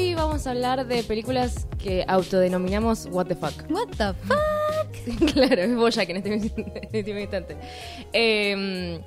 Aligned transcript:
Hoy 0.00 0.14
vamos 0.14 0.46
a 0.46 0.52
hablar 0.52 0.86
de 0.86 1.02
películas 1.02 1.66
que 1.78 2.06
autodenominamos 2.08 3.06
What 3.10 3.26
the 3.26 3.34
fuck. 3.34 3.52
What 3.68 3.88
the 3.98 4.14
fuck? 4.14 5.30
claro, 5.34 5.60
es 5.60 5.76
Boya 5.76 6.06
que 6.06 6.12
en 6.12 6.16
este, 6.16 6.34
en 6.34 6.88
este 6.90 7.20
instante. 7.20 7.56
Eh, 8.14 8.98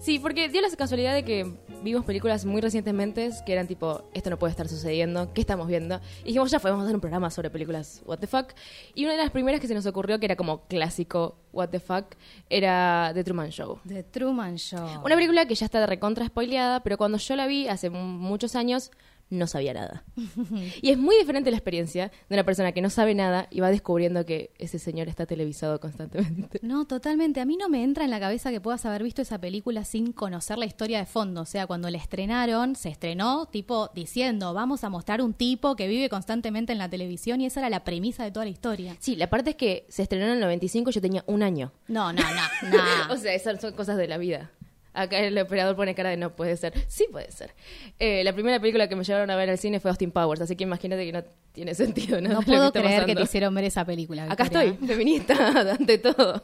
sí, 0.00 0.18
porque 0.18 0.48
dio 0.48 0.60
la 0.60 0.68
casualidad 0.70 1.14
de 1.14 1.22
que 1.22 1.54
vimos 1.84 2.04
películas 2.04 2.44
muy 2.46 2.60
recientemente 2.60 3.30
que 3.46 3.52
eran 3.52 3.68
tipo, 3.68 4.02
esto 4.12 4.28
no 4.28 4.40
puede 4.40 4.50
estar 4.50 4.68
sucediendo, 4.68 5.32
¿qué 5.32 5.40
estamos 5.40 5.68
viendo? 5.68 6.00
Y 6.22 6.28
dijimos, 6.28 6.50
ya 6.50 6.58
podemos 6.58 6.82
hacer 6.82 6.96
un 6.96 7.00
programa 7.00 7.30
sobre 7.30 7.48
películas 7.48 8.02
What 8.04 8.18
the 8.18 8.26
fuck. 8.26 8.48
Y 8.96 9.04
una 9.04 9.12
de 9.12 9.18
las 9.18 9.30
primeras 9.30 9.60
que 9.60 9.68
se 9.68 9.74
nos 9.74 9.86
ocurrió, 9.86 10.18
que 10.18 10.26
era 10.26 10.34
como 10.34 10.62
clásico 10.66 11.36
What 11.52 11.68
the 11.68 11.78
fuck, 11.78 12.16
era 12.48 13.12
The 13.14 13.22
Truman 13.22 13.50
Show. 13.50 13.78
The 13.86 14.02
Truman 14.02 14.56
Show. 14.56 15.02
Una 15.04 15.14
película 15.14 15.46
que 15.46 15.54
ya 15.54 15.66
está 15.66 15.86
recontra 15.86 16.26
spoileada, 16.26 16.82
pero 16.82 16.98
cuando 16.98 17.18
yo 17.18 17.36
la 17.36 17.46
vi 17.46 17.68
hace 17.68 17.88
muchos 17.88 18.56
años, 18.56 18.90
no 19.30 19.46
sabía 19.46 19.72
nada. 19.72 20.04
y 20.82 20.90
es 20.90 20.98
muy 20.98 21.16
diferente 21.16 21.50
la 21.50 21.56
experiencia 21.56 22.10
de 22.28 22.34
una 22.34 22.44
persona 22.44 22.72
que 22.72 22.82
no 22.82 22.90
sabe 22.90 23.14
nada 23.14 23.46
y 23.50 23.60
va 23.60 23.70
descubriendo 23.70 24.26
que 24.26 24.52
ese 24.58 24.78
señor 24.78 25.08
está 25.08 25.26
televisado 25.26 25.80
constantemente. 25.80 26.58
No, 26.62 26.84
totalmente. 26.86 27.40
A 27.40 27.46
mí 27.46 27.56
no 27.56 27.68
me 27.68 27.82
entra 27.82 28.04
en 28.04 28.10
la 28.10 28.20
cabeza 28.20 28.50
que 28.50 28.60
puedas 28.60 28.84
haber 28.84 29.02
visto 29.02 29.22
esa 29.22 29.38
película 29.38 29.84
sin 29.84 30.12
conocer 30.12 30.58
la 30.58 30.66
historia 30.66 30.98
de 30.98 31.06
fondo. 31.06 31.42
O 31.42 31.46
sea, 31.46 31.66
cuando 31.66 31.88
la 31.90 31.98
estrenaron, 31.98 32.74
se 32.74 32.88
estrenó 32.88 33.46
tipo 33.46 33.90
diciendo, 33.94 34.52
vamos 34.52 34.84
a 34.84 34.90
mostrar 34.90 35.22
un 35.22 35.32
tipo 35.32 35.76
que 35.76 35.88
vive 35.88 36.08
constantemente 36.08 36.72
en 36.72 36.78
la 36.78 36.88
televisión 36.88 37.40
y 37.40 37.46
esa 37.46 37.60
era 37.60 37.70
la 37.70 37.84
premisa 37.84 38.24
de 38.24 38.32
toda 38.32 38.44
la 38.44 38.50
historia. 38.50 38.96
Sí, 38.98 39.16
la 39.16 39.30
parte 39.30 39.50
es 39.50 39.56
que 39.56 39.86
se 39.88 40.02
estrenó 40.02 40.26
en 40.26 40.32
el 40.32 40.40
95 40.40 40.90
y 40.90 40.92
yo 40.92 41.00
tenía 41.00 41.24
un 41.26 41.42
año. 41.42 41.72
No, 41.88 42.12
no, 42.12 42.22
no, 42.22 42.70
no. 43.08 43.14
o 43.14 43.16
sea, 43.16 43.34
esas 43.34 43.60
son 43.60 43.72
cosas 43.74 43.96
de 43.96 44.08
la 44.08 44.18
vida. 44.18 44.50
Acá 44.92 45.18
el 45.20 45.38
operador 45.38 45.76
pone 45.76 45.94
cara 45.94 46.10
de 46.10 46.16
no 46.16 46.34
puede 46.34 46.56
ser. 46.56 46.72
Sí 46.88 47.06
puede 47.12 47.30
ser. 47.30 47.54
Eh, 47.98 48.24
la 48.24 48.32
primera 48.32 48.58
película 48.58 48.88
que 48.88 48.96
me 48.96 49.04
llevaron 49.04 49.30
a 49.30 49.36
ver 49.36 49.48
al 49.50 49.58
cine 49.58 49.78
fue 49.80 49.90
Austin 49.90 50.10
Powers, 50.10 50.40
así 50.40 50.56
que 50.56 50.64
imagínate 50.64 51.06
que 51.06 51.12
no 51.12 51.22
tiene 51.52 51.74
sentido. 51.74 52.20
No, 52.20 52.30
No 52.30 52.40
que 52.40 52.46
puedo 52.46 52.66
está 52.68 52.80
creer 52.80 53.06
que 53.06 53.14
te 53.14 53.22
hicieron 53.22 53.54
ver 53.54 53.64
esa 53.64 53.84
película. 53.84 54.26
Acá 54.30 54.44
estoy, 54.44 54.72
feminista, 54.86 55.34
ante 55.78 55.98
todo. 55.98 56.42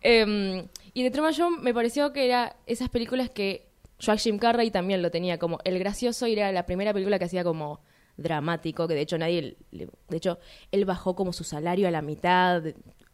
Em, 0.00 0.66
y 0.94 1.02
de 1.02 1.10
Truman 1.10 1.32
Show 1.32 1.50
me 1.50 1.74
pareció 1.74 2.12
que 2.12 2.24
era 2.26 2.56
esas 2.66 2.88
películas 2.88 3.30
que 3.30 3.68
Joaquin 4.04 4.32
Jim 4.34 4.38
Carrey 4.38 4.70
también 4.70 5.02
lo 5.02 5.10
tenía 5.10 5.38
como 5.38 5.58
el 5.64 5.78
gracioso 5.78 6.26
y 6.26 6.32
era 6.34 6.50
la 6.52 6.66
primera 6.66 6.92
película 6.92 7.18
que 7.18 7.24
hacía 7.26 7.44
como 7.44 7.80
dramático, 8.16 8.86
que 8.88 8.94
de 8.94 9.00
hecho 9.00 9.16
nadie, 9.18 9.56
le- 9.70 9.88
de 10.08 10.16
hecho 10.16 10.38
él 10.70 10.84
bajó 10.84 11.14
como 11.16 11.32
su 11.32 11.44
salario 11.44 11.88
a 11.88 11.90
la 11.90 12.02
mitad, 12.02 12.64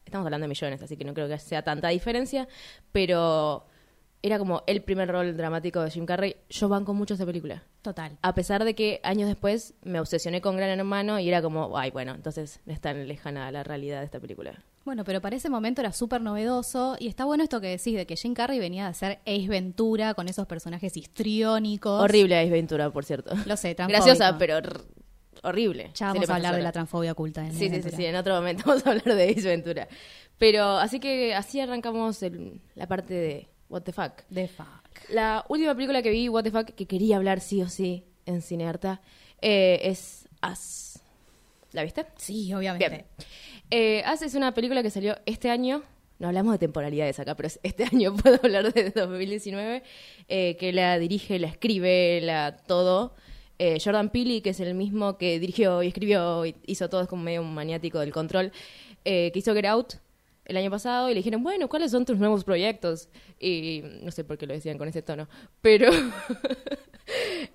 estamos 0.05 0.25
hablando 0.27 0.45
de 0.45 0.49
millones, 0.49 0.83
así 0.83 0.97
que 0.97 1.05
no 1.05 1.15
creo 1.15 1.29
que 1.29 1.39
sea 1.39 1.63
tanta 1.63 1.89
diferencia, 1.89 2.49
pero 2.91 3.67
era 4.23 4.39
como 4.39 4.63
el 4.67 4.83
primer 4.83 5.09
rol 5.11 5.37
dramático 5.37 5.81
de 5.81 5.91
Jim 5.91 6.05
Carrey. 6.07 6.37
Yo 6.51 6.69
banco 6.69 6.93
mucho 6.95 7.15
esa 7.15 7.25
película. 7.25 7.63
Total. 7.83 8.19
A 8.23 8.35
pesar 8.35 8.65
de 8.65 8.75
que 8.75 9.01
años 9.05 9.29
después 9.29 9.75
me 9.85 10.01
obsesioné 10.01 10.41
con 10.41 10.57
Gran 10.57 10.77
Hermano 10.79 11.19
y 11.21 11.29
era 11.29 11.41
como, 11.41 11.79
ay, 11.79 11.91
bueno, 11.93 12.15
entonces 12.15 12.61
no 12.67 12.73
es 12.73 12.81
tan 12.81 13.07
lejana 13.07 13.51
la 13.53 13.63
realidad 13.63 14.01
de 14.01 14.07
esta 14.07 14.19
película. 14.21 14.63
Bueno, 14.85 15.05
pero 15.05 15.21
para 15.21 15.37
ese 15.37 15.49
momento 15.51 15.81
era 15.83 15.93
súper 15.93 16.21
novedoso 16.23 16.97
y 16.99 17.07
está 17.09 17.25
bueno 17.27 17.45
esto 17.45 17.61
que 17.61 17.69
decís 17.69 17.95
de 17.95 18.07
que 18.07 18.17
Jim 18.17 18.35
Carrey 18.35 18.59
venía 18.59 18.85
de 18.85 18.91
hacer 18.91 19.19
Ace 19.27 19.47
Ventura 19.49 20.15
con 20.15 20.29
esos 20.29 20.47
personajes 20.47 20.97
histriónicos. 20.97 22.01
Horrible 22.03 22.39
Ace 22.41 22.51
Ventura, 22.51 22.91
por 22.91 23.05
cierto. 23.05 23.35
Lo 23.47 23.57
sé, 23.57 23.75
transfóbico. 23.77 24.05
Graciosa, 24.07 24.37
pero 24.39 24.59
horrible. 25.43 25.91
Ya 25.95 26.09
vamos 26.13 26.29
a 26.29 26.35
hablar 26.37 26.57
de 26.57 26.63
la 26.63 26.73
transfobia 26.73 27.13
oculta. 27.13 27.45
En 27.47 27.53
Sí, 27.53 27.69
sí, 27.69 27.83
sí, 27.83 27.91
sí, 27.95 28.05
en 28.07 28.17
otro 28.17 28.35
momento 28.35 28.65
vamos 28.67 28.87
a 28.87 28.91
hablar 28.91 29.15
de 29.15 29.29
Ace 29.31 29.49
Ventura. 29.49 29.89
Pero 30.39 30.65
así 30.79 31.01
que 31.01 31.35
así 31.35 31.61
arrancamos 31.61 32.23
el- 32.23 32.61
la 32.75 32.87
parte 32.87 33.15
de 33.15 33.49
What 33.69 33.83
the 33.83 33.93
fuck. 33.93 34.23
The 34.33 34.49
fuck. 34.49 35.11
La 35.11 35.45
última 35.49 35.75
película 35.75 36.03
que 36.03 36.11
vi, 36.11 36.29
What 36.29 36.45
the 36.45 36.51
fuck, 36.51 36.67
que 36.67 36.87
quería 36.87 37.17
hablar 37.17 37.41
sí 37.41 37.63
o 37.63 37.69
sí 37.69 38.05
en 38.27 38.43
Cinearta, 38.43 39.01
eh, 39.41 39.81
es 39.83 40.29
Us. 40.43 41.01
¿La 41.73 41.83
viste? 41.83 42.07
Sí, 42.17 42.53
obviamente. 42.55 43.05
Eh, 43.71 44.03
Us 44.13 44.23
es 44.23 44.35
una 44.35 44.55
película 44.55 44.83
que 44.83 44.91
salió 44.91 45.17
este 45.27 45.51
año. 45.51 45.83
No 46.19 46.29
hablamos 46.29 46.53
de 46.53 46.59
temporalidades 46.59 47.21
acá, 47.21 47.37
pero 47.37 47.47
es 47.47 47.61
este 47.63 47.85
año 47.93 48.17
puedo 48.17 48.41
hablar 48.43 48.73
de 48.73 48.91
2019. 48.91 49.83
eh, 50.29 50.57
que 50.59 50.73
la 50.73 50.99
dirige, 50.99 51.39
la 51.39 51.49
escribe, 51.49 52.21
la 52.23 52.57
todo. 52.57 53.15
Eh, 53.59 53.79
Jordan 53.85 54.11
Peele, 54.11 54.41
que 54.41 54.51
es 54.51 54.61
el 54.61 54.75
mismo 54.75 55.19
que 55.19 55.39
dirigió 55.41 55.83
y 55.83 55.89
escribió 55.89 56.47
y 56.47 56.55
hizo 56.67 56.89
todo, 56.89 57.03
es 57.03 57.09
como 57.09 57.25
medio 57.25 57.43
un 57.43 57.53
maniático 57.55 57.99
del 57.99 58.13
control, 58.13 58.53
eh, 59.05 59.31
que 59.33 59.39
hizo 59.41 59.53
Get 59.53 59.67
Out 59.67 59.95
el 60.49 60.57
año 60.57 60.71
pasado 60.71 61.09
y 61.09 61.15
le 61.15 61.19
dijeron, 61.19 61.43
bueno, 61.43 61.69
¿cuáles 61.69 61.93
son 61.93 62.05
tus 62.05 62.19
nuevos 62.19 62.43
proyectos? 62.43 63.09
Y 63.39 63.83
no 64.03 64.11
sé 64.11 64.25
por 64.25 64.39
qué 64.39 64.47
lo 64.47 64.55
decían 64.55 64.79
con 64.79 64.89
ese 64.89 65.03
tono, 65.03 65.29
pero... 65.61 65.91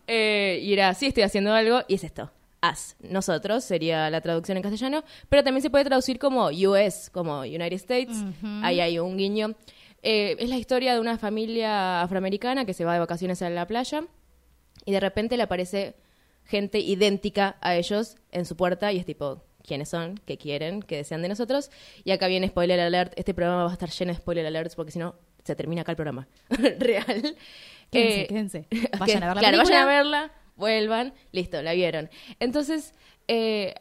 Eh, 0.08 0.60
y 0.64 0.74
era, 0.74 0.92
sí, 0.96 1.06
estoy 1.06 1.22
haciendo 1.22 1.54
algo, 1.54 1.82
y 1.88 1.94
es 1.94 2.04
esto. 2.04 2.32
As. 2.60 2.96
Nosotros 3.02 3.64
sería 3.64 4.10
la 4.10 4.20
traducción 4.20 4.58
en 4.58 4.64
castellano, 4.64 5.04
pero 5.30 5.44
también 5.44 5.62
se 5.62 5.70
puede 5.70 5.86
traducir 5.86 6.18
como 6.18 6.48
US, 6.48 7.12
como 7.12 7.42
United 7.42 7.74
States. 7.74 8.18
Ahí 8.64 8.80
hay 8.80 8.98
un 8.98 9.16
guiño. 9.16 9.54
Eh, 10.02 10.36
es 10.40 10.50
la 10.50 10.58
historia 10.58 10.94
de 10.94 11.00
una 11.00 11.18
familia 11.18 12.02
afroamericana 12.02 12.66
que 12.66 12.74
se 12.74 12.84
va 12.84 12.94
de 12.94 13.00
vacaciones 13.00 13.42
a 13.44 13.50
la 13.52 13.68
playa 13.68 14.06
y 14.86 14.92
de 14.92 15.00
repente 15.00 15.38
le 15.38 15.44
aparece 15.44 15.96
gente 16.46 16.80
idéntica 16.80 17.58
a 17.62 17.76
ellos 17.76 18.18
en 18.32 18.46
su 18.46 18.56
puerta 18.56 18.92
y 18.92 18.98
es 18.98 19.06
tipo, 19.06 19.44
¿quiénes 19.66 19.90
son? 19.90 20.20
¿Qué 20.26 20.38
quieren? 20.38 20.82
¿Qué 20.82 20.98
desean 20.98 21.22
de 21.22 21.30
nosotros? 21.30 21.72
Y 22.04 22.12
acá 22.12 22.28
viene 22.28 22.48
spoiler 22.48 22.80
alert. 22.80 23.14
Este 23.16 23.34
programa 23.34 23.64
va 23.64 23.70
a 23.70 23.74
estar 23.74 23.90
lleno 23.90 24.12
de 24.14 24.18
spoiler 24.20 24.46
alerts 24.46 24.76
porque 24.76 24.92
si 24.92 25.00
no, 25.00 25.16
se 25.44 25.56
termina 25.56 25.82
acá 25.82 25.92
el 25.92 25.96
programa. 25.96 26.28
Real. 26.80 27.36
Quédense, 27.92 28.22
Eh, 28.22 28.28
quédense. 28.28 28.68
Vayan 29.00 29.24
a 29.24 29.28
ver 29.28 29.36
la 29.36 29.42
claro, 29.42 29.58
película. 29.58 29.64
vayan 29.64 29.82
a 29.84 29.86
verla, 29.86 30.32
vuelvan, 30.56 31.14
listo, 31.32 31.62
la 31.62 31.74
vieron. 31.74 32.10
Entonces, 32.40 32.94
eh, 33.28 33.74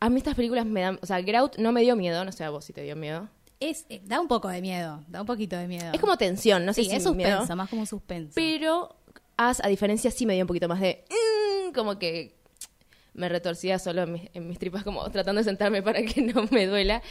a 0.00 0.10
mí 0.10 0.18
estas 0.18 0.34
películas 0.34 0.66
me 0.66 0.80
dan, 0.80 0.98
o 1.02 1.06
sea, 1.06 1.22
Get 1.22 1.34
Out 1.36 1.56
no 1.58 1.72
me 1.72 1.82
dio 1.82 1.94
miedo, 1.96 2.24
no 2.24 2.32
sé 2.32 2.44
a 2.44 2.50
vos 2.50 2.64
si 2.64 2.72
te 2.72 2.82
dio 2.82 2.96
miedo. 2.96 3.28
Es, 3.60 3.86
eh, 3.88 4.00
da 4.04 4.20
un 4.20 4.28
poco 4.28 4.48
de 4.48 4.60
miedo, 4.60 5.04
da 5.08 5.20
un 5.20 5.26
poquito 5.26 5.56
de 5.56 5.68
miedo. 5.68 5.92
Es 5.94 6.00
como 6.00 6.16
tensión, 6.18 6.66
no 6.66 6.72
sé 6.74 6.82
sí, 6.82 6.90
si 6.90 6.96
es 6.96 7.04
miedo. 7.14 7.30
suspenso, 7.30 7.56
más 7.56 7.70
como 7.70 7.86
suspenso. 7.86 8.32
Pero 8.34 8.96
As, 9.36 9.64
a 9.64 9.68
diferencia, 9.68 10.10
sí 10.10 10.26
me 10.26 10.34
dio 10.34 10.42
un 10.42 10.48
poquito 10.48 10.68
más 10.68 10.80
de... 10.80 11.04
"Mm", 11.10 11.72
como 11.72 11.98
que 11.98 12.36
me 13.14 13.28
retorcía 13.28 13.78
solo 13.78 14.02
en 14.02 14.12
mis, 14.12 14.22
en 14.34 14.48
mis 14.48 14.58
tripas, 14.58 14.84
como 14.84 15.08
tratando 15.10 15.40
de 15.40 15.44
sentarme 15.44 15.82
para 15.82 16.02
que 16.02 16.22
no 16.22 16.46
me 16.50 16.66
duela. 16.66 17.02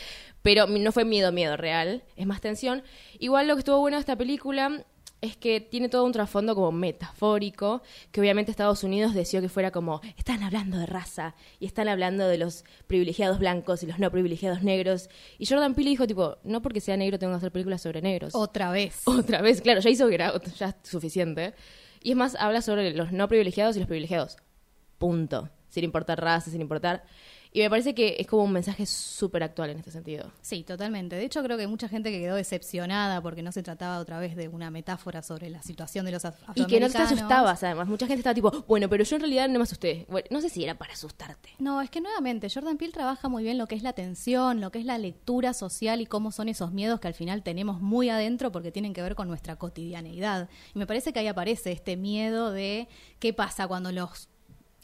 Pero 0.42 0.68
no 0.68 0.92
fue 0.92 1.06
miedo, 1.06 1.32
miedo 1.32 1.58
real. 1.58 2.04
Es 2.16 2.28
más 2.28 2.42
tensión. 2.42 2.84
Igual 3.20 3.48
lo 3.48 3.56
que 3.56 3.60
estuvo 3.60 3.80
bueno 3.80 3.98
de 3.98 4.02
esta 4.02 4.16
película 4.16 4.86
es 5.24 5.38
que 5.38 5.62
tiene 5.62 5.88
todo 5.88 6.04
un 6.04 6.12
trasfondo 6.12 6.54
como 6.54 6.74
metafórico, 6.74 7.82
que 8.12 8.20
obviamente 8.20 8.52
Estados 8.52 8.84
Unidos 8.84 9.14
deseó 9.14 9.40
que 9.40 9.48
fuera 9.48 9.72
como, 9.72 10.02
están 10.18 10.44
hablando 10.44 10.78
de 10.78 10.86
raza, 10.86 11.34
y 11.62 11.66
están 11.66 11.88
hablando 11.88 12.28
de 12.28 12.38
los 12.38 12.66
privilegiados 12.88 13.40
blancos 13.40 13.84
y 13.84 13.86
los 13.86 14.00
no 14.00 14.12
privilegiados 14.12 14.64
negros. 14.64 15.10
Y 15.38 15.46
Jordan 15.46 15.76
Peele 15.76 15.92
dijo, 15.92 16.08
tipo, 16.08 16.40
no 16.44 16.62
porque 16.62 16.82
sea 16.82 16.98
negro 16.98 17.18
tengo 17.20 17.32
que 17.32 17.38
hacer 17.38 17.54
películas 17.54 17.82
sobre 17.82 18.02
negros. 18.02 18.36
Otra 18.36 18.70
vez. 18.72 19.02
Otra 19.06 19.42
vez, 19.42 19.62
claro, 19.62 19.80
ya 19.80 19.90
hizo 19.90 20.10
Get 20.10 20.20
Out, 20.20 20.44
ya 20.58 20.68
es 20.70 20.76
suficiente. 20.84 21.54
Y 22.02 22.12
es 22.12 22.18
más, 22.18 22.36
habla 22.36 22.62
sobre 22.62 22.94
los 22.94 23.14
no 23.14 23.30
privilegiados 23.30 23.78
y 23.78 23.80
los 23.80 23.88
privilegiados. 23.88 24.36
Punto. 24.98 25.50
Sin 25.74 25.84
importar 25.84 26.22
raza, 26.22 26.52
sin 26.52 26.62
importar. 26.62 27.04
Y 27.56 27.60
me 27.62 27.70
parece 27.70 27.94
que 27.94 28.16
es 28.20 28.26
como 28.26 28.44
un 28.44 28.52
mensaje 28.52 28.86
súper 28.88 29.44
actual 29.44 29.70
en 29.70 29.78
este 29.78 29.92
sentido. 29.92 30.32
Sí, 30.42 30.64
totalmente. 30.64 31.16
De 31.16 31.24
hecho, 31.24 31.44
creo 31.44 31.56
que 31.56 31.64
hay 31.64 31.70
mucha 31.70 31.88
gente 31.88 32.10
que 32.12 32.20
quedó 32.20 32.36
decepcionada 32.36 33.22
porque 33.22 33.44
no 33.44 33.52
se 33.52 33.62
trataba 33.62 34.00
otra 34.00 34.20
vez 34.20 34.36
de 34.36 34.48
una 34.48 34.72
metáfora 34.72 35.22
sobre 35.22 35.52
la 35.52 35.62
situación 35.62 36.04
de 36.06 36.12
los 36.14 36.26
af- 36.26 36.34
Y 36.56 36.66
que 36.66 36.80
no 36.80 36.88
te 36.90 36.98
afroamericanos. 36.98 37.12
asustabas, 37.12 37.64
además. 37.64 37.88
Mucha 37.88 38.08
gente 38.08 38.22
estaba 38.22 38.34
tipo, 38.34 38.52
bueno, 38.68 38.90
pero 38.90 39.04
yo 39.04 39.16
en 39.18 39.22
realidad 39.22 39.50
no 39.50 39.60
me 39.60 39.64
asusté. 39.64 40.08
Bueno, 40.10 40.28
no 40.32 40.42
sé 40.42 40.50
si 40.50 40.64
era 40.64 40.76
para 40.80 40.94
asustarte. 40.94 41.50
No, 41.60 41.80
es 41.82 41.92
que 41.92 42.02
nuevamente 42.02 42.50
Jordan 42.52 42.78
Peele 42.78 42.92
trabaja 42.94 43.30
muy 43.30 43.44
bien 43.44 43.60
lo 43.60 43.68
que 43.68 43.76
es 43.76 43.84
la 43.84 43.90
atención, 43.90 44.60
lo 44.60 44.72
que 44.72 44.80
es 44.80 44.86
la 44.86 44.98
lectura 44.98 45.54
social 45.54 46.02
y 46.02 46.08
cómo 46.08 46.32
son 46.32 46.50
esos 46.50 46.72
miedos 46.72 47.00
que 47.00 47.08
al 47.08 47.14
final 47.14 47.44
tenemos 47.44 47.82
muy 47.82 48.10
adentro 48.10 48.52
porque 48.52 48.72
tienen 48.72 48.94
que 48.94 49.04
ver 49.04 49.14
con 49.14 49.28
nuestra 49.28 49.58
cotidianeidad. 49.58 50.50
Y 50.74 50.80
me 50.80 50.88
parece 50.88 51.14
que 51.14 51.20
ahí 51.20 51.28
aparece 51.28 51.72
este 51.72 51.98
miedo 51.98 52.52
de 52.52 52.88
qué 53.20 53.32
pasa 53.34 53.68
cuando 53.68 53.92
los 53.92 54.30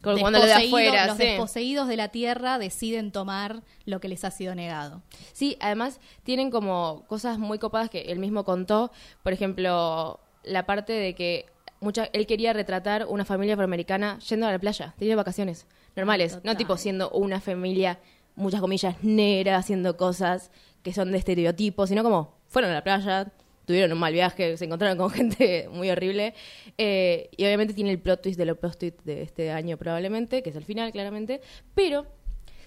Cuando 0.01 0.41
de 0.41 0.53
afuera, 0.53 1.07
los 1.07 1.17
sí. 1.17 1.23
desposeídos 1.23 1.87
de 1.87 1.97
la 1.97 2.07
tierra 2.07 2.57
deciden 2.57 3.11
tomar 3.11 3.63
lo 3.85 3.99
que 3.99 4.07
les 4.07 4.23
ha 4.23 4.31
sido 4.31 4.55
negado. 4.55 5.01
Sí, 5.33 5.57
además 5.59 5.99
tienen 6.23 6.51
como 6.51 7.03
cosas 7.07 7.37
muy 7.37 7.59
copadas 7.59 7.89
que 7.89 8.01
él 8.03 8.19
mismo 8.19 8.45
contó. 8.45 8.91
Por 9.23 9.33
ejemplo, 9.33 10.19
la 10.43 10.65
parte 10.65 10.93
de 10.93 11.15
que 11.15 11.47
mucha, 11.81 12.05
él 12.13 12.27
quería 12.27 12.53
retratar 12.53 13.05
una 13.07 13.25
familia 13.25 13.55
afroamericana 13.55 14.19
yendo 14.19 14.47
a 14.47 14.51
la 14.51 14.59
playa, 14.59 14.93
teniendo 14.97 15.17
vacaciones 15.17 15.67
normales, 15.95 16.33
Total. 16.33 16.51
no 16.51 16.57
tipo 16.57 16.77
siendo 16.77 17.09
una 17.11 17.41
familia, 17.41 17.99
muchas 18.35 18.61
comillas, 18.61 18.95
negra, 19.03 19.57
haciendo 19.57 19.97
cosas 19.97 20.51
que 20.81 20.93
son 20.93 21.11
de 21.11 21.17
estereotipo, 21.17 21.87
sino 21.87 22.03
como 22.03 22.37
fueron 22.47 22.71
a 22.71 22.75
la 22.75 22.83
playa, 22.83 23.31
tuvieron 23.69 23.91
un 23.91 23.99
mal 23.99 24.11
viaje, 24.11 24.57
se 24.57 24.65
encontraron 24.65 24.97
con 24.97 25.11
gente 25.11 25.69
muy 25.71 25.91
horrible. 25.91 26.33
eh, 26.79 27.29
y 27.37 27.45
obviamente 27.45 27.75
tiene 27.75 27.91
el 27.91 27.99
plot 27.99 28.23
twist 28.23 28.39
de 28.39 28.45
los 28.45 28.57
plot 28.57 28.79
twist 28.79 28.99
de 29.03 29.21
este 29.21 29.51
año 29.51 29.77
probablemente, 29.77 30.41
que 30.41 30.49
es 30.49 30.55
el 30.55 30.63
final 30.63 30.91
claramente. 30.91 31.39
Pero 31.75 32.07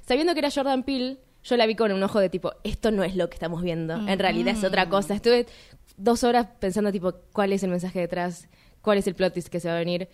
sabiendo 0.06 0.32
que 0.32 0.38
era 0.38 0.50
Jordan 0.52 0.84
Peele, 0.84 1.18
yo 1.42 1.56
la 1.56 1.66
vi 1.66 1.74
con 1.74 1.90
un 1.90 2.00
ojo 2.04 2.20
de 2.20 2.28
tipo, 2.28 2.52
esto 2.62 2.92
no 2.92 3.02
es 3.02 3.16
lo 3.16 3.28
que 3.28 3.34
estamos 3.34 3.62
viendo, 3.62 3.94
en 3.94 4.16
realidad 4.20 4.54
es 4.56 4.62
otra 4.62 4.88
cosa. 4.88 5.12
Estuve 5.16 5.46
dos 5.96 6.22
horas 6.22 6.46
pensando 6.60 6.92
tipo, 6.92 7.14
cuál 7.32 7.52
es 7.52 7.64
el 7.64 7.70
mensaje 7.70 7.98
detrás, 7.98 8.48
cuál 8.80 8.98
es 8.98 9.08
el 9.08 9.16
plot 9.16 9.32
twist 9.32 9.48
que 9.48 9.58
se 9.58 9.66
va 9.66 9.74
a 9.74 9.78
venir. 9.78 10.08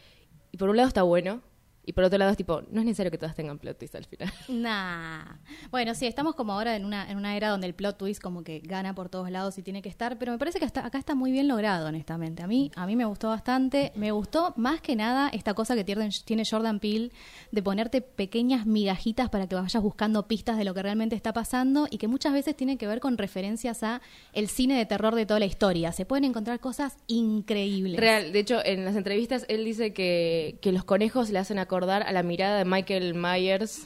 Y 0.53 0.57
por 0.57 0.71
un 0.71 0.79
lado 0.79 0.89
está 0.89 1.03
bueno, 1.03 1.43
y 1.89 1.95
por 1.95 2.05
otro 2.05 2.19
lado 2.19 2.31
es 2.31 2.37
tipo, 2.37 2.61
no 2.71 2.81
es 2.81 2.85
necesario 2.85 3.11
que 3.11 3.17
todas 3.17 3.35
tengan 3.35 3.59
plot 3.59 3.79
twist 3.79 3.95
al 3.95 4.05
final. 4.05 4.31
Nah. 4.49 5.39
Bueno, 5.71 5.95
sí, 5.95 6.07
estamos 6.07 6.35
como 6.35 6.53
ahora 6.53 6.77
en 6.77 6.85
una, 6.85 7.11
en 7.11 7.17
una 7.17 7.35
era 7.35 7.49
donde 7.49 7.67
el 7.67 7.75
plot 7.75 7.97
twist 7.97 8.21
como 8.21 8.45
que 8.45 8.59
gana 8.59 8.95
por 8.95 9.09
todos 9.09 9.31
lados 9.31 9.57
y 9.57 9.63
tiene 9.63 9.81
que 9.81 9.89
estar, 9.89 10.19
pero 10.19 10.33
me 10.33 10.39
parece 10.39 10.59
que 10.59 10.67
hasta 10.67 10.85
acá 10.85 10.99
está 10.99 11.15
muy 11.15 11.33
bien 11.33 11.49
logrado, 11.49 11.87
honestamente. 11.87 12.43
A 12.43 12.47
mí, 12.47 12.71
a 12.77 12.87
mí 12.87 12.95
me 12.95 13.07
gustó 13.07 13.29
bastante. 13.29 13.93
Me 13.95 14.11
gustó 14.13 14.53
más 14.57 14.83
que 14.83 14.97
nada 14.97 15.31
esta 15.31 15.55
cosa 15.55 15.75
que 15.77 15.85
tiene, 15.85 16.11
tiene 16.27 16.43
Jordan 16.45 16.79
Peele 16.79 17.11
de 17.53 17.63
ponerte 17.63 18.03
pequeñas 18.03 18.67
migajitas 18.67 19.31
para 19.31 19.47
que 19.47 19.55
vayas 19.55 19.83
buscando 19.83 20.29
pistas 20.29 20.59
de 20.59 20.65
lo 20.65 20.75
que 20.75 20.83
realmente 20.83 21.17
está 21.17 21.33
pasando 21.33 21.87
y 21.91 21.97
que 21.97 22.07
muchas 22.07 22.35
veces 22.35 22.55
tiene 22.55 22.77
que 22.77 22.87
ver 22.87 23.01
con 23.01 23.17
referencias 23.17 23.83
a 23.83 24.03
el 24.35 24.49
cine 24.49 24.77
de 24.77 24.85
terror 24.85 25.15
de 25.15 25.25
toda 25.25 25.41
la 25.41 25.47
historia. 25.47 25.93
Se 25.93 26.05
pueden 26.05 26.25
encontrar 26.25 26.61
cosas 26.61 26.99
increíbles. 27.07 27.99
Real, 27.99 28.31
de 28.31 28.39
hecho, 28.41 28.63
en 28.63 28.85
las 28.85 28.95
entrevistas 28.95 29.47
él 29.49 29.65
dice 29.65 29.95
que, 29.95 30.59
que 30.61 30.71
los 30.71 30.85
conejos 30.85 31.31
le 31.31 31.39
hacen 31.39 31.59
acordar 31.59 31.78
a 31.85 32.13
la 32.13 32.23
mirada 32.23 32.59
de 32.59 32.65
Michael 32.65 33.15
Myers 33.15 33.83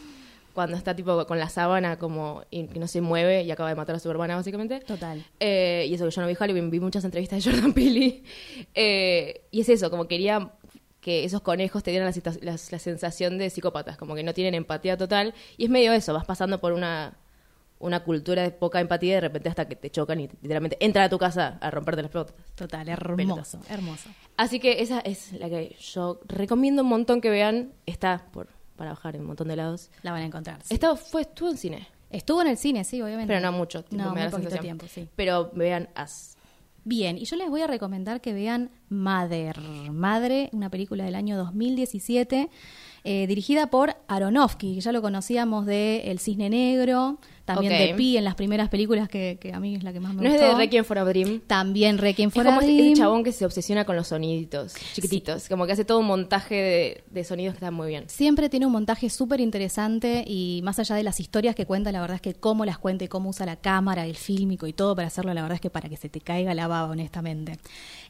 cuando 0.54 0.76
está 0.76 0.94
tipo 0.94 1.26
con 1.26 1.38
la 1.38 1.48
sábana 1.48 1.98
como 1.98 2.42
y 2.50 2.66
que 2.66 2.78
no 2.78 2.86
se 2.86 3.00
mueve 3.00 3.42
y 3.42 3.50
acaba 3.50 3.70
de 3.70 3.74
matar 3.74 3.96
a 3.96 3.98
su 3.98 4.10
hermana 4.10 4.36
básicamente. 4.36 4.80
Total. 4.80 5.24
Eh, 5.40 5.86
y 5.88 5.94
eso 5.94 6.04
que 6.04 6.10
yo 6.10 6.20
no 6.20 6.28
vi 6.28 6.34
Halloween, 6.34 6.70
vi 6.70 6.78
muchas 6.80 7.04
entrevistas 7.04 7.42
de 7.42 7.50
Jordan 7.50 7.72
Peele. 7.74 8.22
Eh, 8.74 9.42
y 9.50 9.60
es 9.62 9.68
eso, 9.68 9.90
como 9.90 10.06
quería 10.08 10.50
que 11.00 11.24
esos 11.24 11.40
conejos 11.40 11.82
te 11.82 11.90
dieran 11.90 12.06
la, 12.06 12.12
situa- 12.12 12.38
la- 12.42 12.52
la 12.70 12.78
sensación 12.78 13.38
de 13.38 13.50
psicópatas, 13.50 13.96
como 13.96 14.14
que 14.14 14.22
no 14.22 14.34
tienen 14.34 14.54
empatía 14.54 14.96
total. 14.96 15.34
Y 15.56 15.64
es 15.64 15.70
medio 15.70 15.92
eso, 15.92 16.12
vas 16.12 16.24
pasando 16.26 16.60
por 16.60 16.72
una, 16.74 17.14
una 17.82 18.00
cultura 18.04 18.42
de 18.42 18.50
poca 18.50 18.80
empatía 18.80 19.10
y 19.10 19.14
de 19.16 19.20
repente 19.20 19.48
hasta 19.50 19.68
que 19.68 19.76
te 19.76 19.90
chocan 19.90 20.18
y 20.20 20.28
literalmente 20.40 20.76
entran 20.80 21.04
a 21.04 21.08
tu 21.10 21.18
casa 21.18 21.58
a 21.60 21.70
romperte 21.70 22.00
las 22.02 22.10
pelotas. 22.10 22.34
Total, 22.54 22.88
hermoso, 22.88 23.60
hermoso. 23.68 24.08
Así 24.36 24.58
que 24.58 24.80
esa 24.82 25.00
es 25.00 25.32
la 25.34 25.48
que 25.50 25.76
yo 25.78 26.20
recomiendo 26.26 26.82
un 26.82 26.88
montón 26.88 27.20
que 27.20 27.28
vean. 27.30 27.72
Está 27.86 28.24
por 28.32 28.48
para 28.76 28.90
bajar 28.90 29.14
en 29.16 29.20
un 29.20 29.26
montón 29.28 29.48
de 29.48 29.56
lados. 29.56 29.90
La 30.02 30.12
van 30.12 30.22
a 30.22 30.26
encontrar. 30.26 30.58
sí. 30.64 30.78
Fue, 31.10 31.20
estuvo 31.22 31.50
en 31.50 31.56
cine, 31.58 31.86
Estuvo 32.10 32.40
en 32.42 32.48
el 32.48 32.56
cine, 32.56 32.84
sí, 32.84 33.00
obviamente. 33.02 33.32
pero 33.32 33.40
no 33.40 33.52
mucho. 33.56 33.84
tipo, 33.84 34.02
No, 34.02 34.12
me 34.12 34.20
da 34.20 34.24
muy 34.24 34.24
la 34.24 34.30
poquito 34.30 34.50
sensación. 34.50 34.78
tiempo, 34.78 34.86
sí. 34.92 35.08
Pero 35.16 35.50
vean 35.54 35.88
As. 35.94 36.36
Bien, 36.84 37.16
y 37.16 37.24
yo 37.26 37.36
les 37.36 37.48
voy 37.48 37.60
a 37.62 37.66
recomendar 37.68 38.20
que 38.20 38.32
vean 38.32 38.70
Mother. 38.88 39.60
Madre, 39.92 40.50
una 40.52 40.68
película 40.68 41.04
del 41.04 41.14
año 41.14 41.36
2017, 41.36 42.50
eh, 43.04 43.26
dirigida 43.28 43.68
por 43.68 43.96
Aronofsky, 44.08 44.74
que 44.74 44.80
ya 44.80 44.90
lo 44.92 45.00
conocíamos 45.00 45.64
de 45.64 46.10
El 46.10 46.18
Cisne 46.18 46.50
Negro, 46.50 47.18
también 47.44 47.72
de 47.72 47.94
Pi 47.94 48.16
en 48.16 48.24
las 48.24 48.34
primeras 48.34 48.68
películas 48.68 49.08
que, 49.08 49.38
que 49.40 49.52
a 49.52 49.60
mí 49.60 49.74
es 49.74 49.82
la 49.84 49.92
que 49.92 50.00
más 50.00 50.14
me 50.14 50.22
No 50.22 50.28
es 50.28 50.40
gustó. 50.40 50.48
de 50.48 50.54
Requiem 50.56 50.84
for 50.84 50.98
a 50.98 51.04
Dream. 51.04 51.40
También 51.46 51.98
Requiem 51.98 52.28
Es 52.28 52.34
for 52.34 52.44
como 52.44 52.60
a 52.60 52.62
ese, 52.62 52.90
ese 52.90 52.94
chabón 53.00 53.24
que 53.24 53.32
se 53.32 53.44
obsesiona 53.44 53.84
con 53.84 53.96
los 53.96 54.08
soniditos 54.08 54.74
chiquititos. 54.94 55.48
Como 55.48 55.66
que 55.66 55.72
hace 55.72 55.84
todo 55.84 55.98
un 55.98 56.06
montaje 56.06 56.54
de, 56.54 57.04
de 57.10 57.24
sonidos 57.24 57.54
que 57.54 57.58
están 57.58 57.74
muy 57.74 57.88
bien. 57.88 58.04
Siempre 58.08 58.48
tiene 58.48 58.66
un 58.66 58.72
montaje 58.72 59.10
súper 59.10 59.40
interesante 59.40 60.24
y 60.26 60.60
más 60.64 60.78
allá 60.78 60.94
de 60.96 61.02
las 61.02 61.20
historias 61.20 61.54
que 61.54 61.66
cuenta, 61.66 61.92
la 61.92 62.00
verdad 62.00 62.16
es 62.16 62.20
que 62.22 62.34
cómo 62.34 62.64
las 62.64 62.78
cuenta 62.78 63.04
y 63.04 63.08
cómo 63.08 63.30
usa 63.30 63.46
la 63.46 63.56
cámara, 63.56 64.06
el 64.06 64.16
fílmico 64.16 64.66
y 64.66 64.72
todo 64.72 64.94
para 64.94 65.08
hacerlo, 65.08 65.32
la 65.34 65.42
verdad 65.42 65.56
es 65.56 65.60
que 65.60 65.70
para 65.70 65.88
que 65.88 65.96
se 65.96 66.08
te 66.08 66.20
caiga 66.20 66.54
la 66.54 66.66
baba, 66.68 66.88
honestamente. 66.90 67.58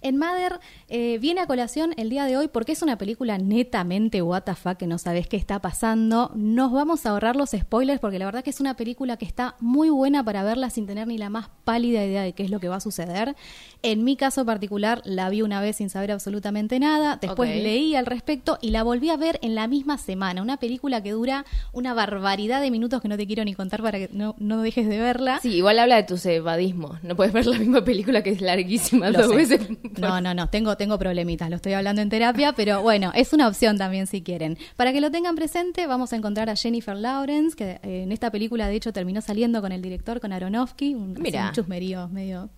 En 0.00 0.18
Mother 0.18 0.58
eh, 0.88 1.18
viene 1.20 1.40
a 1.40 1.46
colación 1.46 1.94
el 1.96 2.10
día 2.10 2.24
de 2.24 2.36
hoy 2.36 2.48
porque 2.48 2.72
es 2.72 2.82
una 2.82 2.98
película 2.98 3.38
netamente 3.38 4.20
WTF 4.22 4.76
que 4.78 4.86
no 4.86 4.98
sabes 4.98 5.26
qué 5.28 5.36
está 5.36 5.60
pasando. 5.60 6.30
Nos 6.34 6.72
vamos 6.72 7.06
a 7.06 7.10
ahorrar 7.10 7.36
los 7.36 7.50
spoilers 7.50 8.00
porque 8.00 8.18
la 8.18 8.24
verdad 8.26 8.42
que 8.42 8.50
es 8.50 8.60
una 8.60 8.74
película 8.76 9.16
que 9.16 9.21
está 9.22 9.56
muy 9.60 9.90
buena 9.90 10.24
para 10.24 10.42
verla 10.42 10.70
sin 10.70 10.86
tener 10.86 11.06
ni 11.06 11.18
la 11.18 11.30
más 11.30 11.48
pálida 11.64 12.04
idea 12.04 12.22
de 12.22 12.32
qué 12.32 12.42
es 12.42 12.50
lo 12.50 12.60
que 12.60 12.68
va 12.68 12.76
a 12.76 12.80
suceder. 12.80 13.34
En 13.82 14.04
mi 14.04 14.16
caso 14.16 14.44
particular 14.44 15.00
la 15.04 15.28
vi 15.28 15.42
una 15.42 15.60
vez 15.60 15.76
sin 15.76 15.90
saber 15.90 16.12
absolutamente 16.12 16.78
nada, 16.78 17.18
después 17.20 17.50
leí 17.50 17.94
al 17.94 18.06
respecto 18.06 18.58
y 18.60 18.70
la 18.70 18.82
volví 18.82 19.10
a 19.10 19.16
ver 19.16 19.38
en 19.42 19.54
la 19.54 19.66
misma 19.66 19.98
semana. 19.98 20.42
Una 20.42 20.56
película 20.56 21.02
que 21.02 21.12
dura 21.12 21.44
una 21.72 21.94
barbaridad 21.94 22.60
de 22.60 22.70
minutos 22.70 23.00
que 23.00 23.08
no 23.08 23.16
te 23.16 23.26
quiero 23.26 23.44
ni 23.44 23.54
contar 23.54 23.82
para 23.82 23.98
que 23.98 24.08
no, 24.12 24.34
no 24.38 24.62
dejes 24.62 24.88
de 24.88 24.98
verla. 24.98 25.40
Sí, 25.40 25.56
igual 25.56 25.78
habla 25.78 25.96
de 25.96 26.04
tus 26.04 26.24
evadismos. 26.26 27.02
No 27.02 27.16
puedes 27.16 27.32
ver 27.32 27.46
la 27.46 27.58
misma 27.58 27.84
película 27.84 28.22
que 28.22 28.30
es 28.30 28.40
larguísima 28.40 29.10
Lo 29.10 29.18
dos 29.22 29.30
sé. 29.30 29.36
veces. 29.36 29.60
No, 29.98 30.20
no, 30.20 30.34
no, 30.34 30.48
tengo, 30.48 30.76
tengo 30.76 30.98
problemitas, 30.98 31.50
lo 31.50 31.56
estoy 31.56 31.72
hablando 31.74 32.02
en 32.02 32.08
terapia, 32.08 32.52
pero 32.52 32.82
bueno, 32.82 33.12
es 33.14 33.32
una 33.32 33.48
opción 33.48 33.78
también 33.78 34.06
si 34.06 34.22
quieren. 34.22 34.58
Para 34.76 34.92
que 34.92 35.00
lo 35.00 35.10
tengan 35.10 35.34
presente, 35.34 35.86
vamos 35.86 36.12
a 36.12 36.16
encontrar 36.16 36.48
a 36.50 36.56
Jennifer 36.56 36.96
Lawrence, 36.96 37.56
que 37.56 37.80
eh, 37.82 38.02
en 38.02 38.12
esta 38.12 38.30
película 38.30 38.68
de 38.68 38.76
hecho 38.76 38.92
terminó 38.92 39.11
saliendo 39.20 39.60
con 39.60 39.72
el 39.72 39.82
director, 39.82 40.20
con 40.20 40.32
Aronofsky, 40.32 40.94
un, 40.94 41.16
un 41.18 41.52
chusmerío 41.52 42.08
medio, 42.08 42.50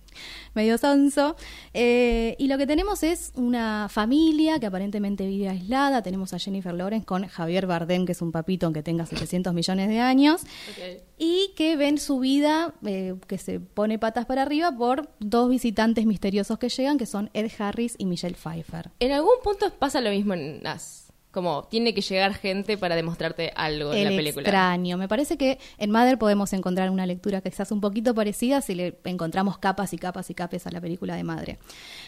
medio 0.53 0.77
sonso. 0.77 1.35
Eh, 1.73 2.35
y 2.39 2.47
lo 2.47 2.57
que 2.57 2.67
tenemos 2.67 3.03
es 3.03 3.31
una 3.35 3.87
familia 3.89 4.59
que 4.59 4.67
aparentemente 4.67 5.25
vive 5.27 5.49
aislada, 5.49 6.01
tenemos 6.01 6.33
a 6.33 6.39
Jennifer 6.39 6.73
Lawrence 6.73 7.05
con 7.05 7.27
Javier 7.27 7.67
Bardem, 7.67 8.05
que 8.05 8.13
es 8.13 8.21
un 8.21 8.31
papito 8.31 8.65
aunque 8.65 8.83
tenga 8.83 9.05
700 9.05 9.53
millones 9.53 9.89
de 9.89 9.99
años, 9.99 10.41
y 11.17 11.51
que 11.55 11.75
ven 11.75 11.97
su 11.97 12.19
vida 12.19 12.73
eh, 12.85 13.15
que 13.27 13.37
se 13.37 13.59
pone 13.59 13.99
patas 13.99 14.25
para 14.25 14.43
arriba 14.43 14.71
por 14.75 15.09
dos 15.19 15.49
visitantes 15.49 16.05
misteriosos 16.05 16.57
que 16.59 16.69
llegan, 16.69 16.97
que 16.97 17.05
son 17.05 17.29
Ed 17.33 17.51
Harris 17.59 17.95
y 17.97 18.05
Michelle 18.05 18.35
Pfeiffer. 18.35 18.91
En 18.99 19.11
algún 19.11 19.35
punto 19.43 19.71
pasa 19.77 20.01
lo 20.01 20.09
mismo 20.09 20.33
en 20.33 20.65
As. 20.65 21.04
Como 21.35 21.65
tiene 21.69 21.93
que 21.93 21.99
llegar 21.99 22.33
gente 22.33 22.77
para 22.77 22.95
demostrarte 22.95 23.51
algo 23.57 23.93
en 23.93 24.05
la 24.05 24.09
película. 24.11 24.43
extraño. 24.43 24.97
Me 24.97 25.09
parece 25.09 25.37
que 25.37 25.59
en 25.77 25.91
Mother 25.91 26.17
podemos 26.17 26.53
encontrar 26.53 26.89
una 26.89 27.05
lectura 27.05 27.41
quizás 27.41 27.73
un 27.73 27.81
poquito 27.81 28.15
parecida 28.15 28.61
si 28.61 28.73
le 28.73 28.97
encontramos 29.03 29.57
capas 29.57 29.91
y 29.91 29.97
capas 29.97 30.29
y 30.29 30.33
capas 30.33 30.65
a 30.65 30.71
la 30.71 30.79
película 30.79 31.17
de 31.17 31.25
Madre. 31.25 31.59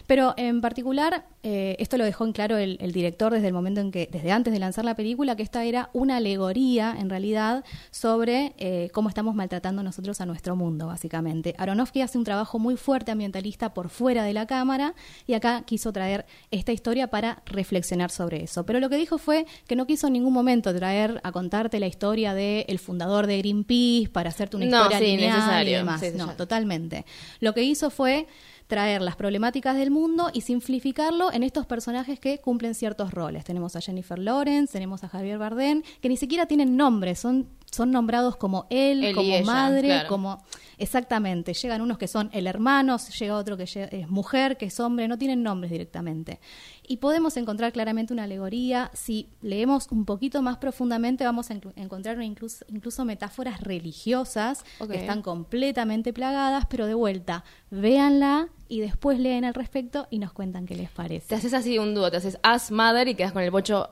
Pero 0.08 0.34
en 0.38 0.62
particular, 0.62 1.26
eh, 1.44 1.76
esto 1.80 1.98
lo 1.98 2.06
dejó 2.06 2.26
en 2.26 2.32
claro 2.32 2.58
el, 2.58 2.78
el 2.82 2.92
director 2.94 3.34
desde 3.34 3.48
el 3.48 3.54
momento 3.54 3.82
en 3.82 3.92
que, 3.92 4.10
desde 4.12 4.32
antes 4.32 4.54
de 4.54 4.60
lanzar 4.60 4.86
la 4.86 4.96
película, 4.96 5.36
que 5.36 5.44
esta 5.44 5.64
era 5.66 5.90
una 5.94 6.18
alegoría, 6.18 6.96
en 6.98 7.10
realidad, 7.10 7.64
sobre 7.92 8.54
eh, 8.58 8.90
cómo 8.94 9.10
estamos 9.10 9.36
maltratando 9.36 9.84
nosotros 9.84 10.22
a 10.22 10.26
nuestro 10.26 10.56
mundo, 10.56 10.88
básicamente. 10.88 11.54
Aronofsky 11.58 12.02
hace 12.02 12.18
un 12.18 12.24
trabajo 12.24 12.58
muy 12.58 12.78
fuerte 12.78 13.12
ambientalista 13.12 13.74
por 13.74 13.90
fuera 13.90 14.24
de 14.24 14.34
la 14.34 14.48
cámara 14.48 14.96
y 15.26 15.34
acá 15.34 15.64
quiso 15.66 15.92
traer 15.92 16.26
esta 16.52 16.72
historia 16.72 17.08
para 17.08 17.42
reflexionar 17.46 18.10
sobre 18.10 18.44
eso. 18.44 18.66
Pero 18.66 18.80
lo 18.80 18.90
que 18.90 18.96
dijo 18.96 19.18
fue 19.18 19.46
que 19.68 19.76
no 19.76 19.86
quiso 19.86 20.08
en 20.08 20.14
ningún 20.14 20.34
momento 20.34 20.74
traer 20.74 21.20
a 21.24 21.32
contarte 21.32 21.80
la 21.80 21.88
historia 21.88 22.34
del 22.34 22.66
el 22.68 22.80
fundador 22.80 23.28
de 23.28 23.40
Greenpeace 23.40 24.10
para 24.10 24.30
hacerte 24.30 24.56
una 24.56 24.66
No, 24.68 24.78
historia 24.84 25.00
sí, 25.00 25.06
lineal 25.18 25.68
y 25.68 25.72
demás. 25.74 26.00
Sí, 26.00 26.08
no, 26.16 26.28
totalmente. 26.36 27.06
Lo 27.42 27.54
que 27.54 27.64
hizo 27.64 27.90
fue 27.90 28.28
traer 28.68 29.02
las 29.02 29.16
problemáticas 29.16 29.76
del 29.76 29.92
mundo 29.92 30.30
y 30.34 30.42
simplificarlo 30.42 31.32
en 31.32 31.44
estos 31.44 31.66
personajes 31.66 32.20
que 32.20 32.40
cumplen 32.40 32.76
ciertos 32.76 33.12
roles. 33.12 33.46
Tenemos 33.46 33.76
a 33.76 33.82
Jennifer 33.82 34.20
Lawrence, 34.20 34.74
tenemos 34.74 35.04
a 35.04 35.10
Javier 35.10 35.38
Bardem, 35.38 35.82
que 36.02 36.10
ni 36.10 36.18
siquiera 36.18 36.46
tienen 36.46 36.76
nombre, 36.76 37.16
son, 37.16 37.48
son 37.72 37.92
nombrados 37.92 38.36
como 38.36 38.68
él, 38.70 39.14
como 39.16 39.34
ella, 39.34 39.46
madre, 39.46 39.88
claro. 39.88 40.10
como... 40.10 40.44
Exactamente, 40.80 41.54
llegan 41.54 41.82
unos 41.82 41.98
que 41.98 42.08
son 42.08 42.30
el 42.34 42.46
hermano, 42.46 42.98
llega 42.98 43.36
otro 43.36 43.58
que 43.58 43.64
es 43.64 44.10
mujer, 44.10 44.58
que 44.58 44.68
es 44.68 44.80
hombre, 44.80 45.08
no 45.08 45.18
tienen 45.18 45.42
nombres 45.42 45.72
directamente. 45.72 46.40
Y 46.88 46.98
podemos 46.98 47.36
encontrar 47.38 47.72
claramente 47.74 48.14
una 48.14 48.24
alegoría, 48.24 48.92
si 48.94 49.30
leemos 49.42 49.88
un 49.90 50.06
poquito 50.06 50.42
más 50.42 50.58
profundamente 50.58 51.24
vamos 51.24 51.50
a 51.50 51.56
encontrar 51.76 52.22
incluso, 52.22 52.64
incluso 52.70 53.06
metáforas 53.06 53.62
religiosas 53.62 54.64
que 54.90 54.98
están 54.98 55.22
completamente 55.22 56.14
plagadas, 56.14 56.66
pero 56.68 56.86
de 56.86 56.94
vuelta, 56.94 57.44
véanla 57.72 58.50
y 58.68 58.82
después 58.82 59.20
leen 59.20 59.46
al 59.46 59.54
respecto 59.56 60.08
y 60.12 60.20
nos 60.20 60.32
cuentan 60.32 60.66
qué 60.66 60.76
les 60.76 60.90
Te 60.90 60.96
parece. 60.96 61.36
haces 61.36 61.54
así 61.54 61.80
un 61.80 61.96
dúo, 61.96 62.12
te 62.12 62.18
haces 62.18 62.38
As 62.44 62.72
Mother 62.72 63.08
y 63.08 63.16
quedas 63.16 63.32
con 63.32 63.42
el 63.42 63.50
bocho 63.52 63.90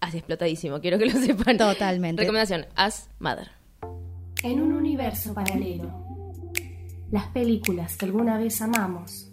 así 0.00 0.18
explotadísimo. 0.18 0.80
Quiero 0.80 0.98
que 0.98 1.06
lo 1.06 1.12
sepan. 1.12 1.58
Totalmente. 1.58 2.22
Recomendación, 2.22 2.66
As 2.74 3.10
Mother. 3.18 3.50
En 4.42 4.60
un 4.60 4.72
universo 4.72 5.34
paralelo, 5.34 6.05
las 7.10 7.26
películas 7.28 7.96
que 7.96 8.06
alguna 8.06 8.38
vez 8.38 8.60
amamos 8.60 9.32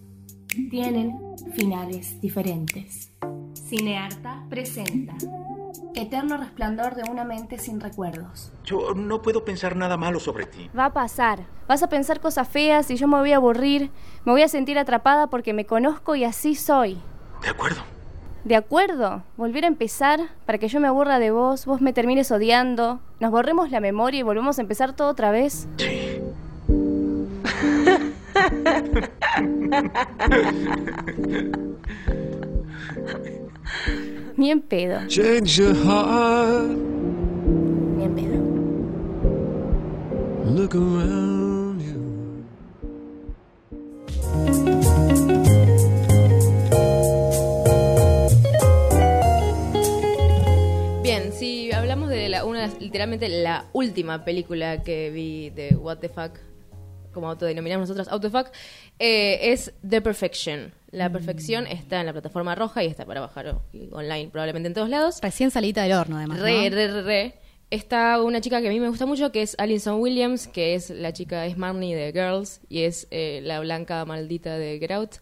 tienen 0.69 1.17
finales 1.53 2.21
diferentes. 2.21 3.11
Cinearta 3.53 4.45
presenta 4.49 5.15
Eterno 5.95 6.37
resplandor 6.37 6.95
de 6.95 7.09
una 7.09 7.23
mente 7.23 7.57
sin 7.57 7.79
recuerdos. 7.79 8.51
Yo 8.63 8.93
no 8.95 9.21
puedo 9.21 9.45
pensar 9.45 9.75
nada 9.75 9.97
malo 9.97 10.19
sobre 10.19 10.45
ti. 10.45 10.69
Va 10.77 10.85
a 10.85 10.93
pasar. 10.93 11.45
Vas 11.67 11.83
a 11.83 11.89
pensar 11.89 12.19
cosas 12.19 12.47
feas 12.47 12.89
y 12.91 12.95
yo 12.95 13.07
me 13.07 13.17
voy 13.17 13.31
a 13.31 13.37
aburrir. 13.37 13.91
Me 14.25 14.31
voy 14.31 14.41
a 14.41 14.47
sentir 14.47 14.77
atrapada 14.77 15.27
porque 15.27 15.53
me 15.53 15.65
conozco 15.65 16.15
y 16.15 16.23
así 16.23 16.55
soy. 16.55 16.97
De 17.41 17.49
acuerdo. 17.49 17.81
¿De 18.43 18.55
acuerdo? 18.55 19.23
Volver 19.37 19.63
a 19.63 19.67
empezar 19.67 20.19
para 20.45 20.57
que 20.57 20.67
yo 20.67 20.79
me 20.79 20.87
aburra 20.87 21.17
de 21.19 21.31
vos, 21.31 21.65
vos 21.65 21.79
me 21.79 21.93
termines 21.93 22.29
odiando, 22.31 22.99
nos 23.19 23.31
borremos 23.31 23.71
la 23.71 23.79
memoria 23.79 24.19
y 24.19 24.23
volvemos 24.23 24.57
a 24.57 24.61
empezar 24.61 24.93
todo 24.93 25.09
otra 25.09 25.31
vez. 25.31 25.67
Sí. 25.77 26.12
Ni 34.37 34.51
en 34.51 34.61
pedo, 34.61 34.99
Change 35.07 35.57
your 35.57 35.75
heart. 35.75 36.69
ni 37.97 38.03
en 38.03 38.15
pedo. 38.15 38.39
Look 40.55 40.75
around 40.75 41.81
you. 41.81 41.99
Bien, 51.01 51.31
si 51.33 51.71
hablamos 51.71 52.09
de 52.09 52.29
la, 52.29 52.45
una, 52.45 52.67
literalmente 52.79 53.27
la 53.29 53.65
última 53.73 54.23
película 54.25 54.83
que 54.83 55.09
vi 55.11 55.49
de 55.49 55.75
What 55.75 55.97
the 55.99 56.09
Fuck, 56.09 56.39
como 57.13 57.29
autodenominamos 57.29 57.87
nosotros, 57.87 58.07
Out 58.11 58.21
the 58.21 58.29
Fuck, 58.29 58.47
eh, 58.99 59.51
es 59.53 59.73
The 59.87 60.01
Perfection. 60.01 60.73
La 60.91 61.11
perfección 61.11 61.65
está 61.65 61.99
en 62.01 62.05
la 62.05 62.13
plataforma 62.13 62.53
roja 62.53 62.83
y 62.83 62.87
está 62.87 63.05
para 63.05 63.21
bajar 63.21 63.61
online 63.91 64.29
probablemente 64.29 64.67
en 64.67 64.73
todos 64.73 64.89
lados. 64.89 65.19
Recién 65.21 65.49
salita 65.49 65.83
del 65.83 65.93
horno, 65.93 66.17
además. 66.17 66.39
Re, 66.39 66.69
¿no? 66.69 66.75
re, 66.75 66.87
re, 66.87 67.01
re. 67.01 67.35
Está 67.71 68.21
una 68.21 68.39
chica 68.41 68.61
que 68.61 68.67
a 68.67 68.69
mí 68.69 68.79
me 68.79 68.89
gusta 68.89 69.07
mucho, 69.07 69.31
que 69.31 69.41
es 69.41 69.55
Alison 69.57 69.99
Williams, 69.99 70.47
que 70.47 70.75
es 70.75 70.91
la 70.91 71.11
chica, 71.11 71.47
es 71.47 71.57
Marnie 71.57 71.95
de 71.95 72.11
Girls, 72.11 72.61
y 72.69 72.83
es 72.83 73.07
eh, 73.09 73.41
la 73.43 73.59
blanca 73.61 74.05
maldita 74.05 74.55
de 74.59 74.77
Get 74.77 74.91
Out. 74.91 75.15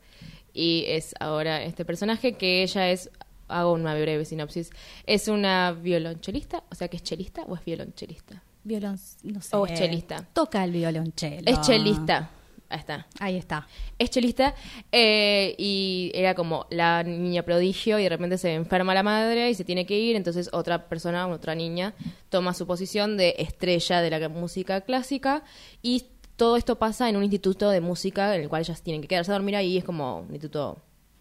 Y 0.53 0.83
es 0.87 1.15
ahora 1.21 1.63
este 1.63 1.85
personaje 1.85 2.33
que 2.33 2.63
ella 2.63 2.91
es, 2.91 3.09
hago 3.47 3.71
una 3.71 3.93
breve 3.93 4.25
sinopsis, 4.25 4.71
es 5.05 5.29
una 5.29 5.71
violonchelista, 5.71 6.63
o 6.69 6.75
sea 6.75 6.89
que 6.89 6.97
es 6.97 7.03
chelista 7.03 7.43
o 7.43 7.55
es 7.55 7.63
violonchelista. 7.63 8.43
Violon, 8.63 8.97
no 9.23 9.41
sé. 9.41 9.55
O 9.55 9.65
es 9.65 9.77
chelista. 9.77 10.25
Toca 10.33 10.63
el 10.63 10.71
violonchelo. 10.71 11.43
Es 11.45 11.61
chelista, 11.61 12.29
ahí 12.69 12.79
está. 12.79 13.07
Ahí 13.19 13.37
está. 13.37 13.67
Es 13.97 14.09
chelista 14.09 14.55
eh, 14.91 15.55
y 15.57 16.11
era 16.13 16.35
como 16.35 16.67
la 16.69 17.03
niña 17.03 17.43
prodigio 17.43 17.99
y 17.99 18.03
de 18.03 18.09
repente 18.09 18.37
se 18.37 18.53
enferma 18.53 18.93
la 18.93 19.03
madre 19.03 19.49
y 19.49 19.55
se 19.55 19.63
tiene 19.63 19.85
que 19.85 19.97
ir, 19.97 20.15
entonces 20.15 20.49
otra 20.53 20.87
persona, 20.87 21.27
otra 21.27 21.55
niña, 21.55 21.93
toma 22.29 22.53
su 22.53 22.67
posición 22.67 23.17
de 23.17 23.35
estrella 23.39 24.01
de 24.01 24.09
la 24.09 24.29
música 24.29 24.81
clásica 24.81 25.43
y 25.81 26.05
todo 26.35 26.57
esto 26.57 26.77
pasa 26.77 27.09
en 27.09 27.17
un 27.17 27.23
instituto 27.23 27.69
de 27.69 27.81
música 27.81 28.35
en 28.35 28.41
el 28.41 28.49
cual 28.49 28.61
ellas 28.61 28.81
tienen 28.81 29.01
que 29.01 29.07
quedarse 29.07 29.31
a 29.31 29.35
dormir 29.35 29.55
ahí, 29.55 29.77
es 29.77 29.83
como 29.83 30.21
un 30.21 30.31
instituto 30.31 30.77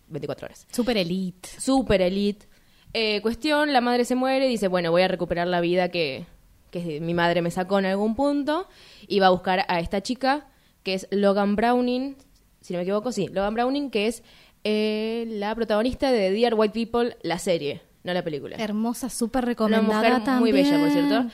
24 0.08 0.46
horas. 0.46 0.66
Super 0.70 0.96
elite. 0.96 1.48
Super 1.58 2.00
elite. 2.02 2.46
Eh, 2.92 3.20
cuestión, 3.22 3.72
la 3.72 3.80
madre 3.80 4.04
se 4.04 4.14
muere 4.14 4.46
y 4.46 4.50
dice, 4.50 4.68
bueno, 4.68 4.90
voy 4.90 5.02
a 5.02 5.08
recuperar 5.08 5.46
la 5.46 5.60
vida 5.60 5.90
que, 5.90 6.26
que 6.70 7.00
mi 7.00 7.14
madre 7.14 7.42
me 7.42 7.50
sacó 7.50 7.78
en 7.78 7.86
algún 7.86 8.14
punto 8.14 8.68
y 9.06 9.18
va 9.20 9.26
a 9.26 9.30
buscar 9.30 9.64
a 9.68 9.80
esta 9.80 10.02
chica 10.02 10.46
que 10.82 10.94
es 10.94 11.06
Logan 11.10 11.56
Browning, 11.56 12.16
si 12.60 12.72
no 12.72 12.78
me 12.78 12.82
equivoco, 12.84 13.12
sí, 13.12 13.28
Logan 13.28 13.54
Browning, 13.54 13.90
que 13.90 14.06
es 14.06 14.22
eh, 14.64 15.24
la 15.28 15.54
protagonista 15.54 16.10
de 16.12 16.30
Dear 16.30 16.54
White 16.54 16.72
People, 16.74 17.16
la 17.22 17.38
serie, 17.38 17.82
no 18.04 18.12
la 18.14 18.22
película. 18.22 18.56
Hermosa, 18.56 19.10
súper 19.10 19.44
Una 19.44 19.50
recomendada 19.50 19.96
mujer 19.98 20.24
también. 20.24 20.38
muy 20.38 20.52
bella, 20.52 20.78
por 20.78 20.90
cierto. 20.90 21.30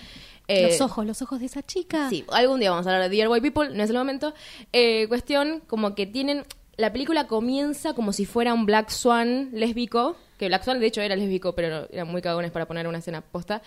Eh, 0.49 0.69
los 0.69 0.81
ojos, 0.81 1.05
los 1.07 1.23
ojos 1.23 1.41
de 1.41 1.47
esa 1.47 1.63
chica. 1.65 2.09
Sí, 2.09 2.25
algún 2.29 2.61
día 2.61 2.71
vamos 2.71 2.87
a 2.87 2.91
hablar 2.95 3.09
de 3.11 3.17
Dear 3.17 3.29
White 3.29 3.43
People, 3.51 3.77
no 3.77 3.83
es 3.83 3.91
el 3.91 3.97
momento. 3.97 4.33
Eh, 4.73 5.07
cuestión, 5.09 5.61
como 5.67 5.95
que 5.95 6.07
tienen. 6.07 6.45
La 6.77 6.93
película 6.93 7.27
comienza 7.27 7.95
como 7.95 8.13
si 8.13 8.27
fuera 8.27 8.53
un 8.55 8.67
Black 8.67 8.91
Swan 8.91 9.49
lésbico, 9.53 10.15
que 10.39 10.47
Black 10.49 10.63
Swan 10.63 10.79
de 10.79 10.87
hecho 10.87 11.01
era 11.01 11.17
lésbico, 11.17 11.55
pero 11.55 11.69
no- 11.83 11.87
eran 11.91 12.07
muy 12.09 12.21
cagones 12.23 12.51
para 12.53 12.67
poner 12.67 12.87
una 12.87 12.99
escena 12.99 13.23
posta. 13.23 13.63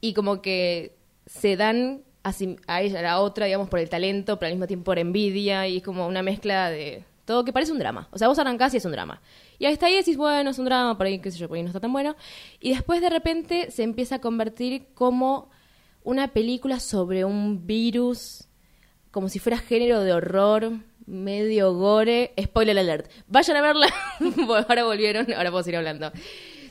Y 0.00 0.12
como 0.14 0.42
que 0.42 0.96
se 1.30 1.56
dan 1.56 2.02
así 2.24 2.56
a 2.66 2.82
ella, 2.82 2.98
a 2.98 3.02
la 3.02 3.20
otra, 3.20 3.46
digamos, 3.46 3.68
por 3.68 3.78
el 3.78 3.88
talento, 3.88 4.38
pero 4.38 4.48
al 4.48 4.54
mismo 4.54 4.66
tiempo 4.66 4.86
por 4.86 4.98
envidia, 4.98 5.68
y 5.68 5.76
es 5.76 5.82
como 5.82 6.06
una 6.06 6.22
mezcla 6.22 6.70
de 6.70 7.04
todo 7.24 7.44
que 7.44 7.52
parece 7.52 7.70
un 7.70 7.78
drama. 7.78 8.08
O 8.10 8.18
sea, 8.18 8.26
vos 8.26 8.38
arrancás 8.40 8.74
y 8.74 8.78
es 8.78 8.84
un 8.84 8.92
drama. 8.92 9.22
Y 9.58 9.66
hasta 9.66 9.86
ahí 9.86 9.94
decís, 9.94 10.16
bueno, 10.16 10.50
es 10.50 10.58
un 10.58 10.64
drama, 10.64 10.98
por 10.98 11.06
ahí, 11.06 11.20
qué 11.20 11.30
sé 11.30 11.38
yo, 11.38 11.46
por 11.46 11.56
ahí 11.56 11.62
no 11.62 11.68
está 11.68 11.78
tan 11.78 11.92
bueno. 11.92 12.16
Y 12.58 12.70
después 12.70 13.00
de 13.00 13.10
repente 13.10 13.70
se 13.70 13.84
empieza 13.84 14.16
a 14.16 14.20
convertir 14.20 14.88
como 14.94 15.50
una 16.02 16.28
película 16.28 16.80
sobre 16.80 17.24
un 17.24 17.64
virus, 17.66 18.48
como 19.12 19.28
si 19.28 19.38
fuera 19.38 19.58
género 19.58 20.00
de 20.00 20.12
horror, 20.12 20.72
medio 21.06 21.72
gore. 21.74 22.34
Spoiler 22.42 22.76
alert. 22.76 23.08
Vayan 23.28 23.56
a 23.56 23.62
verla. 23.62 23.86
Ahora 24.68 24.84
volvieron, 24.84 25.32
ahora 25.32 25.50
puedo 25.50 25.62
seguir 25.62 25.78
hablando. 25.78 26.10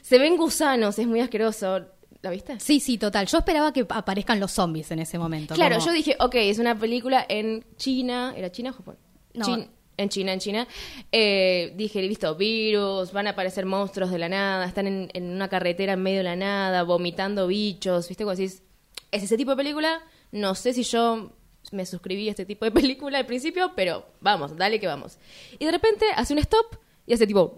Se 0.02 0.20
ven 0.20 0.36
gusanos, 0.36 1.00
es 1.00 1.08
muy 1.08 1.22
asqueroso. 1.22 1.86
¿La 2.22 2.30
viste? 2.32 2.60
Sí, 2.60 2.80
sí, 2.80 2.98
total. 2.98 3.28
Yo 3.28 3.38
esperaba 3.38 3.72
que 3.72 3.86
aparezcan 3.90 4.40
los 4.40 4.52
zombies 4.52 4.92
en 4.92 5.00
ese 5.00 5.18
momento. 5.18 5.56
Claro, 5.56 5.76
como- 5.78 5.88
yo 5.88 5.94
dije, 5.94 6.16
ok, 6.20 6.36
es 6.36 6.60
una 6.60 6.78
película 6.78 7.26
en 7.30 7.66
China. 7.78 8.34
¿Era 8.36 8.52
China 8.52 8.72
o 8.72 8.74
Japón? 8.74 8.98
No. 9.34 9.46
Chin- 9.46 9.70
en 9.96 10.10
China, 10.10 10.34
en 10.34 10.40
China. 10.40 10.68
Eh, 11.12 11.74
dije, 11.76 12.02
listo, 12.02 12.36
virus, 12.36 13.12
van 13.12 13.28
a 13.28 13.32
aparecer 13.32 13.66
monstruos 13.66 14.12
de 14.12 14.18
la 14.20 14.30
nada, 14.30 14.66
están 14.66 14.88
en, 14.88 15.10
en 15.14 15.30
una 15.30 15.48
carretera 15.50 15.94
en 15.94 16.02
medio 16.02 16.18
de 16.20 16.24
la 16.24 16.36
nada, 16.36 16.84
vomitando 16.84 17.48
bichos, 17.48 18.08
¿viste? 18.08 18.24
Cuando 18.24 18.42
decís, 18.42 18.64
es 19.12 19.24
ese 19.24 19.38
tipo 19.38 19.52
de 19.52 19.58
película. 19.58 20.02
No 20.32 20.56
sé 20.56 20.74
si 20.74 20.84
yo 20.84 21.32
me 21.72 21.86
suscribí 21.86 22.28
a 22.28 22.32
este 22.32 22.46
tipo 22.46 22.64
de 22.66 22.72
película 22.72 23.18
al 23.18 23.26
principio, 23.26 23.72
pero 23.76 24.06
vamos, 24.22 24.56
dale 24.56 24.80
que 24.80 24.88
vamos. 24.88 25.18
Y 25.58 25.66
de 25.66 25.72
repente 25.72 26.06
hace 26.16 26.34
un 26.34 26.40
stop 26.40 26.76
y 27.06 27.14
hace 27.14 27.26
tipo... 27.28 27.54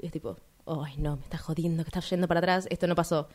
Y 0.00 0.06
es 0.06 0.12
tipo, 0.12 0.36
ay 0.66 0.94
no, 0.98 1.16
me 1.16 1.22
está 1.22 1.38
jodiendo 1.38 1.82
que 1.84 1.88
está 1.88 2.00
yendo 2.00 2.28
para 2.28 2.38
atrás, 2.40 2.66
esto 2.70 2.86
no 2.86 2.94
pasó. 2.94 3.28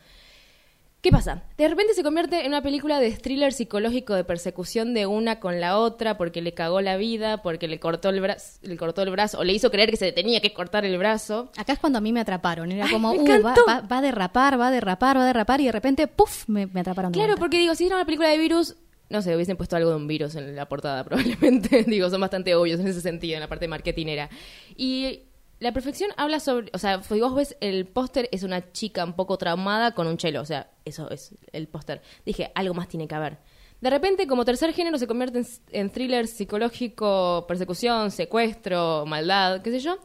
¿Qué 1.00 1.10
pasa? 1.10 1.42
De 1.58 1.66
repente 1.66 1.94
se 1.94 2.04
convierte 2.04 2.42
en 2.42 2.46
una 2.46 2.62
película 2.62 3.00
de 3.00 3.10
thriller 3.10 3.52
psicológico 3.52 4.14
de 4.14 4.22
persecución 4.22 4.94
de 4.94 5.06
una 5.06 5.40
con 5.40 5.60
la 5.60 5.76
otra 5.76 6.16
porque 6.16 6.40
le 6.42 6.54
cagó 6.54 6.80
la 6.80 6.96
vida, 6.96 7.42
porque 7.42 7.66
le 7.66 7.80
cortó 7.80 8.10
el 8.10 8.20
brazo, 8.20 8.60
le 8.62 8.76
cortó 8.76 9.02
el 9.02 9.10
brazo 9.10 9.40
o 9.40 9.44
le 9.44 9.52
hizo 9.52 9.72
creer 9.72 9.90
que 9.90 9.96
se 9.96 10.12
tenía 10.12 10.40
que 10.40 10.52
cortar 10.52 10.84
el 10.84 10.96
brazo. 10.98 11.50
Acá 11.56 11.72
es 11.72 11.80
cuando 11.80 11.98
a 11.98 12.00
mí 12.00 12.12
me 12.12 12.20
atraparon. 12.20 12.70
Era 12.70 12.84
Ay, 12.84 12.92
como, 12.92 13.10
uh, 13.10 13.42
va, 13.42 13.54
va- 13.66 13.80
va 13.80 13.98
a 13.98 14.00
derrapar, 14.00 14.60
va 14.60 14.68
a 14.68 14.70
derrapar, 14.70 15.16
va 15.16 15.22
a 15.24 15.26
derrapar. 15.26 15.60
Y 15.60 15.64
de 15.64 15.72
repente, 15.72 16.06
¡puf! 16.06 16.48
Me, 16.48 16.68
me 16.68 16.80
atraparon. 16.82 17.10
Claro, 17.10 17.30
vuelta. 17.30 17.40
porque 17.40 17.58
digo, 17.58 17.74
si 17.74 17.86
era 17.86 17.96
una 17.96 18.04
película 18.04 18.28
de 18.28 18.38
virus, 18.38 18.76
no 19.08 19.22
sé, 19.22 19.34
hubiesen 19.34 19.56
puesto 19.56 19.74
algo 19.74 19.90
de 19.90 19.96
un 19.96 20.06
virus 20.06 20.36
en 20.36 20.54
la 20.54 20.68
portada 20.68 21.02
probablemente. 21.04 21.82
digo, 21.82 22.10
son 22.10 22.20
bastante 22.20 22.54
obvios 22.54 22.78
en 22.78 22.86
ese 22.86 23.00
sentido, 23.00 23.34
en 23.34 23.40
la 23.40 23.48
parte 23.48 23.66
marketinera. 23.66 24.30
Y 24.76 25.22
la 25.62 25.70
perfección 25.70 26.10
habla 26.16 26.40
sobre, 26.40 26.70
o 26.74 26.78
sea, 26.78 26.96
vos 26.96 27.34
ves 27.36 27.56
el 27.60 27.86
póster, 27.86 28.28
es 28.32 28.42
una 28.42 28.72
chica 28.72 29.04
un 29.04 29.12
poco 29.12 29.38
traumada 29.38 29.94
con 29.94 30.08
un 30.08 30.16
chelo, 30.16 30.40
o 30.40 30.44
sea, 30.44 30.72
eso 30.84 31.08
es 31.08 31.36
el 31.52 31.68
póster. 31.68 32.02
Dije, 32.26 32.50
algo 32.56 32.74
más 32.74 32.88
tiene 32.88 33.06
que 33.06 33.14
haber. 33.14 33.38
De 33.80 33.88
repente, 33.88 34.26
como 34.26 34.44
tercer 34.44 34.72
género, 34.72 34.98
se 34.98 35.06
convierte 35.06 35.38
en, 35.38 35.46
en 35.70 35.90
thriller 35.90 36.26
psicológico, 36.26 37.44
persecución, 37.46 38.10
secuestro, 38.10 39.06
maldad, 39.06 39.62
qué 39.62 39.70
sé 39.70 39.78
yo. 39.78 39.98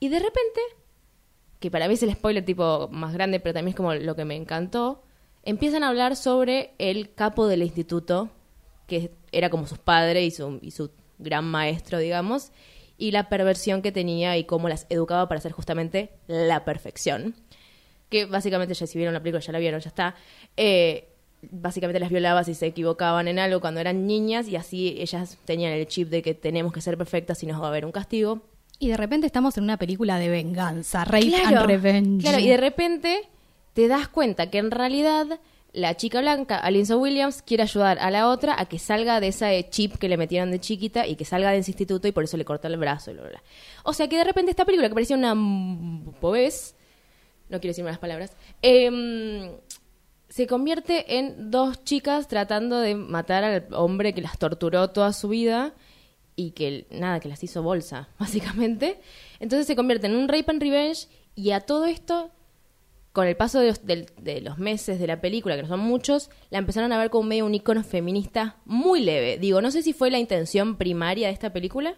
Y 0.00 0.08
de 0.08 0.18
repente, 0.18 0.60
que 1.60 1.70
para 1.70 1.86
mí 1.86 1.94
es 1.94 2.02
el 2.02 2.12
spoiler 2.12 2.44
tipo 2.44 2.88
más 2.90 3.12
grande, 3.12 3.38
pero 3.38 3.54
también 3.54 3.74
es 3.74 3.76
como 3.76 3.94
lo 3.94 4.16
que 4.16 4.24
me 4.24 4.34
encantó, 4.34 5.04
empiezan 5.44 5.84
a 5.84 5.88
hablar 5.88 6.16
sobre 6.16 6.74
el 6.78 7.14
capo 7.14 7.46
del 7.46 7.62
instituto, 7.62 8.28
que 8.88 9.12
era 9.30 9.50
como 9.50 9.68
sus 9.68 9.78
padres 9.78 10.24
y 10.24 10.30
su, 10.32 10.58
y 10.62 10.72
su 10.72 10.90
gran 11.20 11.44
maestro, 11.44 11.98
digamos, 11.98 12.50
y 13.00 13.12
la 13.12 13.30
perversión 13.30 13.80
que 13.80 13.90
tenía 13.90 14.36
y 14.36 14.44
cómo 14.44 14.68
las 14.68 14.86
educaba 14.90 15.26
para 15.26 15.40
ser 15.40 15.52
justamente 15.52 16.10
la 16.28 16.64
perfección. 16.64 17.34
Que 18.10 18.26
básicamente 18.26 18.74
ya 18.74 18.86
si 18.86 18.98
vieron 18.98 19.14
la 19.14 19.20
película, 19.20 19.40
ya 19.40 19.52
la 19.52 19.58
vieron, 19.58 19.80
ya 19.80 19.88
está. 19.88 20.14
Eh, 20.56 21.08
básicamente 21.50 21.98
las 21.98 22.10
violaba 22.10 22.44
si 22.44 22.54
se 22.54 22.66
equivocaban 22.66 23.26
en 23.26 23.38
algo 23.38 23.60
cuando 23.60 23.80
eran 23.80 24.06
niñas 24.06 24.48
y 24.48 24.56
así 24.56 24.96
ellas 25.00 25.38
tenían 25.46 25.72
el 25.72 25.86
chip 25.86 26.10
de 26.10 26.20
que 26.20 26.34
tenemos 26.34 26.74
que 26.74 26.82
ser 26.82 26.98
perfectas 26.98 27.42
y 27.42 27.46
nos 27.46 27.60
va 27.62 27.66
a 27.66 27.68
haber 27.70 27.86
un 27.86 27.92
castigo. 27.92 28.42
Y 28.78 28.88
de 28.88 28.98
repente 28.98 29.26
estamos 29.26 29.56
en 29.56 29.64
una 29.64 29.78
película 29.78 30.18
de 30.18 30.28
venganza, 30.28 31.04
Rape 31.06 31.34
and 31.42 31.66
Revenge. 31.66 32.22
Claro, 32.22 32.38
y 32.38 32.48
de 32.48 32.56
repente 32.58 33.22
te 33.72 33.88
das 33.88 34.08
cuenta 34.08 34.50
que 34.50 34.58
en 34.58 34.70
realidad 34.70 35.40
la 35.72 35.96
chica 35.96 36.20
blanca, 36.20 36.58
Alinsa 36.58 36.96
Williams, 36.96 37.42
quiere 37.42 37.62
ayudar 37.62 37.98
a 37.98 38.10
la 38.10 38.28
otra 38.28 38.60
a 38.60 38.66
que 38.66 38.78
salga 38.78 39.20
de 39.20 39.28
ese 39.28 39.68
chip 39.70 39.96
que 39.96 40.08
le 40.08 40.16
metieron 40.16 40.50
de 40.50 40.60
chiquita 40.60 41.06
y 41.06 41.16
que 41.16 41.24
salga 41.24 41.50
de 41.52 41.58
ese 41.58 41.70
instituto 41.70 42.08
y 42.08 42.12
por 42.12 42.24
eso 42.24 42.36
le 42.36 42.44
corta 42.44 42.68
el 42.68 42.76
brazo 42.76 43.10
y 43.10 43.14
bla, 43.14 43.28
bla. 43.28 43.42
O 43.84 43.92
sea 43.92 44.08
que 44.08 44.16
de 44.16 44.24
repente 44.24 44.50
esta 44.50 44.64
película 44.64 44.88
que 44.88 44.94
parecía 44.94 45.16
una 45.16 45.34
pobés, 46.20 46.74
no 47.48 47.60
quiero 47.60 47.70
decir 47.70 47.84
malas 47.84 48.00
palabras, 48.00 48.36
em, 48.62 49.50
se 50.28 50.46
convierte 50.46 51.18
en 51.18 51.50
dos 51.50 51.84
chicas 51.84 52.28
tratando 52.28 52.80
de 52.80 52.94
matar 52.94 53.44
al 53.44 53.66
hombre 53.72 54.12
que 54.12 54.22
las 54.22 54.38
torturó 54.38 54.90
toda 54.90 55.12
su 55.12 55.28
vida 55.28 55.74
y 56.36 56.52
que 56.52 56.86
nada, 56.90 57.20
que 57.20 57.28
las 57.28 57.42
hizo 57.44 57.62
bolsa, 57.62 58.08
básicamente. 58.18 59.00
Entonces 59.38 59.66
se 59.66 59.76
convierte 59.76 60.06
en 60.06 60.16
un 60.16 60.28
rape 60.28 60.46
and 60.48 60.62
revenge 60.62 61.08
y 61.34 61.52
a 61.52 61.60
todo 61.60 61.86
esto, 61.86 62.30
con 63.12 63.26
el 63.26 63.36
paso 63.36 63.58
de 63.60 63.68
los, 63.68 63.84
del- 63.86 64.06
de 64.18 64.40
los 64.40 64.58
meses 64.58 65.00
de 65.00 65.06
la 65.06 65.20
película, 65.20 65.56
que 65.56 65.62
no 65.62 65.68
son 65.68 65.80
muchos, 65.80 66.30
la 66.50 66.58
empezaron 66.58 66.92
a 66.92 66.98
ver 66.98 67.10
como 67.10 67.28
medio 67.28 67.44
un 67.46 67.54
icono 67.54 67.82
feminista 67.82 68.56
muy 68.64 69.00
leve. 69.00 69.36
Digo, 69.38 69.60
no 69.60 69.70
sé 69.70 69.82
si 69.82 69.92
fue 69.92 70.10
la 70.10 70.18
intención 70.18 70.76
primaria 70.76 71.26
de 71.26 71.32
esta 71.32 71.52
película, 71.52 71.96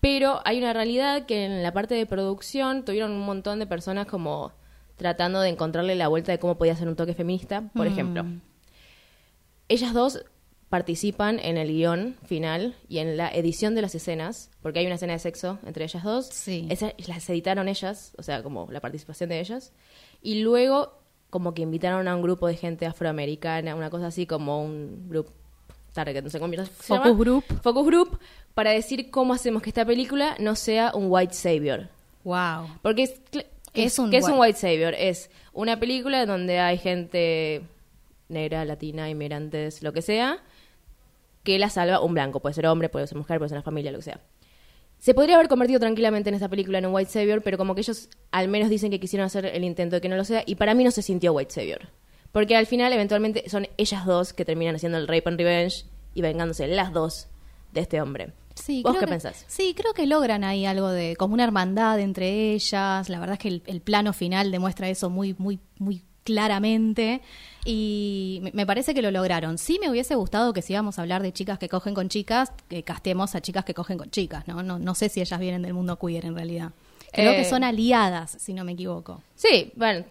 pero 0.00 0.40
hay 0.44 0.58
una 0.58 0.72
realidad 0.72 1.26
que 1.26 1.44
en 1.44 1.62
la 1.62 1.72
parte 1.72 1.94
de 1.94 2.06
producción 2.06 2.84
tuvieron 2.84 3.12
un 3.12 3.20
montón 3.24 3.58
de 3.60 3.66
personas 3.66 4.06
como 4.06 4.52
tratando 4.96 5.40
de 5.40 5.50
encontrarle 5.50 5.94
la 5.94 6.08
vuelta 6.08 6.32
de 6.32 6.38
cómo 6.38 6.56
podía 6.58 6.74
ser 6.76 6.88
un 6.88 6.96
toque 6.96 7.14
feminista. 7.14 7.70
Por 7.74 7.86
ejemplo, 7.86 8.24
ellas 9.68 9.92
dos 9.92 10.24
participan 10.68 11.38
en 11.38 11.56
el 11.58 11.68
guion 11.68 12.16
final 12.24 12.74
y 12.88 12.98
en 12.98 13.16
la 13.16 13.28
edición 13.30 13.74
de 13.74 13.82
las 13.82 13.94
escenas, 13.94 14.50
porque 14.62 14.80
hay 14.80 14.86
una 14.86 14.96
escena 14.96 15.12
de 15.12 15.18
sexo 15.20 15.58
entre 15.64 15.84
ellas 15.84 16.02
dos. 16.02 16.26
Sí. 16.26 16.66
Esas 16.70 16.92
las 17.06 17.28
editaron 17.30 17.68
ellas, 17.68 18.12
o 18.18 18.22
sea, 18.22 18.42
como 18.42 18.68
la 18.70 18.80
participación 18.80 19.28
de 19.30 19.40
ellas. 19.40 19.72
Y 20.22 20.42
luego, 20.42 20.92
como 21.30 21.54
que 21.54 21.62
invitaron 21.62 22.08
a 22.08 22.16
un 22.16 22.22
grupo 22.22 22.46
de 22.46 22.56
gente 22.56 22.86
afroamericana, 22.86 23.74
una 23.74 23.90
cosa 23.90 24.08
así 24.08 24.26
como 24.26 24.62
un 24.62 25.08
grupo 25.08 25.32
target, 25.92 26.22
no 26.22 26.28
sé 26.30 26.38
cómo 26.38 26.52
se 26.52 26.64
Focus 26.66 26.88
llama. 27.06 27.10
group. 27.18 27.44
Focus 27.62 27.86
group, 27.86 28.18
para 28.54 28.70
decir 28.72 29.10
cómo 29.10 29.32
hacemos 29.32 29.62
que 29.62 29.70
esta 29.70 29.84
película 29.84 30.36
no 30.40 30.54
sea 30.54 30.92
un 30.94 31.06
white 31.08 31.32
savior. 31.34 31.88
Wow. 32.24 32.68
Porque 32.82 33.04
es, 33.04 33.20
cl- 33.30 33.46
¿Qué 33.72 33.84
es, 33.84 33.98
un 33.98 34.10
¿qué 34.10 34.18
es 34.18 34.24
un 34.28 34.38
white 34.38 34.58
savior? 34.58 34.94
Es 34.94 35.30
una 35.52 35.78
película 35.80 36.26
donde 36.26 36.58
hay 36.58 36.76
gente 36.78 37.62
negra, 38.28 38.64
latina, 38.64 39.08
inmigrantes, 39.08 39.82
lo 39.82 39.92
que 39.92 40.02
sea, 40.02 40.38
que 41.44 41.58
la 41.58 41.70
salva 41.70 42.00
un 42.00 42.12
blanco. 42.12 42.40
Puede 42.40 42.54
ser 42.54 42.66
hombre, 42.66 42.88
puede 42.88 43.06
ser 43.06 43.16
mujer, 43.16 43.38
puede 43.38 43.48
ser 43.50 43.56
una 43.56 43.62
familia, 43.62 43.92
lo 43.92 43.98
que 43.98 44.04
sea. 44.04 44.20
Se 44.98 45.14
podría 45.14 45.36
haber 45.36 45.48
convertido 45.48 45.78
tranquilamente 45.78 46.28
en 46.30 46.34
esta 46.34 46.48
película 46.48 46.78
en 46.78 46.86
un 46.86 46.94
white 46.94 47.10
savior, 47.10 47.42
pero 47.42 47.58
como 47.58 47.74
que 47.74 47.80
ellos 47.82 48.08
al 48.32 48.48
menos 48.48 48.68
dicen 48.70 48.90
que 48.90 48.98
quisieron 48.98 49.26
hacer 49.26 49.46
el 49.46 49.62
intento 49.64 49.96
de 49.96 50.00
que 50.00 50.08
no 50.08 50.16
lo 50.16 50.24
sea, 50.24 50.42
y 50.46 50.54
para 50.56 50.74
mí 50.74 50.82
no 50.84 50.90
se 50.90 51.02
sintió 51.02 51.32
white 51.32 51.52
savior. 51.52 51.88
Porque 52.32 52.56
al 52.56 52.66
final, 52.66 52.92
eventualmente, 52.92 53.48
son 53.48 53.68
ellas 53.76 54.04
dos 54.04 54.32
que 54.32 54.44
terminan 54.44 54.74
haciendo 54.76 54.98
el 54.98 55.06
rape 55.06 55.22
and 55.26 55.38
revenge 55.38 55.84
y 56.14 56.22
vengándose 56.22 56.66
las 56.66 56.92
dos 56.92 57.28
de 57.72 57.80
este 57.80 58.00
hombre. 58.00 58.32
Sí, 58.54 58.82
¿Vos 58.82 58.92
creo 58.92 59.00
qué 59.00 59.06
que- 59.06 59.10
pensás? 59.12 59.44
Sí, 59.48 59.74
creo 59.76 59.92
que 59.92 60.06
logran 60.06 60.42
ahí 60.42 60.64
algo 60.66 60.88
de 60.90 61.14
como 61.16 61.34
una 61.34 61.44
hermandad 61.44 62.00
entre 62.00 62.52
ellas. 62.54 63.08
La 63.10 63.20
verdad 63.20 63.34
es 63.34 63.38
que 63.38 63.48
el, 63.48 63.62
el 63.66 63.80
plano 63.82 64.12
final 64.14 64.50
demuestra 64.50 64.88
eso 64.88 65.10
muy, 65.10 65.34
muy, 65.38 65.60
muy 65.78 66.02
claramente. 66.26 67.22
Y 67.64 68.42
me, 68.52 68.66
parece 68.66 68.92
que 68.92 69.00
lo 69.00 69.10
lograron. 69.10 69.56
Sí 69.58 69.78
me 69.80 69.88
hubiese 69.90 70.14
gustado 70.14 70.52
que 70.52 70.60
si 70.60 70.74
íbamos 70.74 70.98
a 70.98 71.02
hablar 71.02 71.22
de 71.22 71.32
chicas 71.32 71.58
que 71.58 71.68
cogen 71.68 71.94
con 71.94 72.08
chicas, 72.08 72.52
que 72.68 72.82
castemos 72.82 73.34
a 73.34 73.40
chicas 73.40 73.64
que 73.64 73.72
cogen 73.74 73.96
con 73.96 74.10
chicas, 74.10 74.46
¿no? 74.46 74.62
No, 74.62 74.78
no 74.78 74.94
sé 74.94 75.08
si 75.08 75.20
ellas 75.20 75.40
vienen 75.40 75.62
del 75.62 75.72
mundo 75.72 75.98
queer 75.98 76.26
en 76.26 76.34
realidad. 76.34 76.72
Creo 77.12 77.32
Eh, 77.32 77.36
que 77.36 77.44
son 77.44 77.64
aliadas, 77.64 78.36
si 78.38 78.52
no 78.52 78.64
me 78.64 78.72
equivoco. 78.72 79.22
Sí, 79.34 79.72
bueno, 79.76 80.04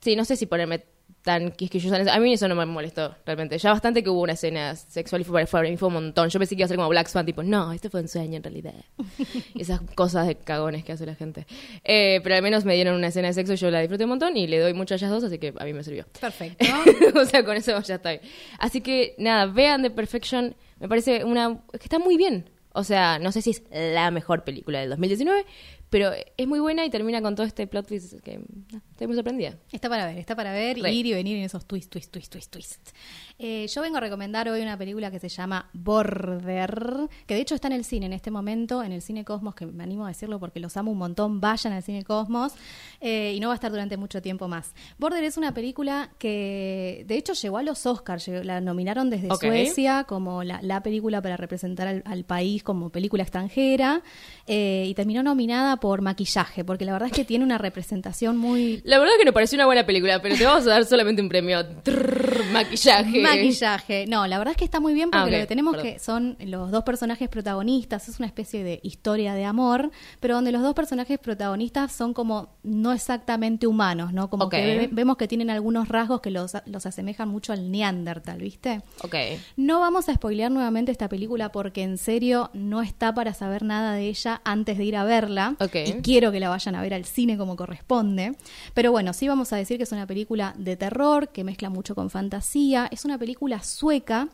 sí, 0.00 0.14
no 0.14 0.24
sé 0.24 0.36
si 0.36 0.46
ponerme 0.46 0.84
tan 1.24 1.52
quisquillosa. 1.52 2.14
A 2.14 2.20
mí 2.20 2.34
eso 2.34 2.46
no 2.48 2.54
me 2.54 2.66
molestó, 2.66 3.16
realmente. 3.24 3.56
Ya 3.56 3.72
bastante 3.72 4.04
que 4.04 4.10
hubo 4.10 4.20
una 4.20 4.34
escena 4.34 4.76
sexual 4.76 5.22
y 5.22 5.24
fue, 5.24 5.46
fue, 5.46 5.76
fue 5.78 5.88
un 5.88 5.94
montón. 5.94 6.28
Yo 6.28 6.38
pensé 6.38 6.54
que 6.54 6.60
iba 6.60 6.66
a 6.66 6.68
ser 6.68 6.76
como 6.76 6.90
Black 6.90 7.08
Swan, 7.08 7.24
tipo, 7.24 7.42
no, 7.42 7.72
esto 7.72 7.88
fue 7.88 8.02
un 8.02 8.08
sueño 8.08 8.36
en 8.36 8.42
realidad. 8.42 8.74
Esas 9.58 9.80
cosas 9.94 10.26
de 10.26 10.34
cagones 10.34 10.84
que 10.84 10.92
hace 10.92 11.06
la 11.06 11.14
gente. 11.14 11.46
Eh, 11.82 12.20
pero 12.22 12.36
al 12.36 12.42
menos 12.42 12.66
me 12.66 12.74
dieron 12.74 12.94
una 12.94 13.06
escena 13.06 13.28
de 13.28 13.34
sexo 13.34 13.54
y 13.54 13.56
yo 13.56 13.70
la 13.70 13.80
disfruté 13.80 14.04
un 14.04 14.10
montón 14.10 14.36
y 14.36 14.46
le 14.46 14.58
doy 14.58 14.74
mucho 14.74 14.94
a 14.94 14.96
ellas 14.98 15.10
dos, 15.10 15.24
así 15.24 15.38
que 15.38 15.54
a 15.56 15.64
mí 15.64 15.72
me 15.72 15.82
sirvió. 15.82 16.04
Perfecto. 16.20 16.66
o 17.18 17.24
sea, 17.24 17.42
con 17.42 17.56
eso 17.56 17.80
ya 17.80 17.98
bien. 17.98 18.20
Así 18.58 18.82
que 18.82 19.14
nada, 19.16 19.46
vean 19.46 19.82
The 19.82 19.90
Perfection. 19.90 20.54
Me 20.78 20.88
parece 20.88 21.24
una. 21.24 21.58
es 21.72 21.80
que 21.80 21.86
está 21.86 21.98
muy 21.98 22.18
bien. 22.18 22.50
O 22.76 22.84
sea, 22.84 23.18
no 23.18 23.32
sé 23.32 23.40
si 23.40 23.50
es 23.50 23.62
la 23.70 24.10
mejor 24.10 24.42
película 24.42 24.80
del 24.80 24.90
2019, 24.90 25.46
pero 25.90 26.12
es 26.36 26.46
muy 26.46 26.60
buena 26.60 26.84
y 26.84 26.90
termina 26.90 27.22
con 27.22 27.34
todo 27.34 27.46
este 27.46 27.66
plot 27.66 27.86
twist 27.86 28.20
que 28.20 28.40
ah, 28.74 28.80
estoy 28.90 29.06
muy 29.06 29.16
sorprendida. 29.16 29.58
Está 29.72 29.88
para 29.88 30.06
ver, 30.06 30.18
está 30.18 30.34
para 30.34 30.52
ver, 30.52 30.78
ir 30.78 31.06
y 31.06 31.12
venir 31.12 31.36
en 31.36 31.44
esos 31.44 31.66
twist, 31.66 31.90
twist, 31.90 32.12
twist, 32.12 32.32
twist, 32.32 32.52
twist. 32.52 32.90
Eh, 33.36 33.66
yo 33.66 33.82
vengo 33.82 33.96
a 33.96 34.00
recomendar 34.00 34.48
hoy 34.48 34.62
una 34.62 34.78
película 34.78 35.10
que 35.10 35.18
se 35.18 35.28
llama 35.28 35.68
Border, 35.72 37.08
que 37.26 37.34
de 37.34 37.40
hecho 37.40 37.56
está 37.56 37.66
en 37.66 37.72
el 37.74 37.84
cine 37.84 38.06
en 38.06 38.12
este 38.12 38.30
momento, 38.30 38.82
en 38.82 38.92
el 38.92 39.02
Cine 39.02 39.24
Cosmos, 39.24 39.56
que 39.56 39.66
me 39.66 39.82
animo 39.82 40.04
a 40.04 40.08
decirlo 40.08 40.38
porque 40.38 40.60
los 40.60 40.76
amo 40.76 40.92
un 40.92 40.98
montón, 40.98 41.40
vayan 41.40 41.72
al 41.72 41.82
Cine 41.82 42.04
Cosmos, 42.04 42.52
eh, 43.00 43.32
y 43.34 43.40
no 43.40 43.48
va 43.48 43.54
a 43.54 43.56
estar 43.56 43.72
durante 43.72 43.96
mucho 43.96 44.22
tiempo 44.22 44.46
más. 44.46 44.72
Border 44.98 45.24
es 45.24 45.36
una 45.36 45.52
película 45.52 46.10
que 46.18 47.04
de 47.08 47.16
hecho 47.16 47.32
llegó 47.32 47.58
a 47.58 47.64
los 47.64 47.86
Oscars, 47.86 48.28
la 48.28 48.60
nominaron 48.60 49.10
desde. 49.10 49.28
Suecia 49.34 50.04
como 50.04 50.44
la, 50.44 50.60
la 50.62 50.82
película 50.82 51.20
para 51.20 51.36
representar 51.36 51.88
al, 51.88 52.02
al 52.06 52.24
país 52.24 52.62
como 52.62 52.90
película 52.90 53.24
extranjera, 53.24 54.02
eh, 54.46 54.84
y 54.86 54.94
terminó 54.94 55.24
nominada 55.24 55.78
por 55.78 56.02
maquillaje, 56.02 56.64
porque 56.64 56.84
la 56.84 56.92
verdad 56.92 57.08
es 57.08 57.12
que 57.12 57.24
tiene 57.24 57.44
una 57.44 57.58
representación 57.58 58.36
muy 58.36 58.80
La 58.84 58.98
verdad 58.98 59.14
que 59.18 59.24
no 59.24 59.32
pareció 59.32 59.56
una 59.56 59.66
buena 59.66 59.84
película, 59.84 60.22
pero 60.22 60.36
te 60.36 60.44
vamos 60.44 60.66
a 60.68 60.70
dar 60.70 60.84
solamente 60.84 61.20
un 61.20 61.28
premio. 61.28 61.66
Trrr, 61.82 62.44
maquillaje. 62.52 63.23
Maquillaje. 63.30 64.06
No, 64.08 64.26
la 64.26 64.38
verdad 64.38 64.52
es 64.52 64.56
que 64.56 64.64
está 64.64 64.80
muy 64.80 64.94
bien 64.94 65.10
porque 65.10 65.28
Ah, 65.28 65.38
lo 65.38 65.38
que 65.42 65.46
tenemos 65.46 65.76
perdón. 65.76 65.92
que 65.92 65.98
son 65.98 66.36
los 66.40 66.70
dos 66.70 66.84
personajes 66.84 67.28
protagonistas, 67.28 68.08
es 68.08 68.18
una 68.18 68.26
especie 68.26 68.64
de 68.64 68.80
historia 68.82 69.34
de 69.34 69.44
amor, 69.44 69.90
pero 70.20 70.34
donde 70.34 70.52
los 70.52 70.62
dos 70.62 70.74
personajes 70.74 71.18
protagonistas 71.18 71.92
son 71.92 72.14
como 72.14 72.48
no 72.62 72.92
exactamente 72.92 73.66
humanos, 73.66 74.12
¿no? 74.12 74.30
Como 74.30 74.48
que 74.48 74.56
ve- 74.78 74.88
vemos 74.92 75.16
que 75.16 75.28
tienen 75.28 75.50
algunos 75.50 75.88
rasgos 75.88 76.20
que 76.20 76.30
los, 76.30 76.52
los 76.66 76.86
asemejan 76.86 77.28
mucho 77.28 77.52
al 77.52 77.70
Neandertal, 77.70 78.38
¿viste? 78.40 78.82
Ok. 79.02 79.14
No 79.56 79.80
vamos 79.80 80.08
a 80.08 80.14
spoilear 80.14 80.50
nuevamente 80.50 80.92
esta 80.92 81.08
película 81.08 81.50
porque 81.52 81.82
en 81.82 81.98
serio 81.98 82.50
no 82.54 82.82
está 82.82 83.14
para 83.14 83.34
saber 83.34 83.62
nada 83.62 83.94
de 83.94 84.08
ella 84.08 84.40
antes 84.44 84.78
de 84.78 84.84
ir 84.84 84.96
a 84.96 85.04
verla. 85.04 85.56
Ok. 85.60 85.76
Y 85.86 85.92
quiero 86.02 86.32
que 86.32 86.40
la 86.40 86.48
vayan 86.48 86.74
a 86.74 86.82
ver 86.82 86.94
al 86.94 87.04
cine 87.04 87.36
como 87.36 87.56
corresponde. 87.56 88.36
Pero 88.74 88.90
bueno, 88.92 89.12
sí 89.12 89.28
vamos 89.28 89.52
a 89.52 89.56
decir 89.56 89.76
que 89.76 89.82
es 89.84 89.92
una 89.92 90.06
película 90.06 90.54
de 90.58 90.76
terror, 90.76 91.28
que 91.28 91.44
mezcla 91.44 91.70
mucho 91.70 91.94
con 91.94 92.10
fantasía. 92.10 92.88
Es 92.90 93.04
una 93.04 93.13
película 93.18 93.62
sueca, 93.62 94.28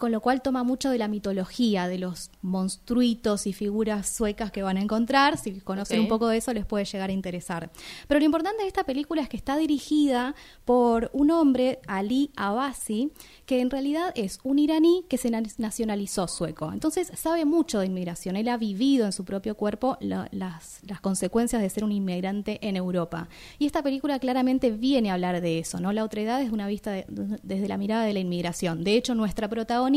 con 0.00 0.10
lo 0.10 0.20
cual 0.20 0.42
toma 0.42 0.64
mucho 0.64 0.90
de 0.90 0.98
la 0.98 1.06
mitología, 1.06 1.86
de 1.86 1.98
los 1.98 2.30
monstruitos 2.40 3.46
y 3.46 3.52
figuras 3.52 4.08
suecas 4.08 4.50
que 4.50 4.62
van 4.62 4.78
a 4.78 4.80
encontrar. 4.80 5.36
Si 5.38 5.60
conocen 5.60 6.00
un 6.00 6.08
poco 6.08 6.28
de 6.28 6.38
eso, 6.38 6.52
les 6.54 6.64
puede 6.64 6.84
llegar 6.86 7.10
a 7.10 7.12
interesar. 7.12 7.70
Pero 8.08 8.18
lo 8.18 8.24
importante 8.24 8.62
de 8.62 8.68
esta 8.68 8.84
película 8.84 9.20
es 9.22 9.28
que 9.28 9.36
está 9.36 9.56
dirigida 9.58 10.34
por 10.64 11.10
un 11.12 11.30
hombre, 11.30 11.80
Ali 11.86 12.30
Abasi, 12.36 13.12
que 13.44 13.60
en 13.60 13.68
realidad 13.70 14.12
es 14.14 14.38
un 14.42 14.58
iraní 14.58 15.04
que 15.08 15.18
se 15.18 15.30
na- 15.30 15.42
nacionalizó 15.58 16.26
sueco. 16.28 16.72
Entonces 16.72 17.12
sabe 17.14 17.44
mucho 17.44 17.80
de 17.80 17.86
inmigración. 17.86 18.36
Él 18.36 18.48
ha 18.48 18.56
vivido 18.56 19.04
en 19.04 19.12
su 19.12 19.24
propio 19.26 19.54
cuerpo 19.54 19.98
la- 20.00 20.28
las, 20.32 20.80
las 20.88 21.00
consecuencias 21.00 21.60
de 21.60 21.68
ser 21.68 21.84
un 21.84 21.92
inmigrante 21.92 22.58
en 22.66 22.76
Europa. 22.76 23.28
Y 23.58 23.66
esta 23.66 23.82
película 23.82 24.18
claramente 24.18 24.70
viene 24.70 25.10
a 25.10 25.14
hablar 25.14 25.40
de 25.42 25.58
eso, 25.58 25.78
¿no? 25.78 25.92
La 25.92 26.04
otredad 26.04 26.40
es 26.40 26.50
una 26.52 26.66
vista 26.68 26.90
de- 26.90 27.04
desde 27.42 27.68
la 27.68 27.76
mirada 27.76 28.04
de 28.04 28.14
la 28.14 28.20
inmigración. 28.20 28.82
De 28.82 28.94
hecho, 28.96 29.14
nuestra 29.14 29.46
protagonista 29.48 29.89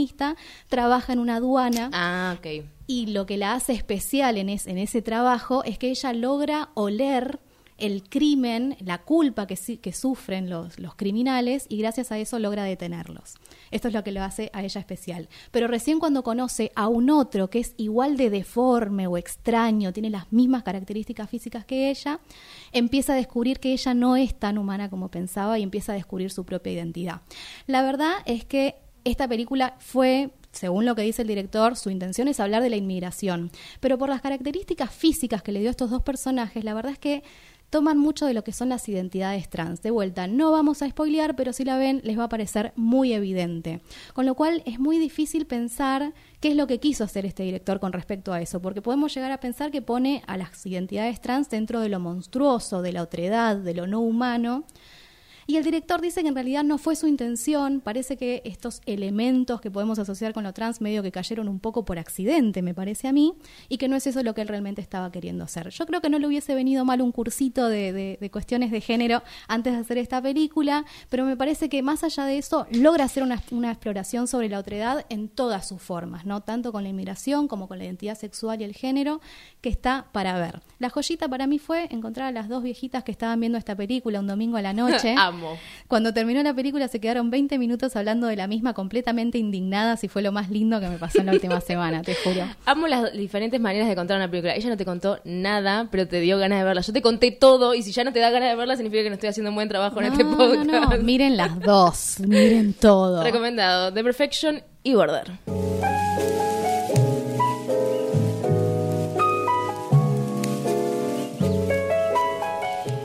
trabaja 0.67 1.13
en 1.13 1.19
una 1.19 1.35
aduana 1.37 1.89
Ah, 1.93 2.35
ok. 2.37 2.65
y 2.87 3.07
lo 3.07 3.25
que 3.25 3.37
la 3.37 3.53
hace 3.53 3.73
especial 3.73 4.37
en, 4.37 4.49
es- 4.49 4.67
en 4.67 4.77
ese 4.77 5.01
trabajo 5.01 5.63
es 5.63 5.77
que 5.77 5.89
ella 5.89 6.13
logra 6.13 6.69
oler 6.73 7.39
el 7.79 8.03
crimen, 8.07 8.77
la 8.79 8.99
culpa 8.99 9.47
que 9.47 9.91
sufren 9.91 10.47
los, 10.49 10.79
los 10.79 10.95
criminales 10.95 11.65
y 11.67 11.77
gracias 11.79 12.11
a 12.11 12.19
eso 12.19 12.37
logra 12.39 12.63
detenerlos. 12.63 13.33
Esto 13.71 13.87
es 13.87 13.93
lo 13.95 14.03
que 14.03 14.11
lo 14.11 14.23
hace 14.23 14.51
a 14.53 14.63
ella 14.63 14.79
especial. 14.79 15.27
Pero 15.51 15.67
recién 15.67 15.99
cuando 15.99 16.23
conoce 16.23 16.71
a 16.75 16.87
un 16.87 17.09
otro 17.09 17.49
que 17.49 17.59
es 17.59 17.73
igual 17.77 18.15
de 18.15 18.29
deforme 18.29 19.07
o 19.07 19.17
extraño, 19.17 19.91
tiene 19.91 20.11
las 20.11 20.31
mismas 20.31 20.61
características 20.63 21.29
físicas 21.29 21.65
que 21.65 21.89
ella, 21.89 22.19
empieza 22.71 23.13
a 23.13 23.15
descubrir 23.17 23.59
que 23.59 23.73
ella 23.73 23.93
no 23.95 24.15
es 24.15 24.37
tan 24.37 24.59
humana 24.59 24.89
como 24.89 25.09
pensaba 25.09 25.57
y 25.57 25.63
empieza 25.63 25.93
a 25.93 25.95
descubrir 25.95 26.29
su 26.31 26.45
propia 26.45 26.73
identidad. 26.73 27.21
La 27.65 27.81
verdad 27.81 28.13
es 28.25 28.45
que 28.45 28.75
esta 29.03 29.27
película 29.27 29.75
fue 29.79 30.31
según 30.51 30.85
lo 30.85 30.95
que 30.95 31.01
dice 31.01 31.23
el 31.23 31.27
director, 31.27 31.75
su 31.75 31.89
intención 31.89 32.27
es 32.27 32.39
hablar 32.39 32.61
de 32.61 32.69
la 32.69 32.75
inmigración. 32.75 33.51
Pero 33.79 33.97
por 33.97 34.09
las 34.09 34.21
características 34.21 34.91
físicas 34.93 35.41
que 35.41 35.51
le 35.51 35.59
dio 35.59 35.69
a 35.69 35.71
estos 35.71 35.89
dos 35.89 36.03
personajes, 36.03 36.63
la 36.63 36.75
verdad 36.75 36.91
es 36.91 36.99
que 36.99 37.23
toman 37.71 37.97
mucho 37.97 38.27
de 38.27 38.35
lo 38.35 38.43
que 38.43 38.51
son 38.51 38.69
las 38.69 38.87
identidades 38.87 39.49
trans. 39.49 39.81
De 39.81 39.89
vuelta, 39.89 40.27
no 40.27 40.51
vamos 40.51 40.83
a 40.83 40.89
spoilear, 40.89 41.35
pero 41.35 41.53
si 41.53 41.65
la 41.65 41.75
ven 41.75 42.01
les 42.03 42.19
va 42.19 42.25
a 42.25 42.29
parecer 42.29 42.71
muy 42.75 43.13
evidente. 43.13 43.81
Con 44.13 44.27
lo 44.27 44.35
cual 44.35 44.61
es 44.67 44.79
muy 44.79 44.99
difícil 44.99 45.47
pensar 45.47 46.13
qué 46.39 46.49
es 46.49 46.55
lo 46.55 46.67
que 46.67 46.79
quiso 46.79 47.03
hacer 47.03 47.25
este 47.25 47.41
director 47.41 47.79
con 47.79 47.91
respecto 47.91 48.31
a 48.31 48.39
eso, 48.39 48.61
porque 48.61 48.83
podemos 48.83 49.11
llegar 49.15 49.31
a 49.31 49.39
pensar 49.39 49.71
que 49.71 49.81
pone 49.81 50.21
a 50.27 50.37
las 50.37 50.63
identidades 50.67 51.19
trans 51.19 51.49
dentro 51.49 51.79
de 51.79 51.89
lo 51.89 51.99
monstruoso, 51.99 52.83
de 52.83 52.91
la 52.91 53.01
otredad, 53.01 53.55
de 53.55 53.73
lo 53.73 53.87
no 53.87 54.01
humano. 54.01 54.65
Y 55.47 55.57
el 55.57 55.63
director 55.63 56.01
dice 56.01 56.21
que 56.21 56.27
en 56.29 56.35
realidad 56.35 56.63
no 56.63 56.77
fue 56.77 56.95
su 56.95 57.07
intención, 57.07 57.81
parece 57.81 58.17
que 58.17 58.41
estos 58.45 58.81
elementos 58.85 59.59
que 59.61 59.69
podemos 59.71 59.99
asociar 59.99 60.33
con 60.33 60.43
lo 60.43 60.53
trans 60.53 60.81
medio 60.81 61.03
que 61.03 61.11
cayeron 61.11 61.47
un 61.47 61.59
poco 61.59 61.83
por 61.85 61.99
accidente, 61.99 62.61
me 62.61 62.73
parece 62.73 63.07
a 63.07 63.11
mí, 63.13 63.33
y 63.69 63.77
que 63.77 63.87
no 63.87 63.95
es 63.95 64.07
eso 64.07 64.23
lo 64.23 64.33
que 64.33 64.41
él 64.41 64.47
realmente 64.47 64.81
estaba 64.81 65.11
queriendo 65.11 65.43
hacer. 65.43 65.69
Yo 65.69 65.85
creo 65.85 66.01
que 66.01 66.09
no 66.09 66.19
le 66.19 66.27
hubiese 66.27 66.55
venido 66.55 66.85
mal 66.85 67.01
un 67.01 67.11
cursito 67.11 67.67
de, 67.67 67.91
de- 67.93 68.17
de 68.19 68.31
cuestiones 68.31 68.71
de 68.71 68.81
género 68.81 69.23
antes 69.47 69.73
de 69.73 69.79
hacer 69.79 69.97
esta 69.97 70.21
película, 70.21 70.85
pero 71.09 71.25
me 71.25 71.35
parece 71.35 71.69
que 71.69 71.81
más 71.81 72.03
allá 72.03 72.25
de 72.25 72.37
eso 72.37 72.65
logra 72.71 73.05
hacer 73.05 73.23
una, 73.23 73.41
una 73.51 73.71
exploración 73.71 74.27
sobre 74.27 74.49
la 74.49 74.59
otredad 74.59 75.05
en 75.09 75.27
todas 75.29 75.67
sus 75.67 75.81
formas, 75.81 76.25
¿no? 76.25 76.41
Tanto 76.41 76.71
con 76.71 76.83
la 76.83 76.89
inmigración 76.89 77.47
como 77.47 77.67
con 77.67 77.77
la 77.77 77.85
identidad 77.85 78.17
sexual 78.17 78.61
y 78.61 78.63
el 78.63 78.73
género, 78.73 79.19
que 79.61 79.69
está 79.69 80.07
para 80.11 80.37
ver. 80.39 80.61
La 80.79 80.89
joyita 80.89 81.27
para 81.27 81.47
mí 81.47 81.59
fue 81.59 81.87
encontrar 81.91 82.27
a 82.27 82.31
las 82.31 82.49
dos 82.49 82.63
viejitas 82.63 83.03
que 83.03 83.11
estaban 83.11 83.39
viendo 83.39 83.57
esta 83.57 83.75
película 83.75 84.19
un 84.19 84.27
domingo 84.27 84.57
a 84.57 84.61
la 84.61 84.73
noche. 84.73 85.15
Amo. 85.33 85.57
Cuando 85.87 86.13
terminó 86.13 86.41
la 86.43 86.53
película 86.53 86.87
se 86.87 86.99
quedaron 86.99 87.29
20 87.29 87.57
minutos 87.57 87.95
hablando 87.95 88.27
de 88.27 88.35
la 88.35 88.47
misma, 88.47 88.73
completamente 88.73 89.37
indignadas 89.37 90.03
y 90.03 90.07
fue 90.07 90.21
lo 90.21 90.31
más 90.31 90.49
lindo 90.49 90.79
que 90.79 90.87
me 90.87 90.97
pasó 90.97 91.19
en 91.19 91.27
la 91.27 91.33
última 91.33 91.61
semana, 91.61 92.01
te 92.01 92.15
juro. 92.15 92.47
Amo 92.65 92.87
las 92.87 93.13
diferentes 93.13 93.59
maneras 93.59 93.87
de 93.87 93.95
contar 93.95 94.17
una 94.17 94.29
película. 94.29 94.55
Ella 94.55 94.69
no 94.69 94.77
te 94.77 94.85
contó 94.85 95.19
nada, 95.23 95.87
pero 95.91 96.07
te 96.07 96.19
dio 96.19 96.37
ganas 96.37 96.59
de 96.59 96.65
verla. 96.65 96.81
Yo 96.81 96.93
te 96.93 97.01
conté 97.01 97.31
todo 97.31 97.73
y 97.75 97.83
si 97.83 97.91
ya 97.91 98.03
no 98.03 98.11
te 98.13 98.19
da 98.19 98.29
ganas 98.29 98.49
de 98.49 98.55
verla 98.55 98.75
significa 98.75 99.03
que 99.03 99.09
no 99.09 99.15
estoy 99.15 99.29
haciendo 99.29 99.49
un 99.49 99.55
buen 99.55 99.69
trabajo 99.69 99.99
en 100.01 100.07
este 100.07 100.25
podcast. 100.25 100.65
no, 100.65 100.89
no, 100.89 100.97
miren 101.03 101.37
las 101.37 101.59
dos, 101.61 102.19
miren 102.19 102.73
todo. 102.73 103.23
Recomendado. 103.23 103.93
The 103.93 104.03
Perfection 104.03 104.61
y 104.83 104.93
Border. 104.95 105.31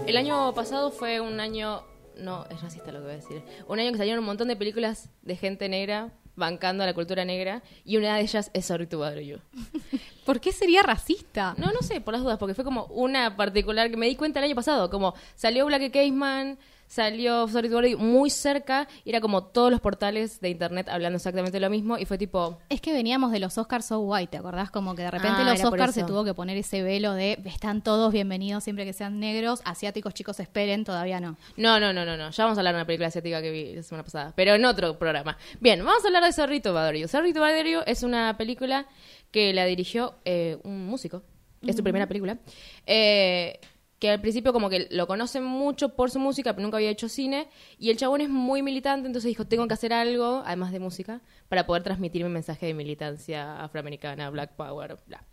El 0.07 0.17
año 0.17 0.53
pasado 0.55 0.91
fue 0.91 1.21
un 1.21 1.39
año. 1.41 1.83
No, 2.19 2.47
es 2.51 2.61
racista 2.61 2.93
lo 2.93 2.99
que 2.99 3.05
voy 3.05 3.13
a 3.13 3.17
decir. 3.17 3.43
Un 3.67 3.79
año 3.79 3.93
que 3.93 3.99
salieron 3.99 4.21
un 4.21 4.27
montón 4.27 4.49
de 4.49 4.57
películas 4.57 5.09
de 5.23 5.37
gente 5.37 5.69
negra 5.69 6.13
bancando 6.39 6.83
a 6.83 6.87
la 6.87 6.95
cultura 6.95 7.25
negra 7.25 7.63
y 7.85 7.97
una 7.97 8.17
de 8.17 8.23
ellas 8.23 8.51
es 8.55 8.67
Sorry 8.67 8.87
to 8.87 8.99
Bother 8.99 9.21
You. 9.21 9.39
¿Por 10.25 10.41
qué 10.41 10.53
sería 10.53 10.83
racista? 10.83 11.55
No, 11.59 11.73
no 11.73 11.83
sé, 11.83 12.01
por 12.01 12.15
las 12.15 12.23
dudas, 12.23 12.39
porque 12.39 12.55
fue 12.55 12.65
como 12.65 12.85
una 12.87 13.37
particular 13.37 13.91
que 13.91 13.97
me 13.97 14.07
di 14.07 14.17
cuenta 14.17 14.39
el 14.41 14.47
año 14.47 14.55
pasado. 14.55 14.91
Como 14.91 15.15
salió 15.35 15.67
Black 15.67 15.91
Caseman, 15.93 16.59
salió 16.89 17.47
Sorry 17.47 17.97
muy 17.97 18.31
cerca 18.31 18.89
y 19.05 19.11
era 19.11 19.21
como 19.21 19.45
todos 19.45 19.71
los 19.71 19.81
portales 19.81 20.41
de 20.41 20.49
internet 20.49 20.89
hablando 20.89 21.17
exactamente 21.17 21.61
lo 21.61 21.71
mismo 21.71 21.99
y 21.99 22.07
fue 22.07 22.19
tipo. 22.19 22.59
Es 22.69 22.81
que 22.81 22.93
veníamos 22.93 23.31
de 23.31 23.39
los 23.39 23.57
Oscars 23.59 23.87
So 23.87 24.01
White, 24.01 24.33
¿te 24.33 24.39
acordás? 24.39 24.71
Como 24.71 24.95
que 24.95 25.03
de 25.03 25.11
repente 25.11 25.43
Ah, 25.43 25.53
los 25.53 25.63
Oscars 25.63 25.95
se 25.95 26.05
tuvo 26.05 26.25
que 26.25 26.35
poner 26.35 26.57
ese 26.57 26.83
velo 26.83 27.13
de 27.13 27.39
están 27.45 27.83
todos 27.83 28.13
bienvenidos 28.13 28.65
siempre 28.65 28.85
que 28.85 28.93
sean 28.93 29.21
negros, 29.21 29.61
asiáticos 29.65 30.15
chicos 30.15 30.41
esperen, 30.41 30.85
todavía 30.85 31.21
no. 31.21 31.37
No, 31.57 31.79
no, 31.79 31.93
no, 31.93 32.05
no, 32.05 32.17
no. 32.17 32.31
Ya 32.31 32.45
vamos 32.45 32.59
a 32.59 32.61
hablar 32.61 32.75
de 32.75 32.81
una 32.81 32.87
película 32.87 33.09
asiática 33.09 33.43
que 33.43 33.51
vi 33.51 33.75
la 33.75 33.83
semana 33.83 34.05
pasada, 34.05 34.33
pero 34.35 34.55
en 34.55 34.65
otro 34.65 34.99
programa. 34.99 35.37
Bien, 35.61 35.85
vamos 35.85 36.03
a 36.03 36.09
hablar 36.09 36.25
de 36.25 36.33
Sorry 36.33 36.61
to 36.61 36.73
Bother 36.73 36.97
You. 36.97 37.07
Sorry 37.07 37.33
to 37.33 37.41
Bother 37.41 37.67
You 37.67 37.81
es 37.87 38.03
una 38.03 38.37
película 38.39 38.87
que 39.31 39.53
la 39.53 39.67
dirigió 39.67 40.15
eh, 40.25 40.59
un 40.65 40.87
músico. 40.87 41.23
Es 41.61 41.77
su 41.77 41.83
primera 41.83 42.07
película. 42.07 42.39
Eh, 42.87 43.59
que 43.99 44.11
al 44.11 44.21
principio 44.21 44.53
como 44.53 44.71
que 44.71 44.89
lo 44.91 45.07
conocen 45.07 45.45
mucho 45.45 45.95
por 45.97 46.11
su 46.11 46.19
música, 46.19 46.53
pero 46.53 46.63
nunca 46.63 46.77
había 46.77 46.91
hecho 46.91 47.09
cine. 47.09 47.49
Y 47.79 47.91
el 47.91 47.97
chabón 47.97 48.21
es 48.21 48.29
muy 48.29 48.63
militante, 48.63 49.07
entonces 49.07 49.29
dijo, 49.29 49.47
tengo 49.47 49.67
que 49.67 49.75
hacer 49.75 49.93
algo, 49.93 50.43
además 50.45 50.73
de 50.73 50.79
música, 50.79 51.21
para 51.49 51.67
poder 51.67 51.83
transmitir 51.83 52.23
mi 52.23 52.31
mensaje 52.31 52.67
de 52.67 52.75
militancia 52.75 53.63
afroamericana, 53.63 54.31
black 54.31 54.53
power, 54.53 54.97
bla. 55.07 55.25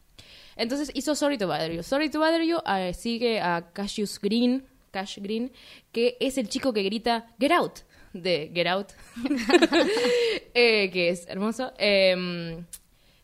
Entonces 0.55 0.91
hizo 0.93 1.15
Sorry 1.15 1.37
to 1.37 1.47
Bother 1.47 1.71
You. 1.71 1.83
Sorry 1.83 2.09
to 2.09 2.19
Bother 2.19 2.41
You 2.41 2.57
eh, 2.65 2.93
sigue 2.93 3.41
a 3.41 3.71
Cassius 3.73 4.19
Green, 4.19 4.65
Cash 4.91 5.19
Green, 5.19 5.51
que 5.91 6.17
es 6.19 6.37
el 6.37 6.49
chico 6.49 6.73
que 6.73 6.83
grita 6.83 7.33
Get 7.39 7.51
Out 7.51 7.79
de 8.13 8.51
Get 8.53 8.67
Out, 8.67 8.87
Eh, 10.53 10.89
que 10.91 11.09
es 11.09 11.27
hermoso. 11.27 11.73
Eh, 11.77 12.63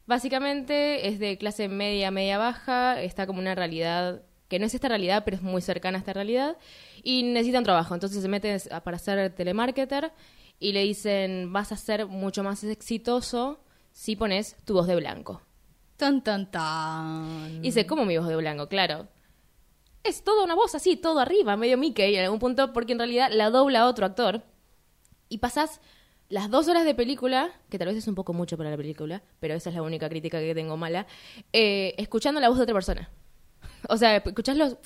básicamente 0.06 1.08
es 1.08 1.17
de 1.19 1.38
clase 1.38 1.69
media, 1.69 2.12
media 2.12 2.38
baja, 2.38 3.01
está 3.01 3.25
como 3.25 3.39
una 3.39 3.56
realidad 3.56 4.21
que 4.51 4.59
no 4.59 4.65
es 4.65 4.73
esta 4.73 4.89
realidad, 4.89 5.23
pero 5.23 5.37
es 5.37 5.43
muy 5.43 5.61
cercana 5.61 5.97
a 5.97 5.99
esta 5.99 6.11
realidad, 6.11 6.57
y 7.03 7.23
necesitan 7.23 7.63
trabajo. 7.63 7.93
Entonces 7.93 8.21
se 8.21 8.27
meten 8.27 8.59
para 8.83 8.99
ser 8.99 9.33
telemarketer 9.33 10.11
y 10.59 10.73
le 10.73 10.83
dicen, 10.83 11.53
vas 11.53 11.71
a 11.71 11.77
ser 11.77 12.05
mucho 12.05 12.43
más 12.43 12.61
exitoso 12.65 13.63
si 13.93 14.17
pones 14.17 14.57
tu 14.65 14.73
voz 14.73 14.87
de 14.87 14.97
blanco. 14.97 15.41
Tan, 15.95 16.21
tan, 16.21 16.51
tan. 16.51 17.59
Y 17.59 17.67
dice, 17.67 17.85
¿cómo 17.85 18.03
mi 18.03 18.17
voz 18.17 18.27
de 18.27 18.35
blanco? 18.35 18.67
Claro. 18.67 19.07
Es 20.03 20.21
toda 20.21 20.43
una 20.43 20.53
voz 20.53 20.75
así, 20.75 20.97
todo 20.97 21.21
arriba, 21.21 21.55
medio 21.55 21.77
Mickey 21.77 22.17
en 22.17 22.25
algún 22.25 22.39
punto, 22.39 22.73
porque 22.73 22.91
en 22.91 22.99
realidad 22.99 23.29
la 23.31 23.51
dobla 23.51 23.87
otro 23.87 24.05
actor. 24.05 24.43
Y 25.29 25.37
pasas 25.37 25.79
las 26.27 26.49
dos 26.49 26.67
horas 26.67 26.83
de 26.83 26.93
película, 26.93 27.51
que 27.69 27.79
tal 27.79 27.87
vez 27.87 27.95
es 27.95 28.07
un 28.09 28.15
poco 28.15 28.33
mucho 28.33 28.57
para 28.57 28.69
la 28.69 28.75
película, 28.75 29.23
pero 29.39 29.53
esa 29.53 29.69
es 29.69 29.77
la 29.77 29.81
única 29.81 30.09
crítica 30.09 30.41
que 30.41 30.53
tengo 30.53 30.75
mala, 30.75 31.07
eh, 31.53 31.95
escuchando 31.97 32.41
la 32.41 32.49
voz 32.49 32.57
de 32.57 32.63
otra 32.63 32.73
persona. 32.73 33.09
O 33.89 33.97
sea, 33.97 34.17
escuchás 34.17 34.57
los 34.57 34.77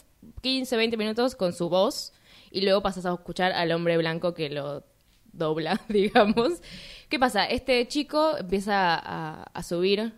15, 0.42 0.78
20 0.78 0.98
minutos 0.98 1.36
con 1.36 1.54
su 1.54 1.70
voz 1.70 2.14
y 2.52 2.62
luego 2.62 2.82
pasas 2.82 3.06
a 3.06 3.14
escuchar 3.14 3.52
al 3.52 3.72
hombre 3.72 3.98
blanco 3.98 4.34
que 4.34 4.50
lo 4.50 4.84
dobla, 5.34 5.82
digamos. 5.90 6.62
¿Qué 7.10 7.20
pasa? 7.20 7.46
Este 7.46 7.88
chico 7.88 8.38
empieza 8.38 8.96
a, 8.96 9.44
a 9.44 9.64
subir, 9.64 10.14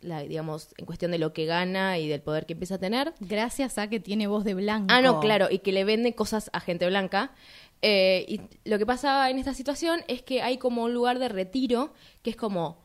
la, 0.00 0.22
digamos, 0.22 0.68
en 0.78 0.86
cuestión 0.86 1.10
de 1.10 1.18
lo 1.18 1.32
que 1.32 1.46
gana 1.46 1.98
y 1.98 2.08
del 2.08 2.22
poder 2.22 2.46
que 2.46 2.54
empieza 2.54 2.76
a 2.76 2.78
tener. 2.78 3.12
Gracias 3.20 3.78
a 3.78 3.88
que 3.88 4.00
tiene 4.00 4.26
voz 4.26 4.44
de 4.44 4.54
blanco. 4.54 4.86
Ah, 4.88 5.02
no, 5.02 5.20
claro, 5.20 5.48
y 5.50 5.58
que 5.58 5.72
le 5.72 5.84
vende 5.84 6.14
cosas 6.14 6.50
a 6.52 6.60
gente 6.60 6.86
blanca. 6.86 7.32
Eh, 7.82 8.24
y 8.28 8.40
lo 8.68 8.78
que 8.78 8.86
pasa 8.86 9.30
en 9.30 9.38
esta 9.38 9.54
situación 9.54 10.02
es 10.06 10.22
que 10.22 10.42
hay 10.42 10.58
como 10.58 10.84
un 10.84 10.92
lugar 10.92 11.18
de 11.18 11.28
retiro 11.28 11.94
que 12.22 12.30
es 12.30 12.36
como, 12.36 12.78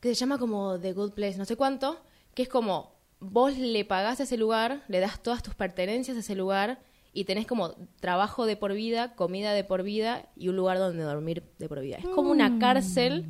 que 0.00 0.08
se 0.08 0.14
llama 0.14 0.38
como 0.38 0.78
The 0.78 0.92
Good 0.92 1.12
Place, 1.12 1.36
no 1.36 1.44
sé 1.44 1.56
cuánto, 1.56 2.00
que 2.34 2.42
es 2.42 2.48
como 2.48 2.99
vos 3.20 3.56
le 3.56 3.84
pagás 3.84 4.20
a 4.20 4.24
ese 4.24 4.36
lugar, 4.36 4.82
le 4.88 5.00
das 5.00 5.22
todas 5.22 5.42
tus 5.42 5.54
pertenencias 5.54 6.16
a 6.16 6.20
ese 6.20 6.34
lugar 6.34 6.80
y 7.12 7.24
tenés 7.24 7.46
como 7.46 7.74
trabajo 8.00 8.46
de 8.46 8.56
por 8.56 8.72
vida, 8.72 9.14
comida 9.14 9.52
de 9.52 9.64
por 9.64 9.82
vida 9.82 10.28
y 10.36 10.48
un 10.48 10.56
lugar 10.56 10.78
donde 10.78 11.02
dormir 11.02 11.44
de 11.58 11.68
por 11.68 11.80
vida. 11.80 11.96
Es 11.98 12.06
como 12.06 12.30
una 12.30 12.58
cárcel 12.58 13.26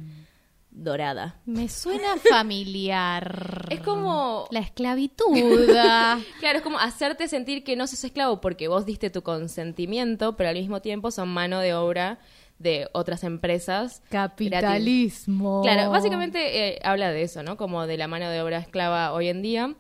dorada. 0.71 1.41
Me 1.47 1.69
suena 1.69 2.17
familiar. 2.31 3.67
Es 3.71 3.81
como 3.81 4.47
La 4.51 4.61
esclavitud. 4.61 5.27
Claro, 6.41 6.59
es 6.59 6.63
como 6.63 6.79
hacerte 6.79 7.29
sentir 7.29 7.65
que 7.65 7.77
no 7.77 7.87
sos 7.87 8.05
esclavo 8.05 8.41
porque 8.41 8.69
vos 8.69 8.87
diste 8.87 9.11
tu 9.11 9.23
consentimiento, 9.23 10.37
pero 10.37 10.51
al 10.51 10.57
mismo 10.57 10.81
tiempo 10.81 11.11
son 11.11 11.29
mano 11.29 11.61
de 11.61 11.75
obra 11.75 12.19
de 12.61 12.89
otras 12.93 13.25
empresas. 13.25 14.03
Capitalismo. 14.11 15.63
Claro, 15.63 15.91
básicamente 15.91 16.69
eh, 16.69 16.79
habla 16.85 17.11
de 17.11 17.23
eso, 17.23 17.43
¿no? 17.43 17.57
Como 17.57 17.87
de 17.87 17.97
la 17.97 18.07
mano 18.07 18.29
de 18.29 18.41
obra 18.43 18.59
esclava 18.59 19.13
hoy 19.13 19.29
en 19.29 19.43
día. 19.43 19.75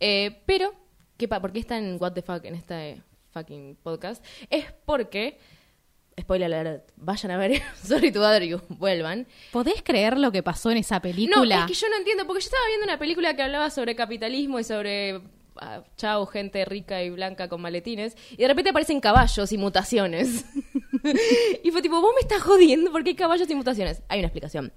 Eh, 0.00 0.42
pero, 0.44 0.72
¿qué 1.16 1.26
¿por 1.26 1.50
qué 1.52 1.58
está 1.58 1.78
en 1.78 1.96
What 1.98 2.12
the 2.12 2.22
Fuck 2.22 2.44
en 2.44 2.54
este 2.54 3.02
fucking 3.30 3.78
podcast? 3.82 4.22
Es 4.50 4.66
porque, 4.84 5.38
spoiler 6.20 6.52
alert, 6.52 6.90
vayan 6.96 7.32
a 7.32 7.38
ver 7.38 7.62
Sorry 7.82 8.12
to 8.12 8.20
Bother 8.20 8.44
You, 8.44 8.60
vuelvan. 8.68 9.26
¿Podés 9.50 9.82
creer 9.82 10.18
lo 10.18 10.30
que 10.30 10.42
pasó 10.42 10.70
en 10.70 10.76
esa 10.76 11.00
película? 11.00 11.56
No, 11.56 11.62
es 11.62 11.66
que 11.66 11.74
yo 11.74 11.88
no 11.88 11.96
entiendo, 11.96 12.26
porque 12.26 12.42
yo 12.42 12.48
estaba 12.48 12.66
viendo 12.68 12.84
una 12.84 12.98
película 12.98 13.34
que 13.34 13.42
hablaba 13.42 13.70
sobre 13.70 13.96
capitalismo 13.96 14.58
y 14.58 14.64
sobre 14.64 15.22
ah, 15.60 15.82
chao, 15.96 16.26
gente 16.26 16.64
rica 16.64 17.02
y 17.02 17.10
blanca 17.10 17.48
con 17.48 17.60
maletines, 17.60 18.16
y 18.32 18.36
de 18.36 18.48
repente 18.48 18.70
aparecen 18.70 19.00
caballos 19.00 19.52
y 19.52 19.58
mutaciones. 19.58 20.44
y 21.62 21.70
fue 21.70 21.82
tipo, 21.82 22.00
vos 22.00 22.12
me 22.14 22.20
estás 22.20 22.42
jodiendo 22.42 22.92
porque 22.92 23.10
hay 23.10 23.16
caballos 23.16 23.48
y 23.50 23.54
mutaciones. 23.54 24.02
Hay 24.08 24.18
una 24.20 24.28
explicación. 24.28 24.72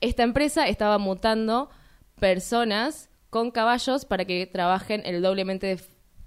Esta 0.00 0.22
empresa 0.22 0.66
estaba 0.66 0.98
mutando 0.98 1.70
personas 2.18 3.10
con 3.30 3.50
caballos 3.50 4.04
para 4.04 4.24
que 4.24 4.46
trabajen 4.46 5.02
el 5.04 5.20
doblemente 5.20 5.78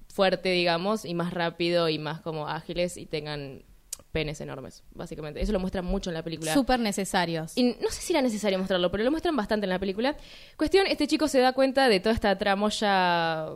fuerte, 0.10 0.50
digamos, 0.50 1.06
y 1.06 1.14
más 1.14 1.34
rápido 1.34 1.90
y 1.90 2.00
más 2.00 2.22
como 2.22 2.48
ágiles 2.48 2.98
y 2.98 3.06
tengan 3.06 3.64
penes 4.12 4.42
enormes, 4.42 4.84
básicamente. 4.96 5.42
Eso 5.42 5.52
lo 5.52 5.60
muestran 5.60 5.86
mucho 5.86 6.10
en 6.10 6.16
la 6.16 6.24
película. 6.24 6.54
Súper 6.54 6.80
necesarios. 6.80 7.56
Y 7.56 7.76
no 7.82 7.90
sé 7.92 8.02
si 8.02 8.14
era 8.14 8.22
necesario 8.22 8.58
mostrarlo, 8.58 8.90
pero 8.90 9.04
lo 9.04 9.12
muestran 9.12 9.36
bastante 9.36 9.66
en 9.66 9.70
la 9.70 9.80
película. 9.80 10.18
Cuestión, 10.58 10.88
este 10.88 11.08
chico 11.08 11.28
se 11.28 11.40
da 11.40 11.54
cuenta 11.54 11.88
de 11.88 12.00
toda 12.00 12.16
esta 12.16 12.36
tramoya 12.38 13.48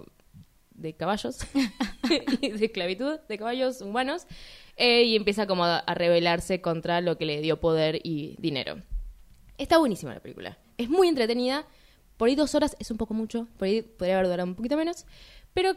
de 0.82 0.94
caballos 0.94 1.40
y 2.42 2.50
de 2.50 2.66
esclavitud 2.66 3.20
de 3.28 3.38
caballos 3.38 3.82
humanos 3.82 4.26
eh, 4.78 5.04
y 5.04 5.16
empieza 5.16 5.48
como 5.48 5.64
a, 5.66 5.80
a 5.80 5.94
rebelarse 5.94 6.62
contra 6.62 7.02
lo 7.02 7.18
que 7.18 7.26
le 7.26 7.42
dio 7.42 7.60
poder 7.60 8.00
y 8.04 8.36
dinero. 8.40 8.82
Está 9.58 9.78
buenísima 9.78 10.14
la 10.14 10.20
película. 10.20 10.58
Es 10.78 10.90
muy 10.90 11.08
entretenida. 11.08 11.66
Por 12.18 12.30
ahí 12.30 12.36
dos 12.36 12.56
horas 12.56 12.76
es 12.80 12.90
un 12.92 12.98
poco 12.98 13.14
mucho. 13.14 13.48
Por 13.58 13.68
ahí 13.68 13.82
podría 13.82 14.16
haber 14.18 14.28
durado 14.28 14.48
un 14.50 14.56
poquito 14.56 14.76
menos. 14.78 15.06
Pero 15.54 15.76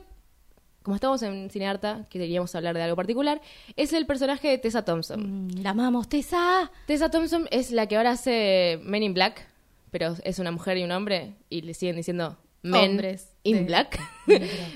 como 0.85 0.97
estamos 0.97 1.23
en 1.23 1.49
Cinearta, 1.49 2.07
que 2.11 2.19
queríamos 2.19 2.55
hablar 2.55 2.75
de 2.77 2.83
algo 2.83 2.95
particular, 2.95 3.41
es 3.75 3.95
el 3.95 4.05
personaje 4.05 4.49
de 4.49 4.59
Tessa 4.59 4.85
Thompson. 4.85 5.47
Mm, 5.47 5.63
La 5.63 5.71
amamos, 5.71 6.11
Tessa. 6.11 6.71
Tessa 6.87 7.11
Thompson 7.11 7.49
es 7.51 7.71
la 7.71 7.87
que 7.87 7.97
ahora 7.97 8.11
hace 8.11 8.79
Men 8.83 9.03
in 9.03 9.15
Black, 9.15 9.49
pero 9.91 10.15
es 10.25 10.39
una 10.39 10.51
mujer 10.51 10.77
y 10.77 10.85
un 10.85 10.93
hombre, 10.93 11.37
y 11.49 11.63
le 11.63 11.73
siguen 11.73 11.97
diciendo 11.97 12.37
Men 12.65 12.91
Hombres 12.93 13.33
in 13.45 13.59
de- 13.59 13.63
Black. 13.67 14.01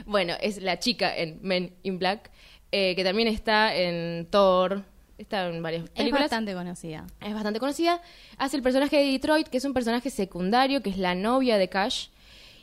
bueno, 0.07 0.35
es 0.41 0.63
la 0.63 0.79
chica 0.79 1.15
en 1.17 1.39
Men 1.43 1.75
in 1.83 1.99
Black, 1.99 2.31
eh, 2.71 2.95
que 2.95 3.03
también 3.05 3.29
está 3.29 3.75
en 3.75 4.27
Thor, 4.31 4.85
está 5.17 5.49
en 5.49 5.63
varias 5.63 5.85
Es 5.85 5.91
películas. 5.91 6.23
bastante 6.25 6.55
conocida. 6.55 7.07
Es 7.21 7.35
bastante 7.35 7.59
conocida. 7.61 8.01
Hace 8.37 8.57
el 8.59 8.63
personaje 8.63 8.97
de 8.99 9.11
Detroit, 9.13 9.49
que 9.49 9.59
es 9.59 9.65
un 9.65 9.73
personaje 9.75 10.11
secundario, 10.11 10.83
que 10.83 10.91
es 10.91 10.99
la 10.99 11.15
novia 11.15 11.59
de 11.59 11.69
Cash. 11.69 12.09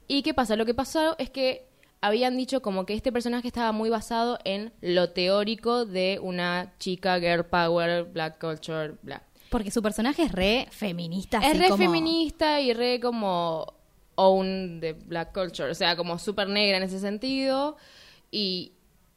¿Y 0.08 0.22
qué 0.22 0.34
pasa? 0.34 0.56
Lo 0.56 0.66
que 0.66 0.74
pasó 0.76 1.16
es 1.18 1.30
que 1.32 1.68
habían 2.02 2.38
dicho 2.38 2.62
como 2.62 2.86
que 2.86 2.94
este 2.94 3.12
personaje 3.12 3.48
estaba 3.48 3.72
muy 3.72 3.90
basado 3.90 4.38
en 4.46 4.72
lo 4.82 5.10
teórico 5.10 5.86
de 5.86 6.20
una 6.22 6.74
chica 6.78 7.20
girl 7.20 7.46
power, 7.46 8.04
black 8.04 8.40
culture, 8.40 8.94
bla. 9.02 9.24
Porque 9.50 9.72
su 9.72 9.82
personaje 9.82 10.24
es 10.24 10.32
re 10.32 10.68
feminista. 10.70 11.40
Es 11.40 11.46
así 11.52 11.58
re 11.58 11.70
como- 11.70 11.84
feminista 11.84 12.62
y 12.62 12.74
re 12.74 13.00
como 13.00 13.74
own 14.16 14.80
de 14.80 14.94
black 14.94 15.34
culture, 15.34 15.70
o 15.70 15.76
sea, 15.76 15.96
como 15.96 16.18
súper 16.20 16.48
negra 16.50 16.78
en 16.78 16.84
ese 16.84 17.00
sentido. 17.00 17.78
Y, 18.32 18.74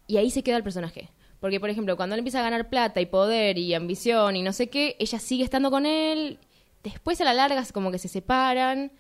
y 0.07 0.17
ahí 0.17 0.31
se 0.31 0.43
queda 0.43 0.57
el 0.57 0.63
personaje. 0.63 1.11
Porque, 1.41 1.61
por 1.61 1.71
ejemplo, 1.71 1.97
cuando 1.97 2.15
él 2.15 2.21
empieza 2.21 2.41
a 2.41 2.43
ganar 2.43 2.69
plata 2.69 3.01
y 3.01 3.07
poder 3.07 3.59
y 3.59 3.75
ambición 3.75 4.37
y 4.37 4.43
no 4.43 4.53
sé 4.53 4.69
qué, 4.69 4.97
ella 4.99 5.19
sigue 5.19 5.45
estando 5.45 5.71
con 5.71 5.87
él. 5.87 6.39
Después 6.83 7.21
a 7.21 7.25
la 7.25 7.35
larga 7.35 7.65
como 7.73 7.91
que 7.91 7.99
se 7.99 8.09
separan. 8.09 8.93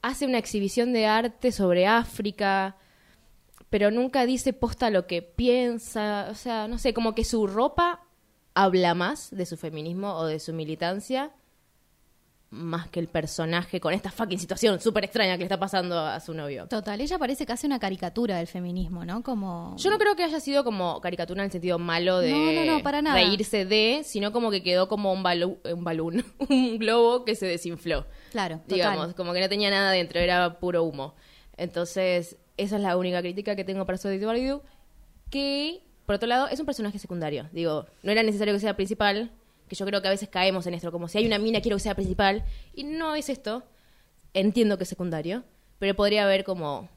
Hace 0.00 0.26
una 0.26 0.38
exhibición 0.38 0.92
de 0.92 1.06
arte 1.06 1.50
sobre 1.52 1.86
África, 1.86 2.76
pero 3.68 3.90
nunca 3.90 4.26
dice 4.26 4.52
posta 4.52 4.90
lo 4.90 5.06
que 5.06 5.22
piensa. 5.22 6.28
O 6.30 6.34
sea, 6.34 6.68
no 6.68 6.78
sé, 6.78 6.94
como 6.94 7.14
que 7.14 7.24
su 7.24 7.46
ropa 7.46 8.02
habla 8.54 8.94
más 8.94 9.30
de 9.30 9.44
su 9.44 9.56
feminismo 9.56 10.14
o 10.14 10.26
de 10.26 10.40
su 10.40 10.52
militancia 10.52 11.32
más 12.50 12.88
que 12.88 12.98
el 12.98 13.08
personaje 13.08 13.78
con 13.78 13.92
esta 13.92 14.10
fucking 14.10 14.38
situación 14.38 14.80
súper 14.80 15.04
extraña 15.04 15.34
que 15.34 15.40
le 15.40 15.44
está 15.44 15.58
pasando 15.58 15.98
a 15.98 16.18
su 16.20 16.32
novio. 16.32 16.66
Total, 16.66 16.98
ella 17.00 17.18
parece 17.18 17.44
casi 17.44 17.66
una 17.66 17.78
caricatura 17.78 18.38
del 18.38 18.46
feminismo, 18.46 19.04
¿no? 19.04 19.22
Como... 19.22 19.76
Yo 19.76 19.90
no 19.90 19.98
creo 19.98 20.16
que 20.16 20.24
haya 20.24 20.40
sido 20.40 20.64
como 20.64 21.00
caricatura 21.02 21.42
en 21.42 21.46
el 21.46 21.52
sentido 21.52 21.78
malo 21.78 22.20
de 22.20 22.30
No, 22.30 22.52
no, 22.52 22.64
no, 22.78 22.82
para 22.82 23.02
nada. 23.02 23.16
reírse 23.16 23.66
de, 23.66 24.00
sino 24.04 24.32
como 24.32 24.50
que 24.50 24.62
quedó 24.62 24.88
como 24.88 25.12
un, 25.12 25.22
balú- 25.22 25.58
un 25.74 25.84
balón, 25.84 26.24
un 26.48 26.78
globo 26.78 27.24
que 27.26 27.34
se 27.34 27.44
desinfló. 27.46 28.06
Claro, 28.30 28.56
total. 28.60 28.74
Digamos, 28.76 29.14
como 29.14 29.34
que 29.34 29.40
no 29.40 29.48
tenía 29.50 29.68
nada 29.70 29.90
dentro, 29.90 30.18
era 30.18 30.58
puro 30.58 30.84
humo. 30.84 31.14
Entonces, 31.58 32.36
esa 32.56 32.76
es 32.76 32.82
la 32.82 32.96
única 32.96 33.20
crítica 33.20 33.56
que 33.56 33.64
tengo 33.64 33.84
para 33.84 33.98
You, 33.98 34.62
que, 35.30 35.82
por 36.06 36.14
otro 36.14 36.28
lado, 36.28 36.48
es 36.48 36.58
un 36.60 36.66
personaje 36.66 36.98
secundario. 36.98 37.48
Digo, 37.52 37.86
no 38.02 38.12
era 38.12 38.22
necesario 38.22 38.54
que 38.54 38.60
sea 38.60 38.74
principal, 38.76 39.32
que 39.68 39.76
yo 39.76 39.86
creo 39.86 40.02
que 40.02 40.08
a 40.08 40.10
veces 40.10 40.28
caemos 40.28 40.66
en 40.66 40.74
esto, 40.74 40.90
como 40.90 41.08
si 41.08 41.18
hay 41.18 41.26
una 41.26 41.38
mina 41.38 41.60
quiero 41.60 41.76
que 41.76 41.82
sea 41.82 41.94
principal, 41.94 42.44
y 42.74 42.84
no 42.84 43.14
es 43.14 43.28
esto. 43.28 43.64
Entiendo 44.34 44.76
que 44.76 44.84
es 44.84 44.88
secundario, 44.88 45.44
pero 45.78 45.94
podría 45.94 46.24
haber 46.24 46.44
como, 46.44 46.88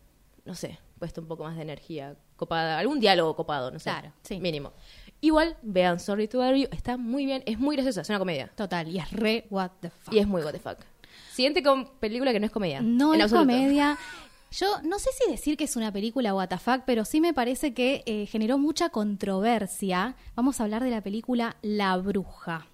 no 0.46 0.56
sé, 0.56 0.80
puesto 1.00 1.22
un 1.22 1.28
poco 1.28 1.44
más 1.44 1.56
de 1.56 1.62
energía 1.62 2.16
copada, 2.36 2.78
algún 2.78 3.00
diálogo 3.00 3.36
copado, 3.36 3.72
no 3.72 3.80
sé. 3.80 3.90
Claro, 3.90 4.14
sí. 4.24 4.40
Mínimo. 4.40 4.74
Igual, 5.22 5.56
vean 5.62 6.00
Sorry 6.00 6.28
to 6.28 6.40
Bother 6.40 6.56
You, 6.56 6.68
está 6.72 6.98
muy 6.98 7.26
bien, 7.26 7.44
es 7.46 7.60
muy 7.60 7.76
graciosa, 7.76 8.02
es 8.02 8.10
una 8.10 8.20
comedia. 8.20 8.52
Total, 8.56 8.88
y 8.88 9.00
es 9.00 9.12
re 9.12 9.46
what 9.50 9.72
the 9.80 9.90
fuck. 9.90 10.14
Y 10.14 10.20
es 10.20 10.28
muy 10.28 10.42
what 10.42 10.52
the 10.52 10.60
fuck. 10.60 10.80
Siguiente 11.32 11.64
con 11.64 11.88
película 12.00 12.32
que 12.32 12.40
no 12.40 12.46
es 12.46 12.52
comedia. 12.52 12.82
No 12.82 13.14
es 13.14 13.22
absoluto. 13.22 13.48
comedia. 13.48 13.98
Yo 14.52 14.82
no 14.84 15.00
sé 15.00 15.10
si 15.18 15.32
decir 15.32 15.56
que 15.56 15.64
es 15.64 15.78
una 15.78 15.94
película 15.94 16.34
WTF, 16.34 16.84
pero 16.86 17.06
sí 17.06 17.22
me 17.22 17.34
parece 17.34 17.74
que 17.74 18.04
eh, 18.06 18.26
generó 18.26 18.58
mucha 18.58 18.90
controversia. 18.90 20.16
Vamos 20.36 20.60
a 20.60 20.64
hablar 20.64 20.84
de 20.84 20.90
la 20.90 21.02
película 21.02 21.56
La 21.62 21.96
Bruja. 21.96 22.68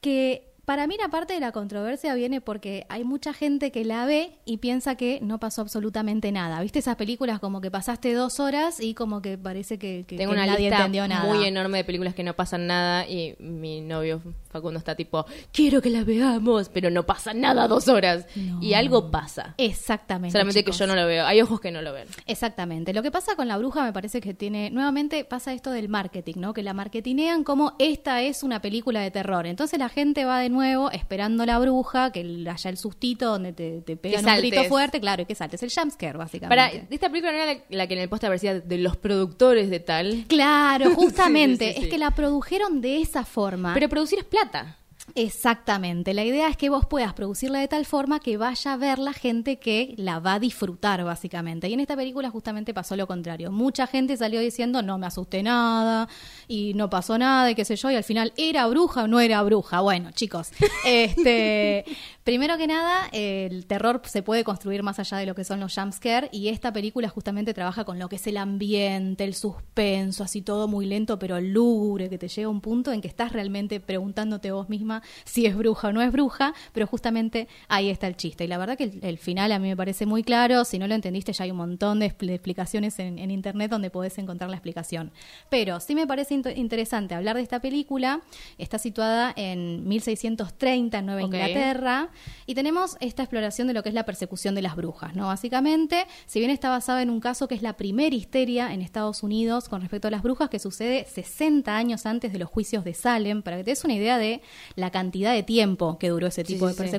Que 0.00 0.51
para 0.64 0.86
mí 0.86 0.96
la 1.00 1.08
parte 1.08 1.34
de 1.34 1.40
la 1.40 1.50
controversia 1.50 2.14
viene 2.14 2.40
porque 2.40 2.86
hay 2.88 3.02
mucha 3.02 3.32
gente 3.32 3.72
que 3.72 3.84
la 3.84 4.06
ve 4.06 4.30
y 4.44 4.58
piensa 4.58 4.94
que 4.94 5.18
no 5.20 5.38
pasó 5.40 5.60
absolutamente 5.62 6.30
nada. 6.30 6.60
¿Viste 6.62 6.78
esas 6.78 6.94
películas 6.96 7.40
como 7.40 7.60
que 7.60 7.70
pasaste 7.70 8.12
dos 8.14 8.38
horas 8.38 8.78
y 8.80 8.94
como 8.94 9.20
que 9.22 9.36
parece 9.36 9.78
que, 9.78 10.04
que- 10.06 10.16
Tengo 10.16 10.30
que 10.32 10.36
una 10.38 10.46
nadie 10.46 10.68
lista 10.68 10.76
entendió 10.78 11.08
nada? 11.08 11.32
muy 11.32 11.44
enorme 11.44 11.78
de 11.78 11.84
películas 11.84 12.14
que 12.14 12.22
no 12.22 12.34
pasan 12.34 12.68
nada 12.68 13.08
y 13.08 13.34
mi 13.40 13.80
novio 13.80 14.22
Facundo 14.50 14.78
está 14.78 14.94
tipo, 14.94 15.26
quiero 15.50 15.82
que 15.82 15.90
la 15.90 16.04
veamos, 16.04 16.68
pero 16.68 16.90
no 16.90 17.04
pasa 17.06 17.34
nada 17.34 17.66
dos 17.66 17.88
horas. 17.88 18.26
No. 18.36 18.62
Y 18.62 18.74
algo 18.74 19.10
pasa. 19.10 19.54
Exactamente. 19.58 20.32
Solamente 20.32 20.60
chicos. 20.60 20.76
que 20.76 20.80
yo 20.80 20.86
no 20.86 20.94
lo 20.94 21.06
veo. 21.06 21.26
Hay 21.26 21.40
ojos 21.40 21.58
que 21.60 21.70
no 21.72 21.82
lo 21.82 21.92
ven. 21.92 22.06
Exactamente. 22.26 22.92
Lo 22.92 23.02
que 23.02 23.10
pasa 23.10 23.34
con 23.34 23.48
la 23.48 23.56
bruja 23.58 23.82
me 23.82 23.92
parece 23.92 24.20
que 24.20 24.32
tiene, 24.34 24.70
nuevamente 24.70 25.24
pasa 25.24 25.52
esto 25.54 25.70
del 25.72 25.88
marketing, 25.88 26.34
¿no? 26.36 26.52
Que 26.52 26.62
la 26.62 26.72
marketinean 26.74 27.42
como 27.44 27.74
esta 27.80 28.22
es 28.22 28.42
una 28.44 28.60
película 28.60 29.00
de 29.00 29.10
terror. 29.10 29.46
Entonces 29.46 29.78
la 29.78 29.88
gente 29.88 30.24
va 30.24 30.38
de 30.38 30.50
nuevo 30.52 30.90
esperando 30.90 31.44
la 31.46 31.58
bruja, 31.58 32.12
que 32.12 32.20
el- 32.20 32.46
haya 32.46 32.70
el 32.70 32.76
sustito 32.76 33.26
donde 33.26 33.52
te, 33.52 33.80
te 33.82 33.96
pegan 33.96 34.24
un 34.24 34.36
grito 34.36 34.64
fuerte, 34.64 35.00
claro, 35.00 35.22
y 35.22 35.26
que 35.26 35.34
saltes. 35.34 35.62
El 35.62 35.70
jumpscare, 35.70 36.12
Para, 36.12 36.24
básicamente. 36.24 36.86
esta 36.94 37.08
película 37.08 37.32
no 37.32 37.38
era 37.38 37.54
la, 37.54 37.60
la 37.70 37.86
que 37.86 37.94
en 37.94 38.00
el 38.00 38.08
póster 38.08 38.28
aparecía 38.28 38.60
de 38.60 38.78
los 38.78 38.96
productores 38.96 39.70
de 39.70 39.80
tal. 39.80 40.24
Claro, 40.28 40.90
justamente. 40.94 41.64
Sí, 41.66 41.70
sí, 41.70 41.74
sí, 41.74 41.80
sí. 41.80 41.84
Es 41.86 41.90
que 41.90 41.98
la 41.98 42.10
produjeron 42.12 42.80
de 42.80 43.00
esa 43.00 43.24
forma. 43.24 43.74
Pero 43.74 43.88
producir 43.88 44.18
es 44.18 44.24
plata. 44.24 44.78
Exactamente. 45.14 46.14
La 46.14 46.24
idea 46.24 46.48
es 46.48 46.56
que 46.56 46.70
vos 46.70 46.86
puedas 46.86 47.12
producirla 47.12 47.60
de 47.60 47.68
tal 47.68 47.84
forma 47.84 48.20
que 48.20 48.36
vaya 48.36 48.72
a 48.72 48.76
ver 48.76 48.98
la 48.98 49.12
gente 49.12 49.58
que 49.58 49.94
la 49.98 50.20
va 50.20 50.34
a 50.34 50.38
disfrutar, 50.38 51.04
básicamente. 51.04 51.68
Y 51.68 51.74
en 51.74 51.80
esta 51.80 51.96
película 51.96 52.30
justamente 52.30 52.72
pasó 52.72 52.96
lo 52.96 53.06
contrario. 53.06 53.50
Mucha 53.50 53.86
gente 53.86 54.16
salió 54.16 54.40
diciendo 54.40 54.82
no 54.82 54.98
me 54.98 55.06
asusté 55.06 55.42
nada 55.42 56.08
y 56.48 56.72
no 56.74 56.88
pasó 56.88 57.18
nada 57.18 57.50
y 57.50 57.54
qué 57.54 57.64
sé 57.64 57.76
yo. 57.76 57.90
Y 57.90 57.96
al 57.96 58.04
final, 58.04 58.32
¿era 58.36 58.66
bruja 58.66 59.04
o 59.04 59.08
no 59.08 59.20
era 59.20 59.42
bruja? 59.42 59.80
Bueno, 59.80 60.10
chicos, 60.12 60.50
este, 60.86 61.84
primero 62.24 62.56
que 62.56 62.66
nada, 62.66 63.08
el 63.12 63.66
terror 63.66 64.00
se 64.04 64.22
puede 64.22 64.44
construir 64.44 64.82
más 64.82 64.98
allá 64.98 65.16
de 65.18 65.26
lo 65.26 65.34
que 65.34 65.44
son 65.44 65.60
los 65.60 65.74
jumpscare 65.74 66.28
y 66.32 66.48
esta 66.48 66.72
película 66.72 67.08
justamente 67.08 67.52
trabaja 67.54 67.84
con 67.84 67.98
lo 67.98 68.08
que 68.08 68.16
es 68.16 68.26
el 68.26 68.36
ambiente, 68.36 69.24
el 69.24 69.34
suspenso, 69.34 70.22
así 70.24 70.42
todo 70.42 70.68
muy 70.68 70.86
lento 70.86 71.18
pero 71.18 71.40
lúgubre, 71.40 72.08
que 72.08 72.18
te 72.18 72.28
llega 72.28 72.46
a 72.46 72.50
un 72.50 72.60
punto 72.60 72.92
en 72.92 73.00
que 73.00 73.08
estás 73.08 73.32
realmente 73.32 73.80
preguntándote 73.80 74.52
vos 74.52 74.68
misma 74.68 75.02
si 75.24 75.46
es 75.46 75.56
bruja 75.56 75.88
o 75.88 75.92
no 75.92 76.02
es 76.02 76.12
bruja, 76.12 76.54
pero 76.72 76.86
justamente 76.86 77.48
ahí 77.68 77.90
está 77.90 78.06
el 78.06 78.16
chiste. 78.16 78.44
Y 78.44 78.48
la 78.48 78.58
verdad 78.58 78.76
que 78.78 78.84
el, 78.84 79.00
el 79.02 79.18
final 79.18 79.50
a 79.52 79.58
mí 79.58 79.68
me 79.68 79.76
parece 79.76 80.06
muy 80.06 80.22
claro, 80.22 80.64
si 80.64 80.78
no 80.78 80.86
lo 80.86 80.94
entendiste 80.94 81.32
ya 81.32 81.44
hay 81.44 81.50
un 81.50 81.56
montón 81.56 81.98
de, 82.00 82.06
expl- 82.06 82.26
de 82.28 82.34
explicaciones 82.34 82.98
en, 82.98 83.18
en 83.18 83.30
internet 83.30 83.70
donde 83.70 83.90
podés 83.90 84.16
encontrar 84.18 84.48
la 84.50 84.56
explicación. 84.56 85.10
Pero 85.50 85.80
sí 85.80 85.94
me 85.94 86.06
parece 86.06 86.34
int- 86.36 86.56
interesante 86.56 87.14
hablar 87.14 87.36
de 87.36 87.42
esta 87.42 87.60
película, 87.60 88.20
está 88.58 88.78
situada 88.78 89.32
en 89.36 89.88
1630 89.88 90.98
en 90.98 91.06
Nueva. 91.06 91.22
Inglaterra, 91.22 92.08
y 92.46 92.54
tenemos 92.54 92.96
esta 93.00 93.22
exploración 93.22 93.68
de 93.68 93.74
lo 93.74 93.82
que 93.82 93.88
es 93.88 93.94
la 93.94 94.04
persecución 94.04 94.54
de 94.54 94.62
las 94.62 94.76
brujas, 94.76 95.14
¿no? 95.14 95.26
Básicamente, 95.26 96.06
si 96.26 96.38
bien 96.38 96.50
está 96.50 96.68
basada 96.68 97.02
en 97.02 97.10
un 97.10 97.20
caso 97.20 97.48
que 97.48 97.54
es 97.54 97.62
la 97.62 97.76
primera 97.76 98.14
histeria 98.14 98.72
en 98.72 98.82
Estados 98.82 99.22
Unidos 99.22 99.68
con 99.68 99.80
respecto 99.80 100.08
a 100.08 100.10
las 100.10 100.22
brujas, 100.22 100.48
que 100.48 100.58
sucede 100.58 101.06
60 101.12 101.76
años 101.76 102.06
antes 102.06 102.32
de 102.32 102.38
los 102.38 102.48
juicios 102.48 102.84
de 102.84 102.94
Salem, 102.94 103.42
para 103.42 103.56
que 103.56 103.64
te 103.64 103.70
des 103.70 103.84
una 103.84 103.94
idea 103.94 104.18
de 104.18 104.42
la 104.76 104.90
cantidad 104.90 105.32
de 105.32 105.42
tiempo 105.42 105.98
que 105.98 106.08
duró 106.08 106.26
ese 106.26 106.44
tipo 106.44 106.68
sí, 106.68 106.76
de 106.76 106.88
sí. 106.88 106.98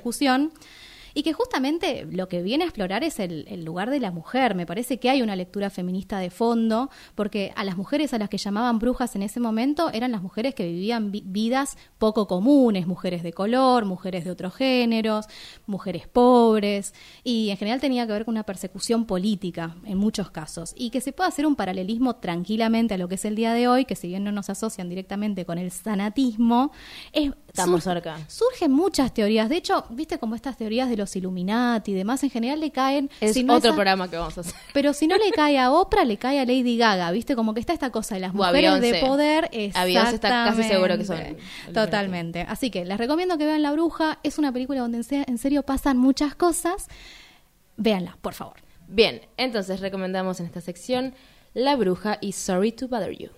Y 1.14 1.24
que 1.24 1.34
justamente 1.34 2.06
lo 2.10 2.28
que 2.28 2.42
viene 2.42 2.64
a 2.64 2.68
explorar 2.68 3.04
es 3.04 3.20
el, 3.20 3.46
el 3.48 3.64
lugar 3.66 3.90
de 3.90 4.00
la 4.00 4.12
mujer. 4.12 4.56
Me 4.56 4.66
parece 4.66 5.00
que 5.00 5.10
hay 5.10 5.22
una 5.22 5.36
lectura 5.36 5.70
feminista 5.70 6.20
de 6.20 6.30
fondo, 6.30 6.90
porque 7.16 7.52
a 7.56 7.64
las 7.64 7.78
mujeres 7.78 8.14
a 8.14 8.18
las 8.18 8.30
que 8.30 8.38
llamaban 8.38 8.80
brujas 8.80 9.16
en 9.16 9.24
ese 9.24 9.40
momento 9.40 9.92
eran 9.92 10.12
las 10.12 10.22
mujeres 10.22 10.56
que 10.56 10.66
vivían 10.66 11.12
vi- 11.12 11.24
vidas 11.26 11.78
poco 11.98 12.28
comunes, 12.28 12.88
mujeres 12.88 13.24
de 13.24 13.34
color, 13.34 13.86
mujeres 13.86 14.26
de 14.26 14.32
otros 14.32 14.56
géneros, 14.56 15.28
mujeres 15.66 16.08
pobres, 16.08 16.94
y 17.24 17.50
en 17.50 17.58
general 17.58 17.80
tenía 17.80 18.06
que 18.08 18.14
ver 18.14 18.26
con 18.26 18.34
una 18.34 18.44
persecución 18.44 19.06
política 19.06 19.76
en 19.86 19.98
muchos 19.98 20.32
casos. 20.32 20.74
Y 20.76 20.90
que 20.90 21.02
se 21.02 21.14
puede 21.14 21.30
hacer 21.30 21.46
un 21.46 21.56
paralelismo 21.56 22.16
tranquilamente 22.16 22.96
a 22.96 22.98
lo 22.98 23.08
que 23.08 23.16
es 23.16 23.26
el 23.26 23.36
día 23.36 23.54
de 23.54 23.68
hoy, 23.68 23.86
que 23.86 23.96
si 23.96 24.08
bien 24.08 24.24
no 24.24 24.32
nos 24.32 24.50
asocian 24.50 24.90
directamente 24.90 25.46
con 25.46 25.58
el 25.58 25.72
sanatismo, 25.72 26.72
es, 27.12 27.32
Estamos 27.54 27.84
cerca. 27.84 28.18
Surgen 28.28 28.72
muchas 28.72 29.14
teorías. 29.14 29.48
De 29.48 29.58
hecho, 29.58 29.86
viste 29.92 30.18
como 30.18 30.34
estas 30.34 30.58
teorías 30.58 30.90
de 30.90 30.98
los 30.98 31.16
Illuminati 31.16 31.92
y 31.92 31.94
demás, 31.94 32.24
en 32.24 32.32
general 32.32 32.60
le 32.60 32.72
caen. 32.72 33.12
Es 33.22 33.34
si 33.36 33.44
no 33.44 33.54
otro 33.54 33.74
a- 33.74 33.76
programa 33.76 34.10
que 34.10 34.18
vamos 34.18 34.36
a 34.40 34.42
hacer. 34.42 34.56
Pero 34.74 34.92
si 34.94 35.06
no 35.06 35.16
le 35.18 35.30
cae 35.36 35.60
a 35.60 35.72
Oprah, 35.72 36.04
le 36.04 36.18
cae 36.18 36.40
a 36.40 36.46
Lady 36.46 36.78
Gaga, 36.78 37.12
¿viste? 37.12 37.36
Como 37.36 37.54
que 37.54 37.60
está 37.60 37.72
esta 37.72 37.92
cosa 37.92 38.16
de 38.16 38.22
las 38.22 38.34
mujeres 38.34 38.82
de 38.82 38.96
poder. 39.02 39.52
A 39.76 39.86
Beyoncé 39.86 40.16
está 40.16 40.30
casi 40.30 40.62
exactamente. 40.62 40.68
seguro 40.74 40.98
que 40.98 41.06
son. 41.06 41.74
Totalmente. 41.76 42.42
Así 42.42 42.72
que 42.72 42.86
les 42.86 42.98
recomiendo 42.98 43.38
que 43.38 43.46
vean 43.46 43.62
La 43.62 43.72
Bruja. 43.72 44.18
Es 44.24 44.40
una 44.40 44.52
película 44.52 44.80
donde 44.82 45.06
en 45.28 45.38
serio 45.38 45.62
pasan 45.62 45.98
muchas 46.00 46.34
cosas. 46.34 46.88
Véanla, 47.78 48.18
por 48.22 48.34
favor. 48.34 48.56
Bien, 48.88 49.22
entonces 49.38 49.80
recomendamos 49.80 50.40
en 50.40 50.48
esta 50.48 50.60
sección 50.62 51.14
La 51.54 51.76
Bruja 51.76 52.18
y 52.20 52.32
Sorry 52.32 52.72
to 52.72 52.88
Bother 52.88 53.16
You. 53.16 53.30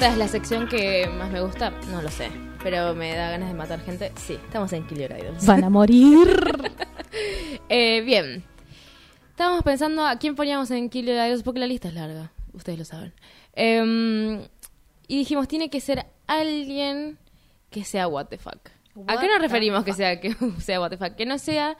Esta 0.00 0.12
es 0.12 0.18
la 0.18 0.28
sección 0.28 0.66
que 0.66 1.06
más 1.08 1.30
me 1.30 1.42
gusta, 1.42 1.72
no 1.90 2.00
lo 2.00 2.08
sé. 2.08 2.30
Pero 2.62 2.94
me 2.94 3.14
da 3.14 3.32
ganas 3.32 3.50
de 3.50 3.54
matar 3.54 3.80
gente. 3.80 4.10
Sí, 4.16 4.32
estamos 4.32 4.72
en 4.72 4.86
Kill 4.86 4.98
Your 4.98 5.10
Idols. 5.10 5.44
Van 5.44 5.62
a 5.62 5.68
morir. 5.68 6.40
Eh, 7.68 8.00
bien. 8.00 8.42
Estábamos 9.28 9.62
pensando 9.62 10.06
a 10.06 10.16
quién 10.16 10.36
poníamos 10.36 10.70
en 10.70 10.88
Kill 10.88 11.04
Your 11.04 11.16
Idols 11.16 11.42
porque 11.42 11.60
la 11.60 11.66
lista 11.66 11.88
es 11.88 11.94
larga. 11.94 12.32
Ustedes 12.54 12.78
lo 12.78 12.86
saben. 12.86 13.12
Em, 13.52 14.40
y 15.06 15.18
dijimos, 15.18 15.46
tiene 15.48 15.68
que 15.68 15.82
ser 15.82 16.06
alguien 16.26 17.18
que 17.68 17.84
sea 17.84 18.08
what 18.08 18.28
the 18.28 18.38
fuck. 18.38 18.70
¿A 19.06 19.20
qué 19.20 19.28
nos 19.28 19.38
referimos 19.38 19.84
que 19.84 19.92
sea, 19.92 20.18
que 20.18 20.34
sea 20.60 20.80
what 20.80 20.88
the 20.88 20.96
fuck? 20.96 21.14
Que 21.14 21.26
no 21.26 21.36
sea 21.36 21.76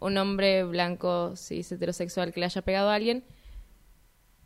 un 0.00 0.18
hombre 0.18 0.64
blanco, 0.64 1.36
cis, 1.36 1.70
heterosexual 1.70 2.32
que 2.32 2.40
le 2.40 2.46
haya 2.46 2.62
pegado 2.62 2.90
a 2.90 2.96
alguien. 2.96 3.22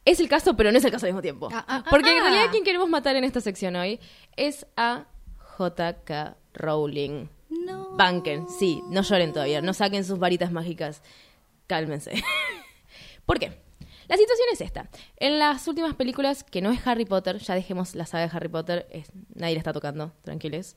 Es 0.07 0.21
el 0.21 0.29
caso, 0.29 0.57
pero 0.57 0.73
no 0.73 0.79
es 0.79 0.85
el 0.85 0.91
caso 0.91 1.05
al 1.05 1.13
mismo 1.13 1.21
tiempo. 1.21 1.49
Ah, 1.53 1.65
ah, 1.69 1.85
Porque 1.91 2.11
en 2.11 2.19
ah. 2.19 2.23
realidad 2.23 2.51
quien 2.51 2.65
queremos 2.65 2.89
matar 2.89 3.17
en 3.17 3.25
esta 3.25 3.41
sección 3.43 3.77
hoy 3.77 4.01
es 4.37 4.67
a 4.77 5.07
J.K. 5.37 6.37
Rowling. 6.55 7.29
No. 7.49 7.91
Banken, 7.97 8.49
sí, 8.49 8.83
no 8.89 9.03
lloren 9.03 9.33
todavía, 9.33 9.61
no 9.61 9.73
saquen 9.75 10.05
sus 10.05 10.19
varitas 10.19 10.51
mágicas. 10.53 11.03
Cálmense. 11.67 12.13
¿Por 13.27 13.39
qué? 13.39 13.61
La 14.09 14.17
situación 14.17 14.49
es 14.53 14.61
esta. 14.61 14.89
En 15.17 15.39
las 15.39 15.67
últimas 15.67 15.95
películas, 15.95 16.45
que 16.45 16.61
no 16.63 16.71
es 16.71 16.87
Harry 16.87 17.05
Potter, 17.05 17.39
ya 17.39 17.55
dejemos 17.55 17.95
la 17.97 18.07
saga 18.07 18.29
de 18.29 18.37
Harry 18.37 18.49
Potter, 18.49 18.87
es- 18.91 19.11
nadie 19.35 19.55
la 19.55 19.59
está 19.59 19.73
tocando, 19.73 20.13
tranquiles. 20.23 20.77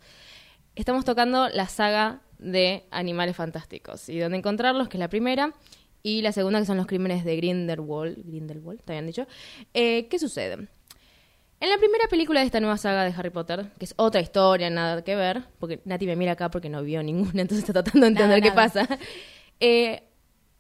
Estamos 0.76 1.06
tocando 1.06 1.50
la 1.50 1.68
saga 1.68 2.22
de 2.40 2.86
Animales 2.90 3.36
Fantásticos 3.36 4.10
y 4.10 4.18
donde 4.18 4.38
encontrarlos, 4.40 4.88
que 4.90 4.98
es 4.98 5.00
la 5.00 5.10
primera, 5.10 5.54
y 6.04 6.22
la 6.22 6.32
segunda, 6.32 6.60
que 6.60 6.66
son 6.66 6.78
los 6.78 6.88
crímenes 6.88 7.26
de 7.26 7.36
Grindelwald. 7.36 8.18
Grindelwald, 8.26 8.82
¿te 8.84 8.94
habían 8.94 9.08
dicho? 9.08 9.28
Eh, 9.74 10.08
¿Qué 10.08 10.20
sucede? 10.20 10.68
En 11.62 11.70
la 11.70 11.78
primera 11.78 12.08
película 12.10 12.40
de 12.40 12.46
esta 12.46 12.62
nueva 12.62 12.78
saga 12.78 13.04
de 13.04 13.14
Harry 13.18 13.32
Potter, 13.32 13.72
que 13.78 13.84
es 13.84 13.94
otra 13.98 14.22
historia, 14.22 14.70
nada 14.70 15.04
que 15.04 15.16
ver, 15.16 15.44
porque 15.60 15.82
Nati 15.84 16.06
me 16.06 16.16
mira 16.16 16.32
acá 16.34 16.50
porque 16.50 16.70
no 16.70 16.82
vio 16.84 17.04
ninguna, 17.04 17.32
entonces 17.42 17.68
está 17.68 17.74
tratando 17.74 18.06
de 18.06 18.14
Nada, 18.14 18.26
entender 18.26 18.50
qué 18.50 18.56
pasa. 18.56 18.88
Eh, 19.60 20.04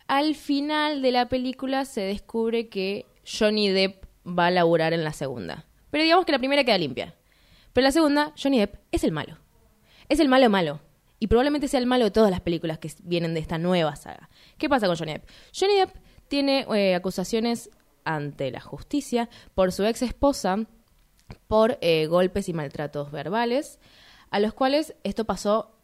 al 0.07 0.35
final 0.35 1.01
de 1.01 1.11
la 1.11 1.29
película 1.29 1.85
se 1.85 2.01
descubre 2.01 2.67
que 2.67 3.05
Johnny 3.25 3.69
Depp 3.69 4.05
va 4.27 4.47
a 4.47 4.51
laburar 4.51 4.91
en 4.91 5.05
la 5.05 5.13
segunda. 5.13 5.65
Pero 5.89 6.03
digamos 6.03 6.25
que 6.25 6.33
la 6.33 6.39
primera 6.39 6.63
queda 6.65 6.77
limpia. 6.77 7.15
Pero 7.71 7.85
la 7.85 7.91
segunda, 7.91 8.33
Johnny 8.41 8.59
Depp 8.59 8.75
es 8.91 9.03
el 9.05 9.11
malo. 9.11 9.37
Es 10.09 10.19
el 10.19 10.27
malo 10.27 10.49
malo. 10.49 10.81
Y 11.19 11.27
probablemente 11.27 11.67
sea 11.67 11.79
el 11.79 11.85
malo 11.85 12.05
de 12.05 12.11
todas 12.11 12.31
las 12.31 12.41
películas 12.41 12.79
que 12.79 12.91
vienen 13.03 13.33
de 13.33 13.39
esta 13.41 13.57
nueva 13.57 13.95
saga. 13.95 14.29
¿Qué 14.57 14.69
pasa 14.69 14.87
con 14.87 14.95
Johnny 14.95 15.13
Depp? 15.13 15.29
Johnny 15.57 15.75
Depp 15.75 15.95
tiene 16.27 16.65
eh, 16.73 16.95
acusaciones 16.95 17.69
ante 18.05 18.49
la 18.51 18.61
justicia 18.61 19.29
por 19.53 19.71
su 19.71 19.83
ex 19.83 20.01
esposa 20.01 20.65
por 21.47 21.77
eh, 21.81 22.07
golpes 22.07 22.49
y 22.49 22.53
maltratos 22.53 23.11
verbales, 23.11 23.79
a 24.31 24.39
los 24.39 24.53
cuales 24.53 24.95
esto 25.03 25.25
pasó 25.25 25.75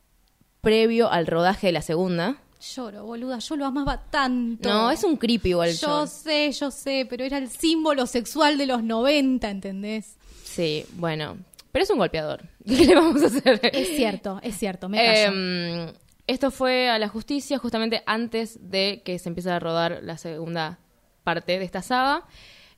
previo 0.61 1.11
al 1.11 1.27
rodaje 1.27 1.67
de 1.67 1.73
la 1.73 1.81
segunda. 1.81 2.37
Lloro, 2.73 3.05
boluda, 3.05 3.37
yo 3.39 3.55
lo 3.55 3.65
amaba 3.65 4.09
tanto. 4.09 4.69
No, 4.69 4.89
es 4.89 5.03
un 5.03 5.17
creepy 5.17 5.49
igual. 5.49 5.71
Yo 5.73 5.87
John. 5.87 6.07
sé, 6.07 6.51
yo 6.51 6.71
sé, 6.71 7.05
pero 7.07 7.23
era 7.23 7.37
el 7.37 7.49
símbolo 7.49 8.07
sexual 8.07 8.57
de 8.57 8.65
los 8.65 8.81
90, 8.81 9.49
¿entendés? 9.49 10.15
Sí, 10.43 10.85
bueno. 10.93 11.37
Pero 11.75 11.83
es 11.83 11.89
un 11.89 11.97
golpeador. 11.97 12.47
¿Qué 12.65 12.85
le 12.85 12.95
vamos 12.95 13.21
a 13.21 13.25
hacer? 13.25 13.59
Es 13.73 13.89
cierto, 13.97 14.39
es 14.41 14.55
cierto, 14.57 14.87
me 14.87 14.95
callo. 14.97 15.33
Em, 15.33 15.93
esto 16.25 16.49
fue 16.49 16.87
a 16.89 16.97
la 16.97 17.09
justicia 17.09 17.57
justamente 17.57 18.01
antes 18.05 18.57
de 18.71 19.01
que 19.03 19.19
se 19.19 19.27
empiece 19.27 19.51
a 19.51 19.59
rodar 19.59 19.99
la 20.01 20.17
segunda 20.17 20.79
parte 21.25 21.59
de 21.59 21.65
esta 21.65 21.81
saga, 21.81 22.23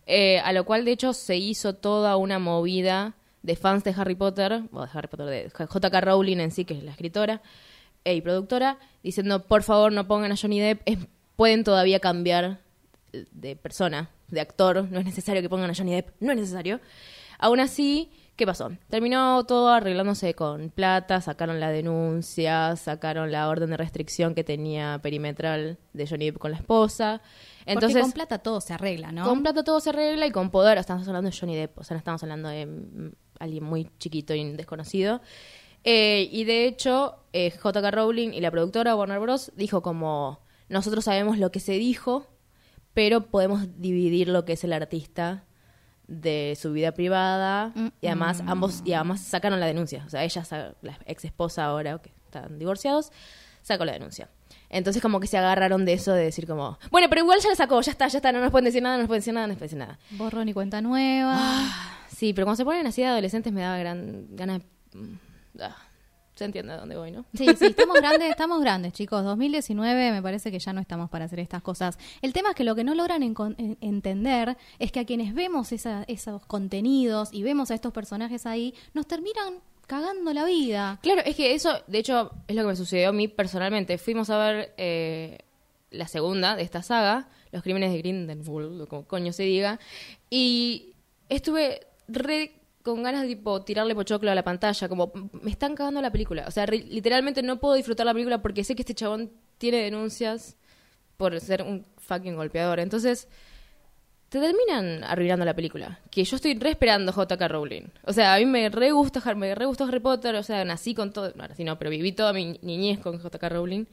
eh, 0.07 0.39
a 0.39 0.51
lo 0.51 0.65
cual 0.65 0.83
de 0.83 0.93
hecho 0.93 1.13
se 1.13 1.37
hizo 1.37 1.75
toda 1.75 2.17
una 2.17 2.39
movida 2.39 3.13
de 3.43 3.55
fans 3.55 3.83
de 3.83 3.93
Harry 3.95 4.15
Potter, 4.15 4.63
o 4.71 4.81
de 4.81 4.89
Harry 4.91 5.07
Potter, 5.07 5.27
de 5.27 5.49
J.K. 5.51 6.01
Rowling 6.01 6.37
en 6.39 6.49
sí, 6.49 6.65
que 6.65 6.73
es 6.73 6.83
la 6.83 6.89
escritora 6.89 7.43
eh, 8.03 8.15
y 8.15 8.21
productora, 8.21 8.79
diciendo 9.03 9.43
por 9.43 9.61
favor 9.61 9.91
no 9.91 10.07
pongan 10.07 10.31
a 10.31 10.35
Johnny 10.37 10.59
Depp, 10.59 10.81
es- 10.85 10.97
pueden 11.35 11.63
todavía 11.63 11.99
cambiar 11.99 12.61
de 13.13 13.55
persona, 13.55 14.09
de 14.29 14.41
actor, 14.41 14.87
no 14.89 14.97
es 14.97 15.05
necesario 15.05 15.43
que 15.43 15.49
pongan 15.49 15.69
a 15.69 15.75
Johnny 15.75 15.93
Depp, 15.93 16.09
no 16.19 16.31
es 16.31 16.37
necesario. 16.39 16.79
Aún 17.37 17.59
así, 17.59 18.09
¿qué 18.37 18.45
pasó? 18.45 18.71
Terminó 18.87 19.43
todo 19.45 19.69
arreglándose 19.69 20.35
con 20.35 20.69
plata, 20.69 21.19
sacaron 21.19 21.59
la 21.59 21.69
denuncia, 21.69 22.75
sacaron 22.75 23.31
la 23.31 23.49
orden 23.49 23.71
de 23.71 23.77
restricción 23.77 24.35
que 24.35 24.43
tenía 24.43 24.99
perimetral 25.01 25.79
de 25.93 26.07
Johnny 26.07 26.25
Depp 26.25 26.37
con 26.37 26.51
la 26.51 26.57
esposa. 26.57 27.21
Entonces, 27.65 27.95
Porque 27.95 28.01
con 28.03 28.11
plata 28.11 28.37
todo 28.37 28.61
se 28.61 28.73
arregla, 28.73 29.11
¿no? 29.11 29.25
con 29.25 29.41
plata 29.41 29.63
todo 29.63 29.79
se 29.79 29.89
arregla 29.89 30.27
y 30.27 30.31
con 30.31 30.51
poder, 30.51 30.77
estamos 30.77 31.05
hablando 31.07 31.29
de 31.29 31.35
Johnny 31.35 31.55
Depp, 31.55 31.79
o 31.79 31.83
sea, 31.83 31.95
no 31.95 31.99
estamos 31.99 32.21
hablando 32.23 32.47
de 32.47 32.65
mm, 32.67 33.11
alguien 33.39 33.63
muy 33.63 33.89
chiquito 33.97 34.35
y 34.35 34.51
desconocido. 34.53 35.19
Eh, 35.83 36.29
y 36.31 36.43
de 36.43 36.67
hecho, 36.67 37.15
eh, 37.33 37.51
J.K. 37.51 37.91
Rowling 37.91 38.29
y 38.33 38.41
la 38.41 38.51
productora 38.51 38.95
Warner 38.95 39.19
Bros. 39.19 39.51
dijo 39.55 39.81
como, 39.81 40.41
nosotros 40.69 41.05
sabemos 41.05 41.39
lo 41.39 41.51
que 41.51 41.59
se 41.59 41.73
dijo, 41.73 42.27
pero 42.93 43.27
podemos 43.31 43.79
dividir 43.79 44.29
lo 44.29 44.45
que 44.45 44.53
es 44.53 44.63
el 44.63 44.73
artista 44.73 45.46
de 46.07 46.57
su 46.59 46.71
vida 46.73 46.91
privada 46.93 47.73
y 48.01 48.07
además 48.07 48.41
ambos 48.47 48.81
y 48.85 48.93
además 48.93 49.21
sacaron 49.21 49.59
la 49.59 49.65
denuncia. 49.65 50.03
O 50.05 50.09
sea 50.09 50.23
ella 50.23 50.43
la 50.81 50.97
ex 51.05 51.25
esposa 51.25 51.65
ahora 51.65 51.97
que 51.99 52.11
están 52.25 52.57
divorciados 52.59 53.11
sacó 53.61 53.83
la 53.85 53.91
denuncia. 53.93 54.29
Entonces 54.69 55.01
como 55.01 55.19
que 55.19 55.27
se 55.27 55.37
agarraron 55.37 55.85
de 55.85 55.93
eso 55.93 56.13
de 56.13 56.23
decir 56.23 56.47
como 56.47 56.77
bueno 56.91 57.07
pero 57.09 57.21
igual 57.21 57.39
ya 57.41 57.49
la 57.49 57.55
sacó 57.55 57.79
ya 57.81 57.91
está 57.91 58.07
ya 58.07 58.17
está 58.19 58.31
no 58.31 58.39
nos 58.41 58.51
pueden 58.51 58.65
decir 58.65 58.81
nada 58.83 58.95
no 58.95 59.03
nos 59.03 59.07
pueden 59.07 59.19
decir 59.19 59.33
nada 59.33 59.47
no 59.47 59.53
nos 59.53 59.57
pueden 59.59 59.69
decir 59.69 59.79
nada 59.79 59.99
Borrón 60.11 60.47
y 60.49 60.53
cuenta 60.53 60.81
nueva. 60.81 61.35
Ah, 61.37 61.97
sí 62.09 62.33
pero 62.33 62.45
cuando 62.45 62.57
se 62.57 62.65
ponen 62.65 62.87
así 62.87 63.01
de 63.01 63.07
adolescentes 63.07 63.51
me 63.53 63.61
daba 63.61 63.77
gran 63.77 64.27
ganas 64.35 64.59
de- 64.93 64.99
mm, 64.99 65.19
ah, 65.61 65.75
se 66.37 66.45
entiende 66.45 66.73
a 66.73 66.77
dónde 66.77 66.95
voy 66.97 67.11
no 67.11 67.25
Sí, 67.33 67.45
sí, 67.57 67.65
estamos 67.65 67.97
grandes, 67.97 68.29
estamos 68.29 68.61
grandes, 68.61 68.93
chicos. 68.93 69.23
2019 69.23 70.11
me 70.11 70.21
parece 70.21 70.51
que 70.51 70.59
ya 70.59 70.71
no 70.73 70.79
estamos 70.81 71.09
para 71.09 71.25
hacer 71.25 71.39
estas 71.39 71.61
cosas. 71.61 71.97
El 72.21 72.33
tema 72.33 72.49
es 72.49 72.55
que 72.55 72.63
lo 72.63 72.75
que 72.75 72.83
no 72.83 72.95
logran 72.95 73.23
en- 73.23 73.77
entender 73.81 74.55
es 74.79 74.91
que 74.91 74.99
a 74.99 75.05
quienes 75.05 75.33
vemos 75.33 75.71
esa- 75.71 76.03
esos 76.07 76.45
contenidos 76.45 77.29
y 77.31 77.43
vemos 77.43 77.71
a 77.71 77.75
estos 77.75 77.91
personajes 77.93 78.45
ahí, 78.45 78.73
nos 78.93 79.07
terminan 79.07 79.55
cagando 79.87 80.33
la 80.33 80.43
vida. 80.45 80.99
Claro, 81.01 81.21
es 81.25 81.35
que 81.35 81.53
eso, 81.55 81.71
de 81.87 81.99
hecho, 81.99 82.31
es 82.47 82.55
lo 82.55 82.63
que 82.63 82.67
me 82.67 82.75
sucedió 82.75 83.09
a 83.09 83.13
mí 83.13 83.27
personalmente. 83.27 83.97
Fuimos 83.97 84.29
a 84.29 84.37
ver 84.37 84.73
eh, 84.77 85.37
la 85.91 86.07
segunda 86.07 86.55
de 86.57 86.63
esta 86.63 86.83
saga, 86.83 87.29
Los 87.53 87.63
Crímenes 87.63 87.91
de 87.93 87.97
Grindelwald, 87.99 88.81
o 88.81 88.87
como 88.87 89.05
coño 89.05 89.31
se 89.31 89.43
diga, 89.43 89.79
y 90.29 90.93
estuve 91.29 91.87
re 92.09 92.51
con 92.93 93.03
ganas 93.03 93.23
de 93.23 93.27
tipo 93.27 93.61
tirarle 93.61 93.93
pochoclo 93.93 94.31
a 94.31 94.35
la 94.35 94.43
pantalla, 94.43 94.87
como 94.87 95.11
me 95.41 95.51
están 95.51 95.75
cagando 95.75 96.01
la 96.01 96.11
película. 96.11 96.45
O 96.47 96.51
sea, 96.51 96.65
literalmente 96.65 97.43
no 97.43 97.59
puedo 97.59 97.75
disfrutar 97.75 98.05
la 98.05 98.13
película 98.13 98.41
porque 98.41 98.63
sé 98.63 98.75
que 98.75 98.81
este 98.81 98.95
chabón 98.95 99.31
tiene 99.57 99.77
denuncias 99.77 100.57
por 101.17 101.39
ser 101.41 101.63
un 101.63 101.85
fucking 101.97 102.35
golpeador. 102.35 102.79
Entonces, 102.79 103.27
te 104.29 104.39
terminan 104.39 105.03
arruinando 105.03 105.45
la 105.45 105.53
película. 105.53 105.99
Que 106.09 106.23
yo 106.23 106.35
estoy 106.35 106.55
re 106.55 106.71
esperando 106.71 107.11
J.K. 107.11 107.47
Rowling. 107.47 107.83
O 108.03 108.13
sea, 108.13 108.35
a 108.35 108.39
mí 108.39 108.45
me 108.45 108.69
re 108.69 108.91
gusta, 108.91 109.21
me 109.35 109.53
re 109.53 109.65
gustó 109.65 109.85
Harry 109.85 109.99
Potter, 109.99 110.35
o 110.35 110.43
sea, 110.43 110.63
nací 110.63 110.93
con 110.93 111.11
todo, 111.11 111.33
no, 111.35 111.47
nací 111.47 111.63
no, 111.63 111.77
pero 111.77 111.89
viví 111.89 112.11
toda 112.13 112.33
mi 112.33 112.57
niñez 112.61 112.99
con 112.99 113.19
J.K. 113.19 113.49
Rowling. 113.49 113.85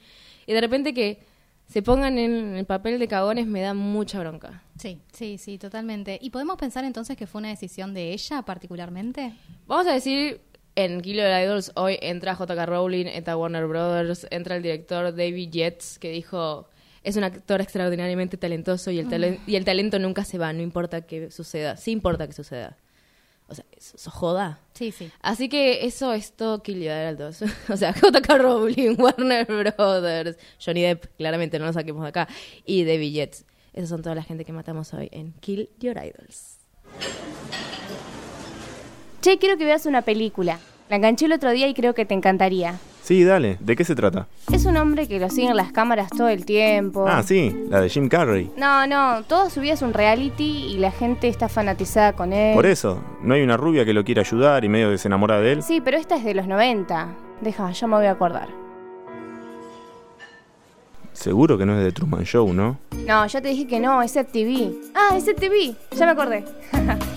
Y 0.47 0.53
de 0.53 0.61
repente 0.61 0.95
que 0.95 1.21
se 1.75 1.83
pongan 1.83 2.19
en 2.19 2.55
el 2.55 2.67
papel 2.67 3.01
de 3.01 3.09
cagones 3.09 3.49
me 3.49 3.61
da 3.61 3.75
mucha 3.75 4.21
bronca. 4.21 4.63
Sí, 4.79 5.01
sí, 5.13 5.39
sí, 5.39 5.59
totalmente. 5.59 6.21
¿Y 6.23 6.31
podemos 6.31 6.57
pensar 6.57 6.85
entonces 6.85 7.17
que 7.17 7.27
fue 7.27 7.41
una 7.41 7.49
decisión 7.49 7.95
de 7.95 8.13
ella 8.13 8.43
particularmente? 8.43 9.33
Vamos 9.67 9.89
a 9.89 9.93
decir, 9.93 10.41
en 10.77 11.01
Killer 11.01 11.43
Idols 11.45 11.73
hoy 11.75 11.99
entra 12.01 12.37
J.K. 12.37 12.65
Rowling, 12.67 13.07
entra 13.07 13.37
Warner 13.37 13.67
Brothers, 13.67 14.25
entra 14.31 14.55
el 14.55 14.63
director 14.63 15.17
David 15.17 15.51
Yates, 15.51 15.99
que 15.99 16.11
dijo, 16.13 16.69
es 17.03 17.17
un 17.17 17.25
actor 17.25 17.61
extraordinariamente 17.61 18.37
talentoso 18.37 18.93
y 18.93 19.01
el, 19.01 19.09
talen- 19.09 19.41
y 19.45 19.57
el 19.57 19.65
talento 19.65 19.99
nunca 19.99 20.25
se 20.25 20.39
va, 20.39 20.53
no 20.53 20.63
importa 20.63 21.01
que 21.03 21.33
suceda, 21.33 21.77
sí 21.77 21.91
importa 21.91 22.29
que 22.29 22.35
suceda. 22.35 22.77
O 23.55 23.57
sea, 23.57 23.65
eso, 23.77 24.11
joda. 24.11 24.59
Sí, 24.73 24.91
sí. 24.91 25.13
Así 25.23 25.49
que 25.49 25.87
eso 25.87 26.13
es 26.13 26.33
todo 26.33 26.61
Kill 26.61 26.83
Your 26.83 27.13
Idols. 27.13 27.43
o 27.69 27.77
sea, 27.77 27.93
J.K. 28.01 28.39
Rowling, 28.39 28.97
Warner 28.99 29.47
Brothers, 29.47 30.37
Johnny 30.59 30.83
Depp, 30.83 31.07
claramente 31.17 31.61
no 31.61 31.67
lo 31.67 31.73
saquemos 31.73 32.03
de 32.03 32.09
acá, 32.09 32.29
y 32.67 32.83
David 32.83 33.13
Yates. 33.13 33.45
Esas 33.73 33.91
son 33.91 34.03
toda 34.03 34.17
la 34.17 34.25
gente 34.25 34.45
que 34.45 34.53
matamos 34.53 34.93
hoy 34.93 35.09
en 35.13 35.35
Kill 35.35 35.71
Your 35.79 35.97
Idols. 35.97 36.59
Che, 39.21 39.39
quiero 39.39 39.57
que 39.57 39.65
veas 39.65 39.87
una 39.87 40.03
película. 40.03 40.59
La 40.89 40.97
enganché 40.97 41.27
el 41.27 41.33
otro 41.33 41.53
día 41.53 41.69
y 41.69 41.75
creo 41.75 41.95
que 41.95 42.05
te 42.05 42.15
encantaría. 42.15 42.81
Sí, 43.05 43.23
dale. 43.23 43.59
¿De 43.61 43.77
qué 43.77 43.85
se 43.85 43.95
trata? 43.95 44.29
Es 44.51 44.65
un 44.65 44.79
hombre 44.79 45.07
que 45.07 45.21
lo 45.21 45.29
siguen 45.29 45.55
las 45.59 45.73
cámaras 45.73 46.09
todo 46.09 46.29
el 46.29 46.47
tiempo. 46.47 47.05
Ah, 47.07 47.23
sí, 47.23 47.55
la 47.69 47.83
de 47.83 47.91
Jim 47.91 48.09
Carrey. 48.09 48.51
No, 48.57 48.87
no, 48.87 49.23
toda 49.25 49.51
su 49.51 49.61
vida 49.61 49.75
es 49.75 49.83
un 49.83 49.93
reality 49.93 50.69
y 50.71 50.79
la 50.79 50.91
gente 50.91 51.29
está 51.29 51.51
fanatizada 51.51 52.15
con 52.15 52.33
él. 52.33 52.55
Por 52.55 52.65
eso, 52.65 53.03
¿no 53.21 53.35
hay 53.35 53.43
una 53.43 53.59
rubia 53.59 53.85
que 53.85 53.93
lo 53.93 54.05
quiere 54.05 54.23
ayudar 54.23 54.65
y 54.65 54.71
medio 54.71 54.91
que 54.91 54.97
se 54.97 55.09
enamora 55.09 55.39
de 55.39 55.53
él? 55.53 55.63
Sí, 55.63 55.83
pero 55.85 55.99
esta 55.99 56.17
es 56.17 56.25
de 56.25 56.33
los 56.33 56.47
90. 56.47 57.09
Deja, 57.43 57.71
yo 57.73 57.89
me 57.89 57.97
voy 57.97 58.07
a 58.07 58.13
acordar. 58.13 58.49
Seguro 61.13 61.59
que 61.59 61.67
no 61.67 61.77
es 61.77 61.85
de 61.85 61.93
Truman 61.93 62.25
Show, 62.25 62.55
¿no? 62.55 62.79
No, 63.07 63.27
ya 63.27 63.43
te 63.43 63.49
dije 63.49 63.67
que 63.67 63.81
no, 63.81 64.01
es 64.01 64.15
TV. 64.15 64.73
Ah, 64.95 65.15
es 65.15 65.27
TV. 65.27 65.75
Ya 65.95 66.07
me 66.07 66.13
acordé. 66.13 66.43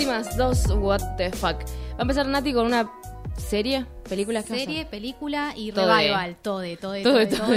Últimas 0.00 0.34
dos, 0.38 0.64
what 0.78 1.16
the 1.18 1.30
fuck. 1.30 1.56
Va 1.92 1.98
a 1.98 2.02
empezar 2.02 2.26
Nati 2.26 2.54
con 2.54 2.64
una 2.64 2.90
serie, 3.36 3.84
película, 4.08 4.42
¿qué 4.42 4.48
Serie, 4.58 4.86
película 4.86 5.52
y 5.54 5.72
Todo 5.72 5.88
de- 5.88 5.94
revival. 5.94 6.36
Todo, 6.40 6.62
todo, 6.78 6.94
Todo, 7.02 7.02
todo, 7.02 7.28
todo. 7.28 7.36
todo. 7.48 7.52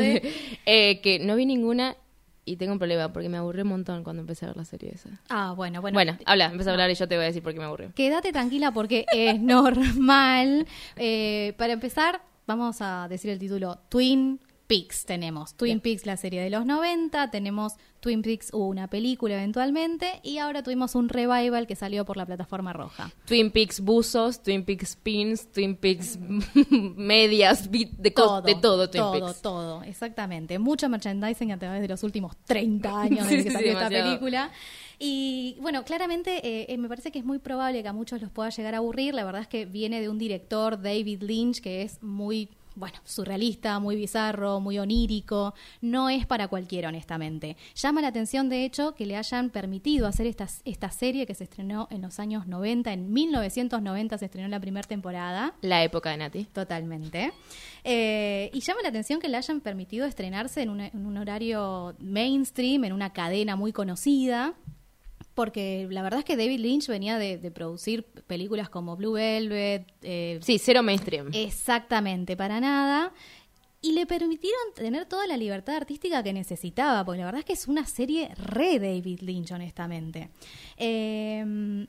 Eh, 0.65 0.99
que 1.01 1.19
no 1.19 1.37
vi 1.37 1.45
ninguna 1.45 1.95
y 2.43 2.57
tengo 2.57 2.73
un 2.73 2.79
problema 2.79 3.13
porque 3.13 3.29
me 3.29 3.37
aburrí 3.37 3.61
un 3.61 3.69
montón 3.69 4.03
cuando 4.03 4.19
empecé 4.23 4.43
a 4.43 4.49
ver 4.49 4.57
la 4.57 4.65
serie 4.65 4.91
esa. 4.93 5.09
Ah, 5.29 5.53
bueno, 5.55 5.79
bueno. 5.79 5.95
Bueno, 5.95 6.17
habla, 6.25 6.47
empieza 6.47 6.71
a 6.71 6.73
hablar 6.73 6.91
y 6.91 6.95
yo 6.95 7.07
te 7.07 7.15
voy 7.15 7.23
a 7.23 7.27
decir 7.27 7.41
por 7.41 7.53
qué 7.53 7.59
me 7.59 7.65
aburrí. 7.65 7.87
Quédate 7.95 8.33
tranquila 8.33 8.71
porque 8.73 9.05
es 9.13 9.39
normal. 9.39 10.67
Eh, 10.97 11.53
para 11.57 11.71
empezar, 11.71 12.21
vamos 12.45 12.77
a 12.81 13.07
decir 13.09 13.29
el 13.31 13.39
título 13.39 13.79
Twin 13.87 14.41
Peaks 14.73 15.05
tenemos. 15.05 15.53
Twin 15.53 15.79
Peaks, 15.79 16.07
la 16.07 16.17
serie 16.17 16.41
de 16.41 16.49
los 16.49 16.65
90, 16.65 17.29
tenemos 17.29 17.73
Twin 17.99 18.23
Peaks, 18.23 18.49
hubo 18.53 18.67
una 18.67 18.87
película 18.87 19.35
eventualmente, 19.35 20.19
y 20.23 20.39
ahora 20.39 20.63
tuvimos 20.63 20.95
un 20.95 21.09
revival 21.09 21.67
que 21.67 21.75
salió 21.75 22.05
por 22.05 22.17
la 22.17 22.25
plataforma 22.25 22.73
roja. 22.73 23.11
Twin 23.25 23.51
Peaks 23.51 23.81
buzos, 23.81 24.41
Twin 24.41 24.65
Peaks 24.65 24.95
pins, 24.95 25.51
Twin 25.51 25.75
Peaks 25.75 26.17
medias, 26.69 27.69
de, 27.71 27.87
de 27.99 28.09
todo 28.09 28.41
Twin 28.41 28.61
todo, 28.61 28.89
Peaks. 28.89 29.41
todo, 29.43 29.83
exactamente. 29.83 30.57
Mucho 30.57 30.89
merchandising 30.89 31.51
a 31.51 31.59
través 31.59 31.79
de 31.79 31.87
los 31.87 32.01
últimos 32.01 32.35
30 32.45 32.99
años 32.99 33.27
Sí, 33.27 33.35
desde 33.35 33.43
que 33.43 33.49
sí, 33.51 33.55
salió 33.55 33.71
esta 33.73 33.89
película. 33.89 34.51
Y 34.97 35.57
bueno, 35.61 35.83
claramente 35.83 36.37
eh, 36.47 36.65
eh, 36.69 36.77
me 36.79 36.87
parece 36.87 37.11
que 37.11 37.19
es 37.19 37.25
muy 37.25 37.37
probable 37.37 37.83
que 37.83 37.89
a 37.89 37.93
muchos 37.93 38.19
los 38.21 38.31
pueda 38.31 38.49
llegar 38.49 38.73
a 38.73 38.77
aburrir. 38.77 39.13
La 39.13 39.23
verdad 39.23 39.41
es 39.41 39.47
que 39.47 39.65
viene 39.65 40.01
de 40.01 40.09
un 40.09 40.17
director, 40.17 40.81
David 40.81 41.21
Lynch, 41.21 41.61
que 41.61 41.83
es 41.83 42.01
muy, 42.01 42.49
bueno, 42.75 42.99
surrealista, 43.03 43.79
muy 43.79 43.95
bizarro, 43.95 44.59
muy 44.59 44.79
onírico. 44.79 45.53
No 45.81 46.09
es 46.09 46.25
para 46.25 46.47
cualquiera, 46.47 46.89
honestamente. 46.89 47.57
Llama 47.75 48.01
la 48.01 48.07
atención, 48.07 48.49
de 48.49 48.65
hecho, 48.65 48.95
que 48.95 49.05
le 49.05 49.17
hayan 49.17 49.49
permitido 49.49 50.07
hacer 50.07 50.27
esta, 50.27 50.47
esta 50.65 50.89
serie 50.89 51.25
que 51.25 51.35
se 51.35 51.43
estrenó 51.43 51.87
en 51.91 52.01
los 52.01 52.19
años 52.19 52.47
90. 52.47 52.91
En 52.93 53.13
1990 53.13 54.17
se 54.17 54.25
estrenó 54.25 54.47
la 54.47 54.59
primera 54.59 54.87
temporada. 54.87 55.53
La 55.61 55.83
época 55.83 56.11
de 56.11 56.17
Nati. 56.17 56.45
Totalmente. 56.45 57.31
Eh, 57.83 58.49
y 58.53 58.59
llama 58.61 58.81
la 58.81 58.89
atención 58.89 59.19
que 59.19 59.27
le 59.27 59.37
hayan 59.37 59.61
permitido 59.61 60.05
estrenarse 60.05 60.61
en 60.61 60.69
un, 60.69 60.81
en 60.81 61.05
un 61.05 61.17
horario 61.17 61.95
mainstream, 61.99 62.85
en 62.85 62.93
una 62.93 63.11
cadena 63.13 63.55
muy 63.55 63.71
conocida. 63.73 64.53
Porque 65.33 65.87
la 65.89 66.03
verdad 66.03 66.19
es 66.19 66.25
que 66.25 66.37
David 66.37 66.59
Lynch 66.59 66.87
venía 66.87 67.17
de, 67.17 67.37
de 67.37 67.51
producir 67.51 68.03
películas 68.27 68.69
como 68.69 68.95
Blue 68.95 69.13
Velvet. 69.13 69.85
eh, 70.03 70.39
Sí, 70.43 70.59
cero 70.59 70.83
mainstream. 70.83 71.29
Exactamente, 71.33 72.37
para 72.37 72.59
nada. 72.59 73.11
Y 73.81 73.91
le 73.91 74.05
permitieron 74.05 74.61
tener 74.75 75.05
toda 75.07 75.27
la 75.27 75.35
libertad 75.35 75.75
artística 75.75 76.23
que 76.23 76.31
necesitaba, 76.31 77.03
porque 77.03 77.19
la 77.19 77.25
verdad 77.25 77.39
es 77.39 77.45
que 77.45 77.53
es 77.53 77.67
una 77.67 77.85
serie 77.85 78.29
re 78.35 78.79
David 78.79 79.19
Lynch, 79.21 79.51
honestamente. 79.51 80.29
Eh, 80.77 81.82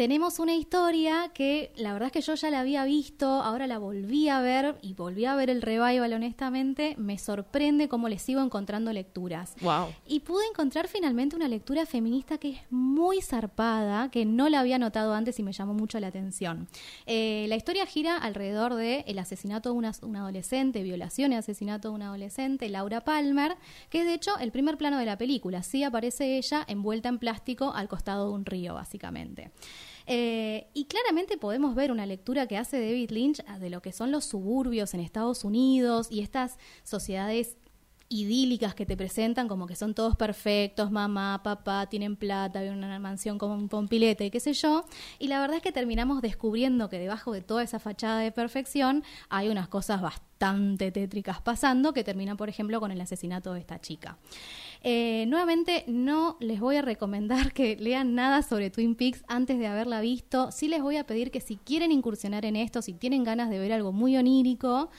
tenemos 0.00 0.38
una 0.38 0.54
historia 0.54 1.30
que 1.34 1.74
la 1.76 1.92
verdad 1.92 2.06
es 2.06 2.12
que 2.12 2.20
yo 2.22 2.34
ya 2.34 2.48
la 2.48 2.60
había 2.60 2.86
visto, 2.86 3.26
ahora 3.26 3.66
la 3.66 3.76
volví 3.76 4.30
a 4.30 4.40
ver 4.40 4.78
y 4.80 4.94
volví 4.94 5.26
a 5.26 5.34
ver 5.34 5.50
el 5.50 5.60
revival, 5.60 6.14
honestamente. 6.14 6.94
Me 6.96 7.18
sorprende 7.18 7.86
cómo 7.86 8.08
le 8.08 8.18
sigo 8.18 8.40
encontrando 8.40 8.94
lecturas. 8.94 9.52
Wow. 9.60 9.88
Y 10.06 10.20
pude 10.20 10.46
encontrar 10.46 10.88
finalmente 10.88 11.36
una 11.36 11.48
lectura 11.48 11.84
feminista 11.84 12.38
que 12.38 12.52
es 12.52 12.60
muy 12.70 13.20
zarpada, 13.20 14.10
que 14.10 14.24
no 14.24 14.48
la 14.48 14.60
había 14.60 14.78
notado 14.78 15.12
antes 15.12 15.38
y 15.38 15.42
me 15.42 15.52
llamó 15.52 15.74
mucho 15.74 16.00
la 16.00 16.06
atención. 16.06 16.66
Eh, 17.04 17.44
la 17.50 17.56
historia 17.56 17.84
gira 17.84 18.16
alrededor 18.16 18.76
de 18.76 19.04
el 19.06 19.18
asesinato 19.18 19.68
de 19.68 19.74
una, 19.74 19.92
una 20.00 20.20
adolescente, 20.20 20.82
violación 20.82 21.32
y 21.32 21.36
asesinato 21.36 21.90
de 21.90 21.94
una 21.96 22.06
adolescente, 22.06 22.70
Laura 22.70 23.02
Palmer, 23.02 23.58
que 23.90 23.98
es 23.98 24.06
de 24.06 24.14
hecho 24.14 24.38
el 24.38 24.50
primer 24.50 24.78
plano 24.78 24.96
de 24.96 25.04
la 25.04 25.18
película. 25.18 25.62
Sí 25.62 25.84
aparece 25.84 26.38
ella 26.38 26.64
envuelta 26.66 27.10
en 27.10 27.18
plástico 27.18 27.74
al 27.74 27.86
costado 27.86 28.28
de 28.28 28.32
un 28.32 28.46
río, 28.46 28.72
básicamente. 28.72 29.50
Eh, 30.06 30.66
y 30.74 30.86
claramente 30.86 31.36
podemos 31.36 31.74
ver 31.74 31.92
una 31.92 32.06
lectura 32.06 32.46
que 32.46 32.56
hace 32.56 32.80
David 32.80 33.10
Lynch 33.10 33.42
ah, 33.46 33.58
de 33.58 33.70
lo 33.70 33.82
que 33.82 33.92
son 33.92 34.10
los 34.10 34.24
suburbios 34.24 34.94
en 34.94 35.00
Estados 35.00 35.44
Unidos 35.44 36.08
y 36.10 36.20
estas 36.20 36.58
sociedades 36.82 37.56
idílicas 38.12 38.74
que 38.74 38.84
te 38.84 38.96
presentan 38.96 39.46
como 39.46 39.68
que 39.68 39.76
son 39.76 39.94
todos 39.94 40.16
perfectos, 40.16 40.90
mamá, 40.90 41.42
papá, 41.44 41.86
tienen 41.86 42.16
plata, 42.16 42.60
viven 42.60 42.78
en 42.78 42.84
una 42.84 42.98
mansión 42.98 43.38
con 43.38 43.52
un 43.52 43.68
pompilete 43.68 44.30
qué 44.32 44.40
sé 44.40 44.52
yo. 44.52 44.84
Y 45.20 45.28
la 45.28 45.40
verdad 45.40 45.58
es 45.58 45.62
que 45.62 45.70
terminamos 45.70 46.20
descubriendo 46.20 46.90
que 46.90 46.98
debajo 46.98 47.32
de 47.32 47.40
toda 47.40 47.62
esa 47.62 47.78
fachada 47.78 48.18
de 48.18 48.32
perfección 48.32 49.04
hay 49.28 49.48
unas 49.48 49.68
cosas 49.68 50.02
bastante 50.02 50.90
tétricas 50.90 51.40
pasando 51.40 51.92
que 51.92 52.02
terminan, 52.02 52.36
por 52.36 52.48
ejemplo, 52.48 52.80
con 52.80 52.90
el 52.90 53.00
asesinato 53.00 53.54
de 53.54 53.60
esta 53.60 53.80
chica. 53.80 54.18
Eh, 54.82 55.26
nuevamente, 55.28 55.84
no 55.86 56.36
les 56.40 56.58
voy 56.58 56.76
a 56.76 56.82
recomendar 56.82 57.52
que 57.52 57.76
lean 57.76 58.16
nada 58.16 58.42
sobre 58.42 58.70
Twin 58.70 58.96
Peaks 58.96 59.22
antes 59.28 59.58
de 59.58 59.68
haberla 59.68 60.00
visto. 60.00 60.50
Sí 60.50 60.66
les 60.66 60.82
voy 60.82 60.96
a 60.96 61.04
pedir 61.04 61.30
que 61.30 61.40
si 61.40 61.56
quieren 61.56 61.92
incursionar 61.92 62.44
en 62.44 62.56
esto, 62.56 62.82
si 62.82 62.92
tienen 62.92 63.22
ganas 63.22 63.50
de 63.50 63.58
ver 63.60 63.72
algo 63.72 63.92
muy 63.92 64.16
onírico, 64.16 64.90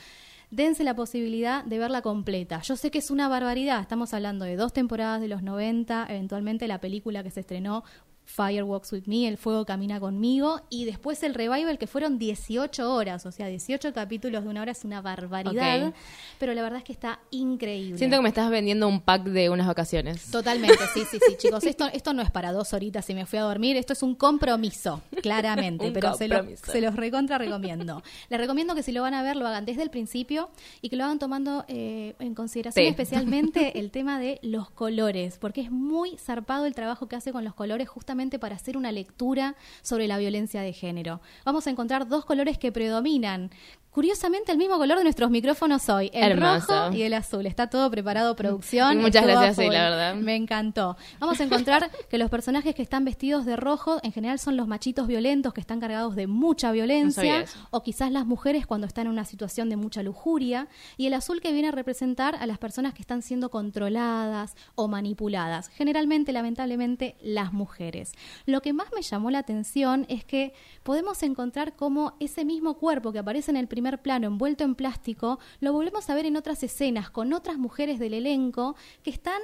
dense 0.51 0.83
la 0.83 0.95
posibilidad 0.95 1.63
de 1.63 1.79
verla 1.79 2.01
completa. 2.01 2.61
Yo 2.61 2.75
sé 2.75 2.91
que 2.91 2.99
es 2.99 3.09
una 3.09 3.27
barbaridad, 3.27 3.79
estamos 3.79 4.13
hablando 4.13 4.45
de 4.45 4.57
dos 4.57 4.73
temporadas 4.73 5.21
de 5.21 5.29
los 5.29 5.41
90, 5.41 6.05
eventualmente 6.09 6.67
la 6.67 6.81
película 6.81 7.23
que 7.23 7.31
se 7.31 7.39
estrenó 7.39 7.83
Fire 8.25 8.63
Walks 8.63 8.93
With 8.93 9.03
Me, 9.07 9.27
El 9.27 9.37
Fuego 9.37 9.65
Camina 9.65 9.99
Conmigo, 9.99 10.61
y 10.69 10.85
después 10.85 11.21
el 11.23 11.33
revival 11.33 11.77
que 11.77 11.87
fueron 11.87 12.17
18 12.17 12.93
horas, 12.93 13.25
o 13.25 13.31
sea, 13.31 13.47
18 13.47 13.93
capítulos 13.93 14.43
de 14.43 14.49
una 14.49 14.61
hora 14.61 14.71
es 14.71 14.85
una 14.85 15.01
barbaridad, 15.01 15.93
pero 16.39 16.53
la 16.53 16.61
verdad 16.61 16.77
es 16.79 16.83
que 16.85 16.93
está 16.93 17.19
increíble. 17.31 17.97
Siento 17.97 18.15
que 18.17 18.21
me 18.23 18.29
estás 18.29 18.49
vendiendo 18.49 18.87
un 18.87 19.01
pack 19.01 19.23
de 19.23 19.49
unas 19.49 19.67
vacaciones. 19.67 20.31
Totalmente, 20.31 20.77
sí, 20.93 21.03
sí, 21.09 21.17
sí, 21.27 21.35
chicos. 21.37 21.63
Esto, 21.71 21.87
esto 21.93 22.13
no 22.13 22.21
es 22.21 22.31
para 22.31 22.51
dos 22.53 22.73
horitas 22.73 23.09
y 23.09 23.13
me 23.13 23.25
fui 23.25 23.39
a 23.39 23.43
dormir. 23.43 23.75
Esto 23.75 23.93
es 23.93 24.03
un 24.03 24.15
compromiso, 24.15 25.01
claramente. 25.21 25.87
Un 25.87 25.93
pero 25.93 26.13
se, 26.15 26.27
lo- 26.27 26.45
se 26.55 26.79
los 26.81 26.95
recontra 26.95 27.37
recomiendo. 27.37 28.01
Les 28.29 28.39
recomiendo 28.39 28.75
que 28.75 28.83
si 28.83 28.91
lo 28.91 29.01
van 29.01 29.13
a 29.13 29.23
ver, 29.23 29.35
lo 29.35 29.47
hagan 29.47 29.65
desde 29.65 29.81
el 29.83 29.89
principio 29.89 30.49
y 30.81 30.89
que 30.89 30.95
lo 30.95 31.03
hagan 31.05 31.19
tomando 31.19 31.65
eh, 31.67 32.15
en 32.19 32.33
consideración 32.35 32.83
Sí. 32.85 32.89
especialmente 32.89 33.79
el 33.79 33.91
tema 33.91 34.19
de 34.19 34.39
los 34.41 34.69
colores, 34.69 35.37
porque 35.37 35.61
es 35.61 35.71
muy 35.71 36.17
zarpado 36.17 36.65
el 36.65 36.75
trabajo 36.75 37.07
que 37.07 37.15
hace 37.15 37.31
con 37.31 37.43
los 37.43 37.53
colores 37.53 37.89
justamente 37.89 38.10
para 38.39 38.55
hacer 38.55 38.75
una 38.75 38.91
lectura 38.91 39.55
sobre 39.81 40.07
la 40.07 40.17
violencia 40.17 40.61
de 40.61 40.73
género. 40.73 41.21
Vamos 41.45 41.65
a 41.65 41.69
encontrar 41.69 42.07
dos 42.07 42.25
colores 42.25 42.57
que 42.57 42.71
predominan. 42.71 43.51
Curiosamente, 43.91 44.53
el 44.53 44.57
mismo 44.57 44.77
color 44.77 44.99
de 44.99 45.03
nuestros 45.03 45.29
micrófonos 45.29 45.89
hoy, 45.89 46.09
el 46.13 46.31
Hermoso. 46.31 46.85
rojo 46.85 46.95
y 46.95 47.01
el 47.01 47.13
azul. 47.13 47.45
Está 47.45 47.67
todo 47.67 47.91
preparado, 47.91 48.37
producción. 48.37 48.99
Muchas 48.99 49.25
gracias, 49.25 49.57
sí, 49.57 49.69
la 49.69 49.89
verdad. 49.89 50.15
Me 50.15 50.37
encantó. 50.37 50.95
Vamos 51.19 51.41
a 51.41 51.43
encontrar 51.43 51.91
que 52.09 52.17
los 52.17 52.29
personajes 52.29 52.73
que 52.73 52.83
están 52.83 53.03
vestidos 53.03 53.45
de 53.45 53.57
rojo 53.57 53.99
en 54.01 54.13
general 54.13 54.39
son 54.39 54.55
los 54.55 54.65
machitos 54.65 55.07
violentos 55.07 55.53
que 55.53 55.59
están 55.59 55.81
cargados 55.81 56.15
de 56.15 56.27
mucha 56.27 56.71
violencia 56.71 57.43
o 57.69 57.83
quizás 57.83 58.13
las 58.13 58.25
mujeres 58.25 58.65
cuando 58.65 58.87
están 58.87 59.07
en 59.07 59.11
una 59.11 59.25
situación 59.25 59.67
de 59.67 59.75
mucha 59.75 60.03
lujuria 60.03 60.69
y 60.95 61.07
el 61.07 61.13
azul 61.13 61.41
que 61.41 61.51
viene 61.51 61.67
a 61.67 61.71
representar 61.71 62.35
a 62.35 62.45
las 62.45 62.59
personas 62.59 62.93
que 62.93 63.01
están 63.01 63.21
siendo 63.21 63.51
controladas 63.51 64.55
o 64.75 64.87
manipuladas, 64.87 65.67
generalmente 65.67 66.31
lamentablemente 66.31 67.17
las 67.21 67.51
mujeres. 67.51 68.13
Lo 68.45 68.61
que 68.61 68.71
más 68.71 68.87
me 68.95 69.01
llamó 69.01 69.31
la 69.31 69.39
atención 69.39 70.05
es 70.07 70.23
que 70.23 70.53
podemos 70.83 71.21
encontrar 71.23 71.75
cómo 71.75 72.13
ese 72.21 72.45
mismo 72.45 72.75
cuerpo 72.75 73.11
que 73.11 73.19
aparece 73.19 73.51
en 73.51 73.57
el 73.57 73.67
primer 73.67 73.80
plano 74.01 74.27
envuelto 74.27 74.63
en 74.63 74.75
plástico 74.75 75.39
lo 75.59 75.73
volvemos 75.73 76.09
a 76.09 76.15
ver 76.15 76.25
en 76.25 76.37
otras 76.37 76.63
escenas 76.63 77.09
con 77.09 77.33
otras 77.33 77.57
mujeres 77.57 77.99
del 77.99 78.13
elenco 78.13 78.75
que 79.03 79.09
están 79.09 79.41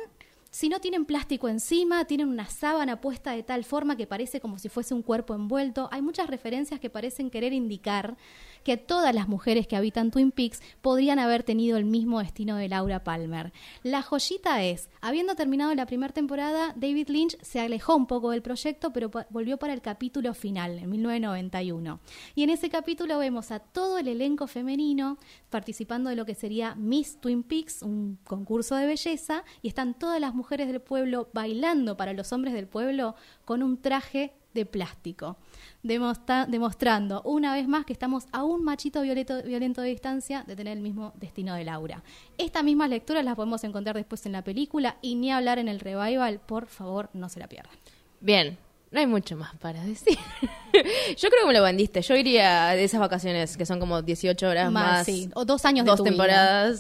si 0.58 0.70
no 0.70 0.80
tienen 0.80 1.05
plástico 1.05 1.49
encima, 1.49 2.05
tienen 2.05 2.30
una 2.30 2.47
sábana 2.47 2.99
puesta 2.99 3.34
de 3.34 3.43
tal 3.43 3.64
forma 3.64 3.95
que 3.95 4.08
parece 4.08 4.39
como 4.39 4.58
si 4.58 4.70
fuese 4.70 4.95
un 4.95 5.03
cuerpo 5.03 5.36
envuelto. 5.36 5.88
Hay 5.91 6.01
muchas 6.01 6.32
referencias 6.32 6.80
que 6.80 6.89
parecen 6.89 7.30
querer 7.30 7.53
indicar 7.53 8.18
que 8.64 8.76
todas 8.76 9.14
las 9.14 9.28
mujeres 9.28 9.68
que 9.68 9.76
habitan 9.76 10.10
Twin 10.10 10.32
Peaks 10.32 10.64
podrían 10.82 11.20
haber 11.20 11.43
tenido 11.43 11.78
el 11.78 11.86
mismo 11.86 12.18
destino 12.18 12.55
de 12.55 12.70
Laura 12.70 13.03
Palmer. 13.03 13.53
La 13.84 14.01
joyita 14.01 14.64
es, 14.64 14.89
habiendo 14.99 15.36
terminado 15.36 15.76
la 15.76 15.86
primera 15.86 16.12
temporada, 16.12 16.74
David 16.76 17.10
Lynch 17.10 17.38
se 17.43 17.60
alejó 17.60 17.95
un 17.95 18.08
poco 18.08 18.32
del 18.32 18.41
proyecto, 18.41 18.91
pero 18.91 19.12
volvió 19.30 19.58
para 19.58 19.74
el 19.74 19.84
capítulo 19.84 20.34
final, 20.34 20.80
en 20.80 20.89
1991. 20.89 21.99
Y 22.34 22.41
en 22.41 22.49
ese 22.49 22.72
capítulo 22.72 23.20
vemos 23.20 23.51
a 23.51 23.60
todo 23.60 23.99
el 23.99 24.08
elenco 24.08 24.47
femenino 24.47 25.20
participando 25.51 26.10
de 26.10 26.16
lo 26.16 26.26
que 26.26 26.34
sería 26.34 26.74
Miss 26.74 27.22
Twin 27.22 27.43
Peaks, 27.43 27.84
un 27.84 28.18
concurso 28.24 28.76
de 28.76 28.88
belleza, 28.88 29.43
y 29.62 29.68
están 29.68 29.93
todas 29.93 30.20
las 30.20 30.34
mujeres 30.34 30.47
del 30.56 30.80
pueblo 30.80 31.28
bailando 31.34 31.98
para 31.98 32.14
los 32.14 32.32
hombres 32.32 32.54
del 32.54 32.68
pueblo 32.68 33.16
con 33.43 33.62
un 33.64 33.82
traje 33.82 34.34
de 34.54 34.66
plástico, 34.66 35.38
Demostra- 35.84 36.48
demostrando 36.48 37.22
una 37.24 37.54
vez 37.54 37.68
más 37.68 37.86
que 37.86 37.93
estamos 37.93 38.26
a 38.32 38.43
un 38.43 38.64
machito 38.64 39.02
violento, 39.02 39.43
violento 39.43 39.82
de 39.82 39.89
distancia 39.89 40.43
de 40.48 40.56
tener 40.56 40.76
el 40.78 40.82
mismo 40.84 41.14
destino 41.16 41.54
de 41.54 41.64
Laura. 41.64 42.02
Estas 42.39 42.64
mismas 42.64 42.89
lecturas 42.89 43.24
las 43.24 43.36
podemos 43.36 43.64
encontrar 43.64 43.95
después 43.95 44.26
en 44.26 44.32
la 44.32 44.43
película 44.43 44.98
y 45.02 45.14
ni 45.16 45.32
hablar 45.32 45.60
en 45.60 45.68
el 45.68 45.80
revival, 45.80 46.39
por 46.39 46.66
favor, 46.68 47.10
no 47.14 47.30
se 47.30 47.39
la 47.39 47.48
pierdan. 47.48 47.74
Bien, 48.20 48.58
no 48.89 49.00
hay 49.00 49.06
mucho 49.06 49.36
más 49.38 49.56
para 49.58 49.84
decir. 49.84 50.18
Yo 50.74 51.30
creo 51.30 51.41
que 51.41 51.48
me 51.48 51.54
lo 51.54 51.62
vendiste. 51.64 52.02
Yo 52.02 52.16
iría 52.16 52.70
de 52.70 52.84
esas 52.84 53.00
vacaciones 53.00 53.58
que 53.58 53.66
son 53.66 53.80
como 53.80 54.02
18 54.02 54.48
horas 54.48 54.72
Más, 54.72 54.84
más. 54.98 55.06
sí, 55.06 55.30
o 55.36 55.45
dos 55.45 55.66
años 55.66 55.86
de 55.86 55.91
Dos 55.91 55.98
tu 56.00 56.04
vida. 56.06 56.72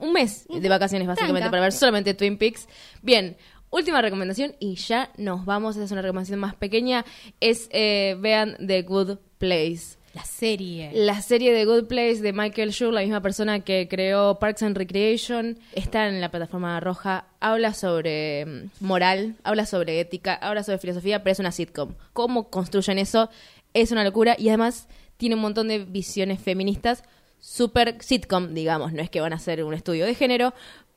Un 0.00 0.12
mes 0.12 0.46
de 0.48 0.68
vacaciones, 0.68 1.08
básicamente, 1.08 1.40
Tranca. 1.40 1.50
para 1.50 1.62
ver 1.62 1.72
solamente 1.72 2.14
Twin 2.14 2.38
Peaks. 2.38 2.68
Bien. 3.02 3.36
última 3.70 4.00
recomendación 4.00 4.54
y 4.60 4.76
ya 4.76 5.10
nos 5.16 5.44
vamos. 5.44 5.76
Esa 5.76 5.84
es 5.84 5.90
una 5.90 6.02
recomendación 6.02 6.38
más 6.38 6.54
pequeña. 6.54 7.04
Es 7.40 7.68
eh, 7.72 8.16
vean 8.20 8.56
The 8.64 8.82
Good 8.82 9.18
Place. 9.38 9.98
La 10.14 10.24
serie. 10.24 10.92
La 10.94 11.20
serie 11.22 11.52
The 11.52 11.64
Good 11.64 11.86
Place 11.86 12.20
de 12.20 12.32
Michael 12.32 12.70
Schur, 12.70 12.92
la 12.92 13.00
misma 13.00 13.20
persona 13.20 13.60
que 13.60 13.88
creó 13.88 14.38
Parks 14.38 14.62
and 14.62 14.76
Recreation, 14.76 15.58
está 15.72 16.06
en 16.06 16.20
la 16.20 16.30
plataforma 16.30 16.78
roja. 16.78 17.26
Habla 17.40 17.74
sobre 17.74 18.46
mm, 18.46 18.70
moral, 18.78 19.34
habla 19.42 19.66
sobre 19.66 19.98
ética, 19.98 20.34
habla 20.34 20.62
sobre 20.62 20.78
filosofía, 20.78 21.24
pero 21.24 21.32
es 21.32 21.40
una 21.40 21.50
sitcom. 21.50 21.94
¿Cómo 22.12 22.48
construyen 22.48 22.98
eso? 22.98 23.28
Es 23.72 23.90
una 23.90 24.04
locura 24.04 24.36
y 24.38 24.50
además 24.50 24.86
tiene 25.16 25.34
un 25.34 25.40
montón 25.40 25.66
de 25.66 25.80
visiones 25.80 26.40
feministas. 26.40 27.02
Super 27.44 27.98
sitcom, 28.00 28.54
digamos. 28.54 28.94
No 28.94 29.02
es 29.02 29.10
que 29.10 29.20
van 29.20 29.34
a 29.34 29.36
hacer 29.36 29.62
un 29.64 29.74
estudio 29.74 30.06
de 30.06 30.14
género, 30.14 30.54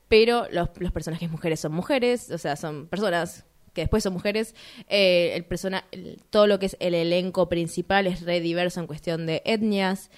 pero 0.08 0.46
los, 0.50 0.70
los 0.78 0.92
personajes 0.92 1.30
mujeres 1.30 1.60
son 1.60 1.72
mujeres, 1.72 2.30
o 2.30 2.38
sea, 2.38 2.56
son 2.56 2.86
personas 2.86 3.44
que 3.74 3.82
después 3.82 4.02
son 4.02 4.14
mujeres. 4.14 4.54
Eh, 4.88 5.32
el 5.34 5.44
persona, 5.44 5.84
todo 6.30 6.46
lo 6.46 6.58
que 6.58 6.64
es 6.64 6.76
el 6.80 6.94
elenco 6.94 7.50
principal 7.50 8.06
es 8.06 8.22
re 8.22 8.40
diverso 8.40 8.80
en 8.80 8.86
cuestión 8.86 9.26
de 9.26 9.42
etnias. 9.44 10.10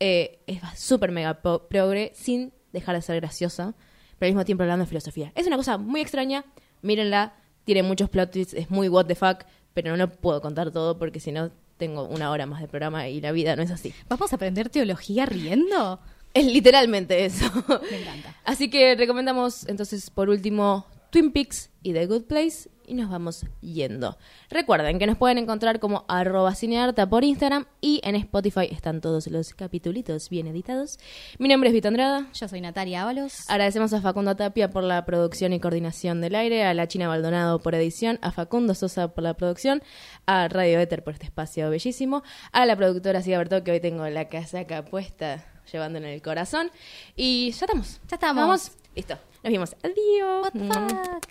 Eh, 0.00 0.40
es 0.48 0.60
súper 0.74 1.12
mega 1.12 1.40
progre, 1.40 2.10
sin 2.16 2.52
dejar 2.72 2.96
de 2.96 3.02
ser 3.02 3.20
graciosa, 3.20 3.76
pero 4.18 4.26
al 4.26 4.32
mismo 4.32 4.44
tiempo 4.44 4.64
hablando 4.64 4.86
de 4.86 4.88
filosofía. 4.88 5.30
Es 5.36 5.46
una 5.46 5.56
cosa 5.56 5.78
muy 5.78 6.00
extraña, 6.00 6.44
mírenla, 6.82 7.34
tiene 7.64 7.84
muchos 7.84 8.10
plot 8.10 8.32
twists, 8.32 8.54
es 8.54 8.70
muy 8.70 8.88
what 8.88 9.06
the 9.06 9.14
fuck, 9.14 9.44
pero 9.72 9.96
no 9.96 10.10
puedo 10.10 10.40
contar 10.40 10.72
todo 10.72 10.98
porque 10.98 11.20
si 11.20 11.30
no 11.30 11.52
tengo 11.76 12.04
una 12.04 12.30
hora 12.30 12.46
más 12.46 12.60
de 12.60 12.68
programa 12.68 13.08
y 13.08 13.20
la 13.20 13.32
vida 13.32 13.56
no 13.56 13.62
es 13.62 13.70
así. 13.70 13.92
¿Vamos 14.08 14.32
a 14.32 14.36
aprender 14.36 14.68
teología 14.68 15.26
riendo? 15.26 16.00
Es 16.34 16.46
literalmente 16.46 17.24
eso. 17.24 17.50
Me 17.90 18.00
encanta. 18.00 18.34
Así 18.44 18.68
que 18.70 18.94
recomendamos 18.94 19.66
entonces 19.68 20.10
por 20.10 20.28
último 20.28 20.86
Twin 21.16 21.32
Peaks 21.32 21.70
y 21.82 21.94
The 21.94 22.04
Good 22.04 22.24
Place 22.24 22.68
y 22.86 22.92
nos 22.92 23.08
vamos 23.08 23.46
yendo. 23.62 24.18
Recuerden 24.50 24.98
que 24.98 25.06
nos 25.06 25.16
pueden 25.16 25.38
encontrar 25.38 25.80
como 25.80 26.04
arroba 26.08 26.54
cinearta 26.54 27.08
por 27.08 27.24
Instagram 27.24 27.64
y 27.80 28.02
en 28.04 28.16
Spotify 28.16 28.68
están 28.70 29.00
todos 29.00 29.26
los 29.28 29.54
capitulitos 29.54 30.28
bien 30.28 30.46
editados. 30.46 30.98
Mi 31.38 31.48
nombre 31.48 31.70
es 31.70 31.72
Vito 31.72 31.88
Andrada. 31.88 32.26
Yo 32.34 32.48
soy 32.48 32.60
Natalia 32.60 33.00
Ábalos. 33.00 33.48
Agradecemos 33.48 33.94
a 33.94 34.02
Facundo 34.02 34.36
Tapia 34.36 34.68
por 34.68 34.82
la 34.84 35.06
producción 35.06 35.54
y 35.54 35.58
coordinación 35.58 36.20
del 36.20 36.34
aire, 36.34 36.64
a 36.64 36.74
la 36.74 36.86
China 36.86 37.08
Baldonado 37.08 37.60
por 37.60 37.74
edición, 37.74 38.18
a 38.20 38.30
Facundo 38.30 38.74
Sosa 38.74 39.08
por 39.14 39.24
la 39.24 39.32
producción, 39.32 39.82
a 40.26 40.48
Radio 40.48 40.80
Éter 40.80 41.02
por 41.02 41.14
este 41.14 41.24
espacio 41.24 41.70
bellísimo, 41.70 42.24
a 42.52 42.66
la 42.66 42.76
productora 42.76 43.22
Siga 43.22 43.38
Bertó, 43.38 43.64
que 43.64 43.70
hoy 43.70 43.80
tengo 43.80 44.06
la 44.06 44.28
casaca 44.28 44.84
puesta 44.84 45.46
llevándola 45.72 46.08
en 46.08 46.12
el 46.12 46.20
corazón. 46.20 46.70
Y 47.16 47.52
ya 47.52 47.64
estamos. 47.64 48.02
Ya 48.06 48.16
estamos. 48.16 48.42
¿Vamos? 48.42 48.72
Listo. 48.94 49.16
Nos 49.46 49.52
vimos. 49.52 49.76
Adiós. 49.80 50.42
What 50.42 50.58
the 50.58 50.64
fuck? 50.74 51.28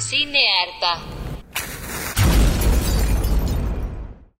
Cine 0.00 0.42
Arta. 0.60 1.19